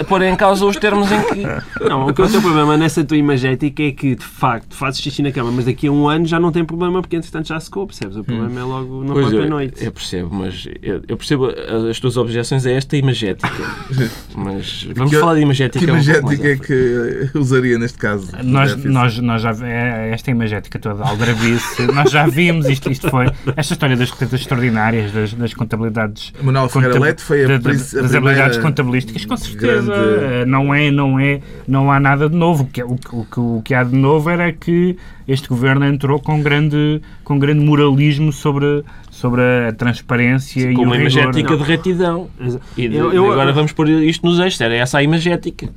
a, 0.00 0.04
pôr 0.04 0.22
em 0.22 0.34
causa 0.36 0.64
os 0.64 0.76
termos 0.76 1.10
em 1.10 1.22
que. 1.22 1.42
Não, 1.88 2.06
o 2.06 2.14
que 2.14 2.20
é 2.20 2.24
o 2.24 2.28
teu 2.28 2.40
problema 2.40 2.76
nessa 2.76 3.04
tua 3.04 3.16
imagética 3.16 3.82
é 3.82 3.92
que, 3.92 4.14
de 4.14 4.24
facto, 4.24 4.74
fazes 4.74 5.00
xixi 5.00 5.22
na 5.22 5.32
cama, 5.32 5.50
mas 5.50 5.64
daqui 5.64 5.86
a 5.86 5.92
um 5.92 6.08
ano 6.08 6.26
já 6.26 6.38
não 6.38 6.52
tem 6.52 6.64
problema 6.64 7.00
porque, 7.00 7.16
entretanto, 7.16 7.48
já 7.48 7.58
secou, 7.60 7.86
percebes? 7.86 8.16
O 8.16 8.24
problema 8.24 8.60
é 8.60 8.64
logo 8.64 9.04
na 9.04 9.12
Pois 9.12 9.26
própria 9.26 9.46
eu, 9.46 9.50
noite. 9.50 9.84
eu 9.84 9.92
percebo, 9.92 10.34
mas 10.34 10.66
eu, 10.82 11.02
eu 11.08 11.16
percebo 11.16 11.46
as 11.90 11.98
tuas 11.98 12.16
objeções 12.16 12.66
a 12.66 12.70
esta 12.70 12.96
imagética. 12.96 13.48
Mas 14.44 14.86
vamos 14.94 15.10
Que- 15.12 15.18
falar 15.20 15.34
de 15.34 15.40
imagética. 15.42 15.84
Que 15.84 15.90
mais 15.90 16.06
imagética 16.06 16.48
é 16.48 16.56
que 16.56 17.30
usaria 17.38 17.78
neste 17.78 17.98
caso? 17.98 18.28
Nós, 18.42 18.76
nós, 18.84 19.18
nós 19.18 19.42
já, 19.42 19.50
é- 19.66 20.10
esta 20.12 20.30
imagética 20.30 20.78
toda, 20.78 21.02
aldrabice, 21.04 21.82
nós 21.92 22.10
já 22.10 22.26
vimos 22.26 22.68
isto, 22.68 22.90
isto 22.90 23.10
foi, 23.10 23.26
esta 23.56 23.72
história 23.72 23.96
das 23.96 24.10
receitas 24.10 24.40
extraordinárias, 24.40 25.12
das, 25.12 25.34
das 25.34 25.54
contabilidades 25.54 26.32
Manuel 26.42 26.68
Ferreira 26.68 26.98
Leite 26.98 27.22
foi 27.22 27.44
a, 27.44 27.48
da- 27.48 27.56
das 27.58 27.90
primeira 27.90 28.18
habilidades 28.18 28.58
contabilísticas, 28.58 29.24
com 29.24 29.36
certeza. 29.36 29.82
grande- 29.92 30.50
Não 30.50 30.74
é, 30.74 30.90
não 30.90 31.18
é, 31.18 31.40
não 31.66 31.90
há 31.90 31.98
nada 32.00 32.28
de 32.28 32.36
novo. 32.36 32.64
O 32.64 32.66
que, 32.66 32.82
o, 32.82 32.92
o, 33.12 33.24
que- 33.24 33.40
o 33.40 33.62
que 33.64 33.74
há 33.74 33.82
de 33.84 33.96
novo 33.96 34.30
era 34.30 34.52
que 34.52 34.96
este 35.26 35.48
governo 35.48 35.84
entrou 35.84 36.18
com 36.20 36.40
grande, 36.42 37.02
com 37.24 37.38
grande 37.38 37.64
moralismo 37.64 38.32
sobre, 38.32 38.82
sobre 39.18 39.42
a 39.68 39.72
transparência 39.72 40.70
e 40.70 40.74
Com 40.74 40.82
o 40.82 40.84
uma 40.84 40.96
rigor. 40.96 41.10
imagética 41.12 41.56
de 41.56 41.62
retidão. 41.64 42.28
E 42.76 42.88
de- 42.88 42.96
Eu- 42.96 43.12
eu- 43.12 43.32
agora 43.32 43.52
vamos 43.52 43.72
pôr 43.72 43.88
isto 43.88 44.24
nos 44.26 44.38
eixos. 44.38 44.60
Era 44.60 44.74
essa 44.74 44.98
a 44.98 45.02
imagética. 45.02 45.68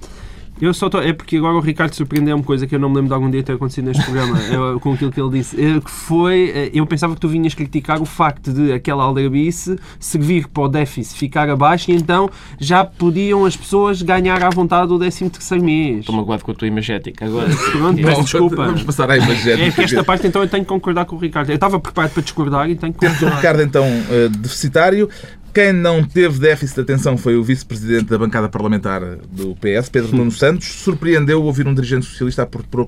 Eu 0.62 0.74
só 0.74 0.89
tô, 0.89 1.00
é 1.02 1.12
porque 1.12 1.38
agora 1.38 1.56
o 1.56 1.60
Ricardo 1.60 1.93
surpreendeu 1.95 2.36
uma 2.36 2.43
coisa 2.43 2.67
que 2.67 2.76
eu 2.76 2.80
não 2.80 2.88
me 2.89 2.95
lembro 2.95 3.08
de 3.10 3.13
algum 3.15 3.30
dia 3.30 3.41
ter 3.41 3.54
acontecido 3.54 3.86
neste 3.86 4.04
programa, 4.04 4.38
eu- 4.54 4.80
com 4.80 4.93
aquilo 4.93 5.12
que 5.12 5.19
ele 5.19 5.30
disse, 5.32 5.56
que 5.56 5.89
foi, 5.91 6.52
eh, 6.56 6.69
eu 6.74 6.86
pensava 6.86 7.15
que 7.15 7.19
tu 7.19 7.28
vinhas 7.28 7.54
criticar 7.54 8.02
o 8.02 8.06
facto 8.06 8.54
de 8.54 8.71
aquela 8.71 9.04
aldrabice 9.04 9.76
servir 10.00 10.47
para 10.47 10.63
o 10.63 10.67
déficit 10.67 11.17
ficar 11.17 11.50
abaixo 11.50 11.89
e 11.89 11.95
então 11.95 12.30
já 12.60 12.86
podiam 12.86 13.43
as 13.45 13.58
pessoas 13.58 14.02
ganhar 14.02 14.43
à 14.43 14.50
vontade 14.50 14.93
o 14.93 15.00
13 15.00 15.30
terceiro 15.32 15.63
mês. 15.63 16.00
Estou 16.02 16.15
magoado 16.15 16.43
com 16.43 16.52
a 16.52 16.56
tua 16.56 16.67
imagética. 16.67 17.26
Agora, 17.26 17.50
Pronto, 17.71 18.02
peço 18.02 18.21
desculpa. 18.24 18.65
Vamos 18.65 18.84
passar 18.84 19.10
à 19.10 19.17
imagética. 19.17 19.62
É 19.67 19.71
que 19.71 19.82
esta 19.82 20.04
parte 20.04 20.28
então 20.28 20.41
eu 20.43 20.47
tenho 20.47 20.63
que 20.63 20.69
concordar 20.69 21.06
com 21.06 21.15
o 21.15 21.19
Ricardo. 21.19 21.50
Eu 21.50 21.56
estava 21.56 21.80
preparado 21.80 22.12
para 22.12 22.21
discordar 22.24 22.69
e 22.69 22.76
tenho 22.76 22.93
que 22.93 23.00
concordar. 23.08 23.36
Ricardo, 23.38 23.62
então, 23.63 23.84
eh, 23.86 24.30
deficitário. 24.30 25.10
Quem 25.54 25.74
não 25.74 26.02
teve 26.04 26.40
déficit 26.40 26.76
de 26.76 26.82
atenção 26.82 27.18
foi 27.18 27.36
o 27.36 27.44
vice-presidente 27.44 28.06
da 28.06 28.18
bancada 28.18 28.48
parlamentar 28.48 29.02
do 29.30 29.54
PS, 29.56 29.90
Pedro 29.90 30.16
Nuno 30.16 30.32
Santos. 30.32 30.66
Surpreendeu 30.68 31.44
ouvir 31.44 31.68
um 31.68 31.74
dirigente 31.74 32.06
socialista 32.06 32.44
a 32.44 32.46
propor, 32.46 32.88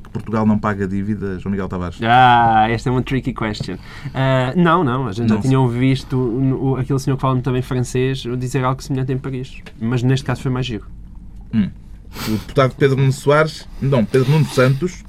que 0.00 0.08
Portugal 0.08 0.46
não 0.46 0.58
paga 0.58 0.88
dívida, 0.88 1.38
João 1.38 1.50
Miguel 1.50 1.68
Tavares. 1.68 1.98
Ah, 2.02 2.66
esta 2.70 2.88
é 2.88 2.92
uma 2.92 3.02
tricky 3.02 3.34
question. 3.34 3.76
Ah, 4.14 4.54
não, 4.56 4.82
não, 4.82 5.06
a 5.08 5.12
gente 5.12 5.28
Não 5.28 5.36
já 5.36 5.42
tinha 5.42 5.68
visto 5.68 6.16
o- 6.16 6.76
aquele 6.76 6.98
senhor 6.98 7.16
que 7.16 7.20
fala 7.22 7.34
muito 7.34 7.52
bem 7.52 7.60
francês 7.62 8.24
dizer 8.38 8.64
algo 8.64 8.82
semelhante 8.82 9.12
em 9.12 9.18
Paris. 9.18 9.54
Mas 9.78 10.02
neste 10.02 10.24
caso 10.24 10.40
foi 10.40 10.50
mais 10.50 10.64
giro. 10.64 10.86
O 11.52 12.30
deputado 12.30 12.74
Pedro 12.78 12.96
Nuno 12.96 13.12
Soares, 13.12 13.68
não, 13.82 14.04
Pedro 14.04 14.30
Nuno 14.30 14.46
Santos, 14.46 15.04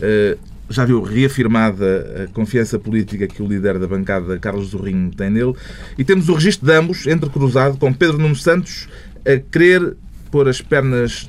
eh, 0.00 0.36
já 0.70 0.84
viu 0.84 1.02
reafirmada 1.02 2.24
a 2.28 2.34
confiança 2.34 2.78
política 2.78 3.26
que 3.26 3.42
o 3.42 3.46
líder 3.46 3.78
da 3.78 3.86
bancada, 3.86 4.38
Carlos 4.38 4.68
Zorrinho, 4.68 5.10
tem 5.10 5.30
nele. 5.30 5.54
E 5.96 6.04
temos 6.04 6.28
o 6.28 6.34
registro 6.34 6.66
de 6.66 6.72
ambos, 6.74 7.06
entrecruzado, 7.06 7.76
com 7.78 7.92
Pedro 7.92 8.18
Nuno 8.18 8.36
Santos 8.36 8.88
a 9.26 9.36
querer 9.50 9.96
pôr 10.30 10.48
as 10.48 10.60
pernas 10.60 11.28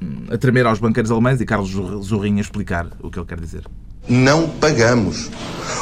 hum, 0.00 0.26
a 0.30 0.38
tremer 0.38 0.66
aos 0.66 0.78
banqueiros 0.78 1.10
alemães 1.10 1.40
e 1.40 1.44
Carlos 1.46 1.70
Zor- 1.70 2.00
Zorrinho 2.02 2.38
a 2.38 2.40
explicar 2.40 2.86
o 3.00 3.10
que 3.10 3.18
ele 3.18 3.26
quer 3.26 3.40
dizer. 3.40 3.62
não 4.08 4.48
pagamos. 4.48 5.30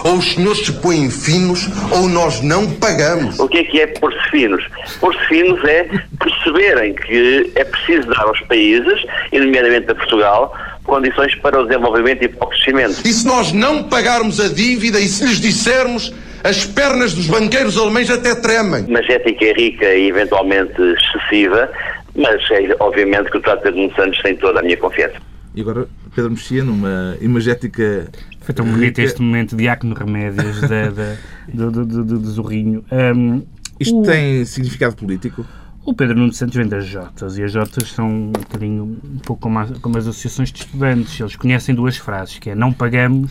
Ou 0.02 0.16
os 0.16 0.32
senhores 0.32 0.64
se 0.64 0.72
põem 0.72 1.10
finos 1.10 1.68
ou 1.90 2.08
nós 2.08 2.40
não 2.40 2.70
pagamos. 2.72 3.38
O 3.38 3.46
que 3.48 3.58
é 3.58 3.64
que 3.64 3.80
é 3.80 3.86
pôr-se 3.86 4.30
finos? 4.30 4.64
Pôr-se 4.98 5.20
finos 5.28 5.62
é 5.64 5.84
perceberem 6.18 6.94
que 6.94 7.52
é 7.54 7.64
preciso 7.64 8.08
dar 8.08 8.22
aos 8.22 8.40
países, 8.42 9.02
e 9.30 9.38
nomeadamente 9.38 9.90
a 9.90 9.94
Portugal, 9.94 10.54
condições 10.84 11.34
para 11.36 11.60
o 11.60 11.66
desenvolvimento 11.66 12.22
e 12.22 12.28
para 12.28 12.46
o 12.46 12.50
crescimento. 12.50 13.00
E 13.04 13.12
se 13.12 13.26
nós 13.26 13.52
não 13.52 13.82
pagarmos 13.84 14.38
a 14.40 14.48
dívida 14.48 15.00
e 15.00 15.08
se 15.08 15.24
lhes 15.24 15.40
dissermos, 15.40 16.12
as 16.44 16.64
pernas 16.64 17.14
dos 17.14 17.26
banqueiros 17.26 17.76
alemães 17.78 18.10
até 18.10 18.34
tremem. 18.34 18.84
Uma 18.84 19.00
ética 19.00 19.44
é 19.46 19.52
rica 19.54 19.94
e 19.94 20.08
eventualmente 20.08 20.74
excessiva, 20.80 21.70
mas 22.14 22.40
é 22.50 22.76
obviamente 22.80 23.30
que 23.30 23.38
o 23.38 23.40
Trato 23.40 23.70
Nuno 23.70 23.92
Santos 23.96 24.20
tem 24.22 24.36
toda 24.36 24.60
a 24.60 24.62
minha 24.62 24.76
confiança. 24.76 25.16
E 25.54 25.60
agora 25.60 25.86
Pedro 26.14 26.30
Mexia, 26.32 26.62
numa 26.64 27.16
imagética 27.20 28.08
Foi 28.40 28.54
tão 28.54 28.66
bonito 28.66 28.98
este 29.00 29.22
momento 29.22 29.56
de 29.56 29.68
Acno 29.68 29.94
Remédios 29.94 30.60
da, 30.60 30.90
da- 30.90 31.16
do, 31.48 31.70
do, 31.70 31.86
do, 31.86 32.04
do- 32.04 32.18
do 32.18 32.30
Zorrinho. 32.30 32.84
Hum, 32.92 33.42
Isto 33.80 34.00
o- 34.00 34.02
tem 34.02 34.44
significado 34.44 34.96
político? 34.96 35.46
O 35.86 35.92
Pedro 35.92 36.16
Nuno 36.18 36.32
Santos 36.32 36.56
vem 36.56 36.66
das 36.66 36.86
Jotas 36.86 37.36
e 37.36 37.42
as 37.42 37.52
Jotas 37.52 37.92
são 37.92 38.08
um 38.08 38.32
bocadinho 38.32 38.84
um 39.04 39.18
pouco 39.18 39.42
como, 39.42 39.58
as- 39.58 39.78
como 39.78 39.98
as 39.98 40.06
associações 40.06 40.50
de 40.50 40.60
estudantes. 40.60 41.20
Eles 41.20 41.36
conhecem 41.36 41.74
duas 41.74 41.98
frases, 41.98 42.38
que 42.38 42.48
é 42.48 42.54
não 42.54 42.72
pagamos 42.72 43.30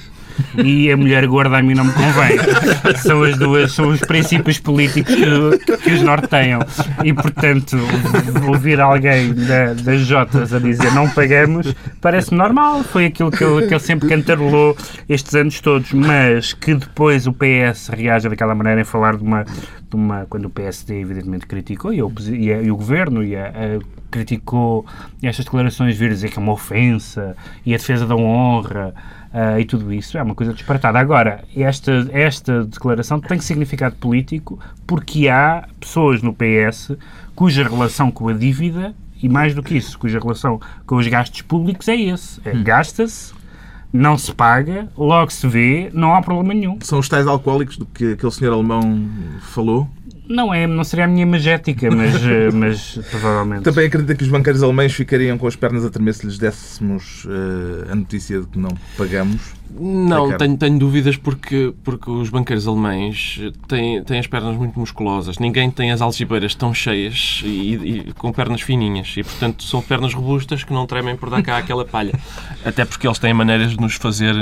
e 0.64 0.92
a 0.92 0.96
mulher 0.96 1.26
gorda 1.26 1.58
a 1.58 1.64
mim 1.64 1.74
não 1.74 1.86
me 1.86 1.94
convém. 1.94 2.38
São 3.02 3.24
as 3.24 3.38
duas, 3.40 3.72
são 3.72 3.90
os 3.90 4.00
princípios 4.02 4.60
políticos 4.60 5.14
que, 5.16 5.78
que 5.78 5.92
os 5.94 6.02
norteiam. 6.04 6.60
E, 7.04 7.12
portanto, 7.12 7.76
ouvir 8.48 8.80
alguém 8.80 9.34
da- 9.34 9.74
das 9.74 10.02
Jotas 10.02 10.54
a 10.54 10.60
dizer 10.60 10.92
não 10.94 11.10
pagamos 11.10 11.74
parece 12.02 12.36
normal. 12.36 12.84
Foi 12.84 13.06
aquilo 13.08 13.32
que 13.32 13.44
ele, 13.44 13.66
que 13.68 13.74
ele 13.74 13.80
sempre 13.80 14.08
cantarolou 14.08 14.78
estes 15.10 15.34
anos 15.34 15.60
todos. 15.60 15.92
Mas 15.92 16.54
que 16.54 16.76
depois 16.76 17.26
o 17.26 17.34
PS 17.34 17.90
reage 17.90 18.30
daquela 18.30 18.54
maneira 18.54 18.82
em 18.82 18.86
falar 18.86 19.18
de 19.18 19.24
uma, 19.24 19.44
uma 19.96 20.26
quando 20.30 20.46
o 20.46 20.50
PSD 20.50 21.00
evidentemente 21.02 21.46
criticou 21.46 21.94
e, 21.94 22.00
a 22.02 22.06
e, 22.32 22.54
a- 22.54 22.62
e 22.62 22.72
o 22.72 22.76
governo 22.76 23.24
e 23.24 23.36
a- 23.36 23.80
criticou 24.12 24.86
estas 25.22 25.46
declarações 25.46 25.98
vir 25.98 26.10
dizer 26.10 26.30
que 26.30 26.38
é 26.38 26.42
uma 26.42 26.52
ofensa 26.54 27.36
e 27.66 27.74
a 27.74 27.78
defesa 27.78 28.06
da 28.06 28.16
honra 28.16 28.94
ah, 29.34 29.60
e 29.60 29.66
tudo 29.66 29.92
isso 29.92 30.16
é 30.18 30.22
uma 30.22 30.36
coisa 30.36 30.54
disparatada. 30.54 31.00
Agora, 31.00 31.44
esta, 31.56 32.08
esta 32.12 32.64
declaração 32.66 33.20
tem 33.20 33.40
significado 33.40 33.96
político 33.96 34.60
porque 34.86 35.28
há 35.28 35.68
pessoas 35.80 36.22
no 36.22 36.34
PS 36.34 36.92
cuja 37.36 37.64
relação 37.64 38.12
com 38.12 38.28
a 38.28 38.34
dívida 38.34 38.94
e 39.22 39.28
mais 39.28 39.56
do 39.56 39.64
que 39.64 39.76
isso, 39.76 39.98
cuja 39.98 40.20
relação 40.20 40.60
com 40.86 40.98
os 40.98 41.08
gastos 41.08 41.42
públicos 41.42 41.88
é 41.88 41.96
esse. 41.96 42.40
É, 42.46 42.54
Gasta-se, 42.56 43.34
não 43.94 44.18
se 44.18 44.34
paga, 44.34 44.90
logo 44.98 45.32
se 45.32 45.48
vê, 45.48 45.92
não 45.94 46.16
há 46.16 46.22
problema 46.22 46.54
nenhum. 46.54 46.80
São 46.82 46.98
os 46.98 47.08
tais 47.08 47.28
alcoólicos 47.28 47.78
do 47.78 47.86
que 47.86 48.14
aquele 48.14 48.32
senhor 48.32 48.54
alemão 48.54 49.08
falou? 49.54 49.88
Não 50.28 50.54
é, 50.54 50.66
não 50.66 50.84
seria 50.84 51.06
a 51.06 51.08
minha 51.08 51.24
imagética, 51.24 51.92
mas, 51.92 52.16
eh, 52.26 52.50
mas 52.54 53.00
provavelmente. 53.10 53.64
Também 53.64 53.88
acredita 53.88 54.16
que 54.16 54.24
os 54.24 54.30
banqueiros 54.30 54.64
alemães 54.64 54.94
ficariam 54.94 55.38
com 55.38 55.48
as 55.48 55.56
pernas 55.56 55.84
a 55.84 55.90
tremer 55.90 56.14
se 56.14 56.26
lhes 56.26 56.38
dessemos 56.38 57.28
eh, 57.28 57.92
a 57.92 57.96
notícia 57.96 58.40
de 58.40 58.48
que 58.48 58.58
não 58.58 58.70
pagamos? 58.98 59.42
Não, 59.76 60.38
tenho, 60.38 60.56
tenho 60.56 60.78
dúvidas 60.78 61.18
porque, 61.18 61.74
porque 61.84 62.10
os 62.10 62.30
banqueiros 62.30 62.68
alemães 62.68 63.42
têm, 63.68 64.04
têm 64.04 64.20
as 64.20 64.28
pernas 64.28 64.56
muito 64.56 64.80
musculosas. 64.80 65.40
Ninguém 65.40 65.72
tem 65.72 65.92
as 65.92 66.00
algibeiras 66.00 66.54
tão 66.54 66.74
cheias 66.74 67.42
e, 67.44 67.74
e 67.74 68.14
com 68.14 68.32
pernas 68.32 68.62
fininhas. 68.62 69.14
E, 69.18 69.24
portanto, 69.24 69.64
são 69.64 69.82
pernas 69.82 70.14
robustas 70.14 70.64
que 70.64 70.72
não 70.72 70.86
tremem 70.86 71.16
por 71.16 71.30
dar 71.30 71.42
cá 71.42 71.58
aquela 71.58 71.84
palha. 71.84 72.14
Até 72.64 72.86
porque 72.86 73.08
eles 73.08 73.18
têm 73.18 73.34
maneiras 73.34 73.72
de 73.72 73.82
nos 73.82 73.96
fazer 73.96 74.36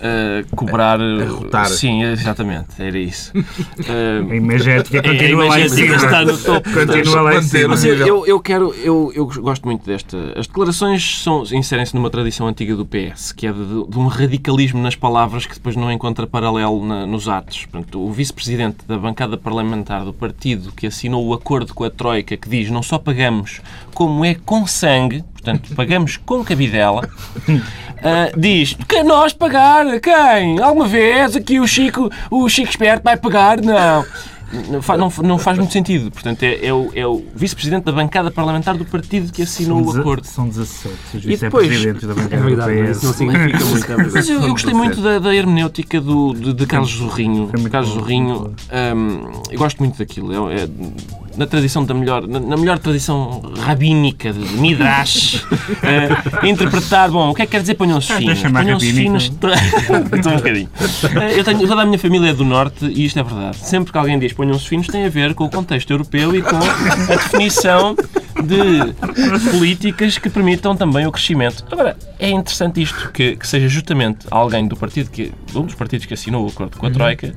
eh, 0.00 0.44
cobrar... 0.54 1.00
Arrotar. 1.00 1.66
Sim, 1.68 2.02
exatamente. 2.04 2.68
Era 2.78 2.98
isso. 2.98 3.32
Eh, 3.88 4.32
A 4.32 4.34
imagética 4.34 4.98
É, 4.98 5.02
continua 5.02 5.44
a 5.44 5.48
lá 5.48 5.60
em 5.60 5.66
imagética 5.66 5.98
cima. 5.98 6.04
está 6.06 6.24
no 6.24 6.38
topo. 6.38 6.70
Continua 6.72 7.20
lá 7.20 7.34
em 7.36 7.42
cima. 7.42 7.68
Mas 7.68 7.84
eu, 7.84 8.26
eu 8.26 8.40
quero, 8.40 8.74
eu, 8.82 9.12
eu 9.14 9.26
gosto 9.26 9.64
muito 9.64 9.84
desta. 9.86 10.16
As 10.36 10.46
declarações 10.46 11.22
são, 11.22 11.42
inserem-se 11.52 11.94
numa 11.94 12.10
tradição 12.10 12.46
antiga 12.48 12.74
do 12.74 12.84
PS, 12.86 13.32
que 13.32 13.46
é 13.46 13.52
de, 13.52 13.64
de 13.88 13.98
um 13.98 14.06
radicalismo 14.06 14.80
nas 14.80 14.94
palavras 14.96 15.46
que 15.46 15.54
depois 15.54 15.76
não 15.76 15.90
encontra 15.92 16.26
paralelo 16.26 16.84
na- 16.84 17.06
nos 17.06 17.28
atos. 17.28 17.66
Portanto, 17.66 18.00
o 18.04 18.10
vice-presidente 18.12 18.78
da 18.88 18.98
bancada 18.98 19.36
parlamentar 19.36 20.04
do 20.04 20.12
partido 20.12 20.72
que 20.72 20.86
assinou 20.86 21.24
o 21.26 21.32
acordo 21.34 21.72
com 21.74 21.84
a 21.84 21.90
Troika, 21.90 22.36
que 22.36 22.48
diz 22.48 22.70
não 22.70 22.82
só 22.82 22.98
pagamos, 22.98 23.60
como 23.94 24.24
é 24.24 24.34
com 24.34 24.66
sangue, 24.66 25.22
portanto, 25.46 25.74
pagamos 25.76 26.16
com 26.16 26.42
cabidela, 26.44 27.08
ah, 28.02 28.32
diz 28.36 28.76
que 28.88 29.02
nós 29.04 29.32
pagar? 29.32 29.84
Quem? 30.00 30.60
Alguma 30.60 30.88
vez 30.88 31.36
aqui 31.36 31.60
o 31.60 31.66
Chico, 31.66 32.10
o 32.30 32.48
Chico 32.48 32.70
Esperto 32.70 33.02
vai 33.04 33.16
pagar? 33.16 33.60
Não. 33.60 34.04
Não 34.70 34.96
não, 34.96 35.12
não 35.24 35.38
faz 35.38 35.58
muito 35.58 35.72
sentido. 35.72 36.08
Portanto, 36.08 36.40
é, 36.44 36.66
é 36.66 36.72
o, 36.72 36.88
é 36.94 37.04
o 37.04 37.24
vice-presidente 37.34 37.82
da 37.82 37.90
bancada 37.90 38.30
parlamentar 38.30 38.76
do 38.76 38.84
partido 38.84 39.32
que 39.32 39.42
assinou 39.42 39.84
São 39.84 39.96
o 39.96 40.00
acordo. 40.00 40.24
São 40.24 40.48
17 40.48 40.94
os 41.16 41.24
E 41.24 41.36
depois- 41.36 41.66
vice-presidentes 41.66 42.06
da 42.06 42.12
É 42.12 42.14
bancada 42.16 42.42
verdade, 42.44 42.74
do 42.76 42.82
mas 42.84 42.96
isso 42.96 43.06
não 43.06 43.12
significa 43.12 43.64
muito. 43.64 43.84
é 43.84 43.96
verdade. 43.96 44.10
Mas 44.14 44.28
eu, 44.28 44.40
eu 44.42 44.48
gostei 44.50 44.72
muito 44.72 45.00
da, 45.02 45.18
da 45.18 45.34
hermenêutica 45.34 46.00
do, 46.00 46.32
de, 46.32 46.52
de 46.52 46.64
Carlos 46.64 46.92
Zorrinho. 46.92 47.50
Carlos 47.72 47.90
Zorrinho, 47.90 48.54
hum, 48.96 49.32
eu 49.50 49.58
gosto 49.58 49.78
muito 49.78 49.98
daquilo. 49.98 50.32
É, 50.52 50.62
é- 50.62 50.68
na 51.36 51.46
tradição 51.46 51.84
da 51.84 51.94
melhor, 51.94 52.26
na, 52.26 52.56
melhor 52.56 52.78
tradição 52.78 53.42
rabínica 53.60 54.32
de 54.32 54.38
Midrash, 54.56 55.44
eh, 55.82 56.48
interpretar, 56.48 57.10
bom, 57.10 57.30
o 57.30 57.34
que 57.34 57.42
é 57.42 57.46
que 57.46 57.52
quer 57.52 57.60
dizer 57.60 57.74
ponham-se 57.74 58.12
Ah, 58.12 58.16
finos? 58.16 58.42
Ponham-se 58.42 58.92
finos. 58.92 59.24
Estou 60.12 60.32
um 60.32 60.36
bocadinho. 60.36 60.68
Eh, 61.20 61.38
Eu 61.40 61.44
tenho, 61.44 61.66
toda 61.66 61.82
a 61.82 61.86
minha 61.86 61.98
família 61.98 62.30
é 62.30 62.34
do 62.34 62.44
Norte 62.44 62.86
e 62.86 63.04
isto 63.04 63.18
é 63.18 63.22
verdade. 63.22 63.56
Sempre 63.58 63.92
que 63.92 63.98
alguém 63.98 64.18
diz 64.18 64.32
ponham-se 64.32 64.66
finos, 64.68 64.86
tem 64.86 65.04
a 65.04 65.08
ver 65.08 65.34
com 65.34 65.44
o 65.44 65.50
contexto 65.50 65.90
europeu 65.90 66.34
e 66.34 66.42
com 66.42 66.56
a 66.56 67.16
definição 67.16 67.94
de 68.42 68.94
políticas 69.50 70.18
que 70.18 70.28
permitam 70.30 70.76
também 70.76 71.06
o 71.06 71.12
crescimento. 71.12 71.64
Agora, 71.70 71.96
é 72.18 72.30
interessante 72.30 72.82
isto, 72.82 73.10
que, 73.12 73.36
que 73.36 73.46
seja 73.46 73.68
justamente 73.68 74.26
alguém 74.30 74.66
do 74.66 74.76
partido 74.76 75.10
que, 75.10 75.32
um 75.54 75.62
dos 75.62 75.74
partidos 75.74 76.06
que 76.06 76.14
assinou 76.14 76.44
o 76.44 76.48
acordo 76.48 76.76
com 76.76 76.86
a 76.86 76.90
Troika, 76.90 77.34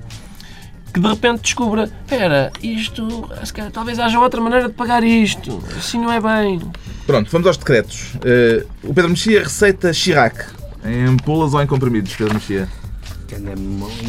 que 0.94 1.00
de 1.00 1.08
repente 1.08 1.42
descubra, 1.42 1.84
espera, 1.84 2.52
isto, 2.64 3.30
calhar, 3.54 3.72
talvez 3.72 4.00
haja 4.00 4.20
outra 4.20 4.42
maneira 4.42 4.68
de 4.68 4.74
pagar 4.74 5.04
isto, 5.04 5.62
assim 5.78 6.00
não 6.00 6.12
é 6.12 6.20
bem. 6.20 6.60
Pronto, 7.06 7.30
vamos 7.32 7.48
aos 7.48 7.58
decretos. 7.58 8.14
Eh, 8.24 8.66
o 8.84 8.94
Pedro 8.94 9.10
Mexia 9.10 9.44
receita 9.44 9.92
Chirac. 9.94 10.44
Em 10.86 11.06
ampolas 11.06 11.54
ou 11.54 11.62
em 11.62 11.68
comprimidos, 11.68 12.16
Pedro 12.16 12.34
Mexia? 12.36 12.68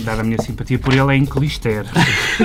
Dada 0.05 0.22
a 0.22 0.24
minha 0.24 0.41
simpatia 0.41 0.78
por 0.78 0.93
ele, 0.95 1.12
é 1.12 1.16
em 1.16 1.26
Clister. 1.26 1.85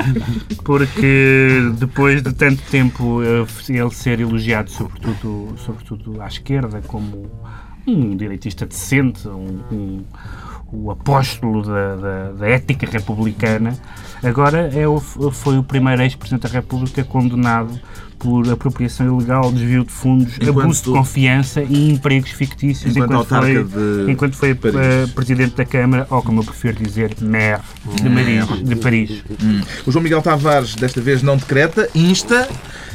Porque 0.63 1.59
depois 1.77 2.21
de 2.21 2.33
tanto 2.33 2.61
tempo 2.69 3.21
eh, 3.23 3.45
ele 3.69 3.91
ser 3.93 4.19
elogiado, 4.19 4.69
sobretudo, 4.69 5.55
sobretudo 5.65 6.21
à 6.21 6.27
esquerda, 6.27 6.81
como 6.87 7.29
um 7.87 8.15
direitista 8.15 8.65
decente, 8.65 9.27
um, 9.27 9.61
um- 9.71 10.03
o 10.71 10.91
apóstolo 10.91 11.61
da, 11.61 11.95
da- 11.95 12.31
da 12.31 12.47
ética 12.49 12.89
republicana, 12.89 13.77
agora 14.25 14.69
é 14.73 14.87
o- 14.87 14.99
foi 14.99 15.57
o 15.57 15.63
primeiro 15.63 16.01
ex-presidente 16.01 16.43
da 16.43 16.49
República 16.49 17.03
condenado 17.03 17.79
por 18.17 18.49
apropriação 18.49 19.05
ilegal, 19.17 19.51
desvio 19.51 19.83
de 19.83 19.91
fundos, 19.91 20.35
Enquanto- 20.41 20.61
abuso 20.61 20.83
de 20.85 20.89
confiança 20.89 21.61
e 21.61 21.91
empregos 21.91 22.31
fictícios 22.31 22.95
Enquanto 22.95 23.11
enquanto, 23.11 23.27
foi, 23.27 23.63
de 24.05 24.11
enquanto 24.11 24.33
foi 24.35 24.51
eh, 24.51 25.07
presidente 25.13 25.55
da 25.55 25.65
Câmara, 25.65 26.07
ou 26.09 26.21
como 26.23 26.39
eu 26.39 26.45
prefiro 26.45 26.81
dizer, 26.81 27.11
maire 27.21 27.59
de, 28.01 28.09
Paris, 28.09 28.63
de 28.67 28.75
Paris. 28.77 29.23
O 29.85 29.91
João 29.91 30.01
Miguel 30.01 30.21
Tavares, 30.21 30.75
desta 30.75 31.01
vez, 31.01 31.21
não 31.21 31.35
decreta, 31.37 31.89
insta, 31.93 32.47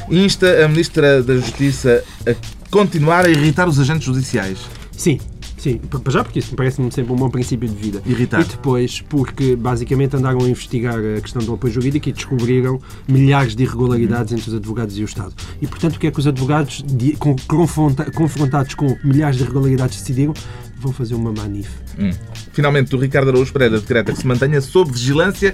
insta 0.09 0.65
a 0.65 0.67
Ministra 0.67 1.21
da 1.23 1.35
Justiça 1.35 2.03
a 2.27 2.33
continuar 2.69 3.25
a 3.25 3.29
irritar 3.29 3.69
os 3.69 3.79
agentes 3.79 4.03
judiciais. 4.03 4.57
Sim, 4.91 5.19
sim. 5.61 5.77
Para 5.77 6.11
já 6.11 6.23
porque 6.23 6.39
isso 6.39 6.51
me 6.51 6.57
parece-me 6.57 6.91
sempre 6.91 7.13
um 7.13 7.15
bom 7.15 7.29
princípio 7.29 7.67
de 7.69 7.75
vida. 7.75 8.01
Irritar. 8.05 8.41
E 8.41 8.43
depois 8.45 9.01
porque 9.01 9.55
basicamente 9.55 10.15
andaram 10.15 10.39
a 10.43 10.49
investigar 10.49 10.97
a 10.97 11.21
questão 11.21 11.41
do 11.41 11.53
apoio 11.53 11.73
jurídico 11.73 12.09
e 12.09 12.11
descobriram 12.11 12.79
milhares 13.07 13.55
de 13.55 13.63
irregularidades 13.63 14.33
entre 14.33 14.47
os 14.49 14.53
advogados 14.55 14.97
e 14.97 15.01
o 15.01 15.05
Estado. 15.05 15.33
E 15.61 15.67
portanto 15.67 15.95
o 15.95 15.99
que 15.99 16.07
é 16.07 16.11
que 16.11 16.19
os 16.19 16.27
advogados, 16.27 16.83
de- 16.85 17.13
com- 17.13 17.35
confronta- 17.47 18.09
confrontados 18.11 18.73
com 18.73 18.97
milhares 19.03 19.37
de 19.37 19.43
irregularidades, 19.43 19.99
decidiram? 19.99 20.33
Vão 20.77 20.91
fazer 20.91 21.13
uma 21.13 21.31
manif. 21.31 21.69
Finalmente, 22.53 22.95
o 22.95 22.99
Ricardo 22.99 23.29
Araújo 23.29 23.53
Pereira 23.53 23.79
decreta 23.79 24.11
que 24.11 24.17
se 24.19 24.25
mantenha 24.25 24.59
sob 24.61 24.91
vigilância 24.91 25.53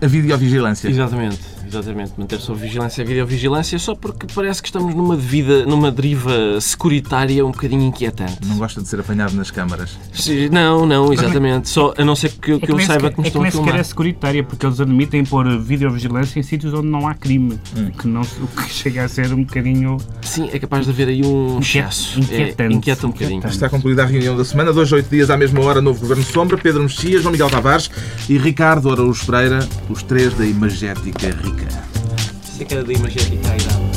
a 0.00 0.06
videovigilância. 0.06 0.88
Exatamente, 0.88 1.40
exatamente. 1.68 2.12
Manter 2.16 2.40
sob 2.40 2.58
vigilância 2.60 3.02
a 3.02 3.06
videovigilância 3.06 3.78
só 3.78 3.94
porque 3.94 4.26
parece 4.34 4.60
que 4.62 4.68
estamos 4.68 4.94
numa, 4.94 5.16
devida, 5.16 5.64
numa 5.66 5.90
deriva 5.90 6.60
securitária 6.60 7.44
um 7.44 7.50
bocadinho 7.50 7.82
inquietante. 7.82 8.38
Não 8.46 8.56
gosta 8.58 8.80
de 8.82 8.88
ser 8.88 9.00
apanhado 9.00 9.34
nas 9.34 9.50
câmaras. 9.50 9.96
Sim, 10.12 10.48
Não, 10.50 10.84
não, 10.86 11.12
exatamente. 11.14 11.68
Só, 11.68 11.94
a 11.96 12.04
não 12.04 12.16
ser 12.16 12.30
que, 12.32 12.58
que 12.58 12.70
eu 12.72 12.76
nem 12.76 12.86
saiba 12.86 13.08
sequer- 13.08 13.14
que 13.14 13.20
me 13.20 13.24
é 13.24 13.28
estão 13.28 13.40
a 13.40 13.44
nem 13.44 13.50
sequer 13.52 13.64
filmar. 13.64 13.80
é 13.80 13.82
securitária, 13.84 14.44
porque 14.44 14.66
eles 14.66 14.80
admitem 14.80 15.24
pôr 15.24 15.58
videovigilância 15.60 16.38
em 16.38 16.42
sítios 16.42 16.72
onde 16.74 16.88
não 16.88 17.06
há 17.06 17.14
crime. 17.14 17.58
O, 17.76 17.90
que 17.96 18.08
não, 18.08 18.22
o 18.42 18.46
que 18.48 18.70
chega 18.72 19.04
a 19.04 19.08
ser 19.08 19.32
um 19.32 19.42
bocadinho. 19.44 19.96
Sim, 20.22 20.48
é 20.52 20.58
capaz 20.58 20.84
de 20.84 20.90
haver 20.92 21.08
aí 21.08 21.24
um 21.24 21.58
excesso. 21.60 22.18
inquietante. 22.20 22.72
É, 22.72 22.76
inquieta 22.76 23.06
um 23.06 23.10
bocadinho. 23.10 23.46
Está 23.46 23.68
concluída 23.68 24.02
a 24.02 24.06
reunião 24.06 24.36
da 24.36 24.44
semana. 24.44 24.72
Dois, 24.72 24.90
oito 24.92 25.08
dias, 25.08 25.30
à 25.30 25.36
mesma 25.36 25.60
hora, 25.64 25.80
novo 25.80 26.00
Governo 26.00 26.22
Sombra. 26.24 26.56
Pedro 26.58 26.82
Mexia, 26.82 27.18
João 27.20 27.32
Miguel 27.32 27.50
Tavares 27.50 27.90
e 28.28 28.36
Ricardo 28.38 28.90
Araújo 28.90 29.24
Pereira, 29.26 29.66
os 29.88 30.02
três 30.02 30.34
da 30.34 30.44
imagética 30.46 31.28
rica. 31.58 31.84
Isso 32.44 32.62
é 32.62 32.64
que 32.64 32.74
era 32.74 32.84
da 32.84 32.92
imagética 32.92 33.50
à 33.50 33.56
idade. 33.56 33.87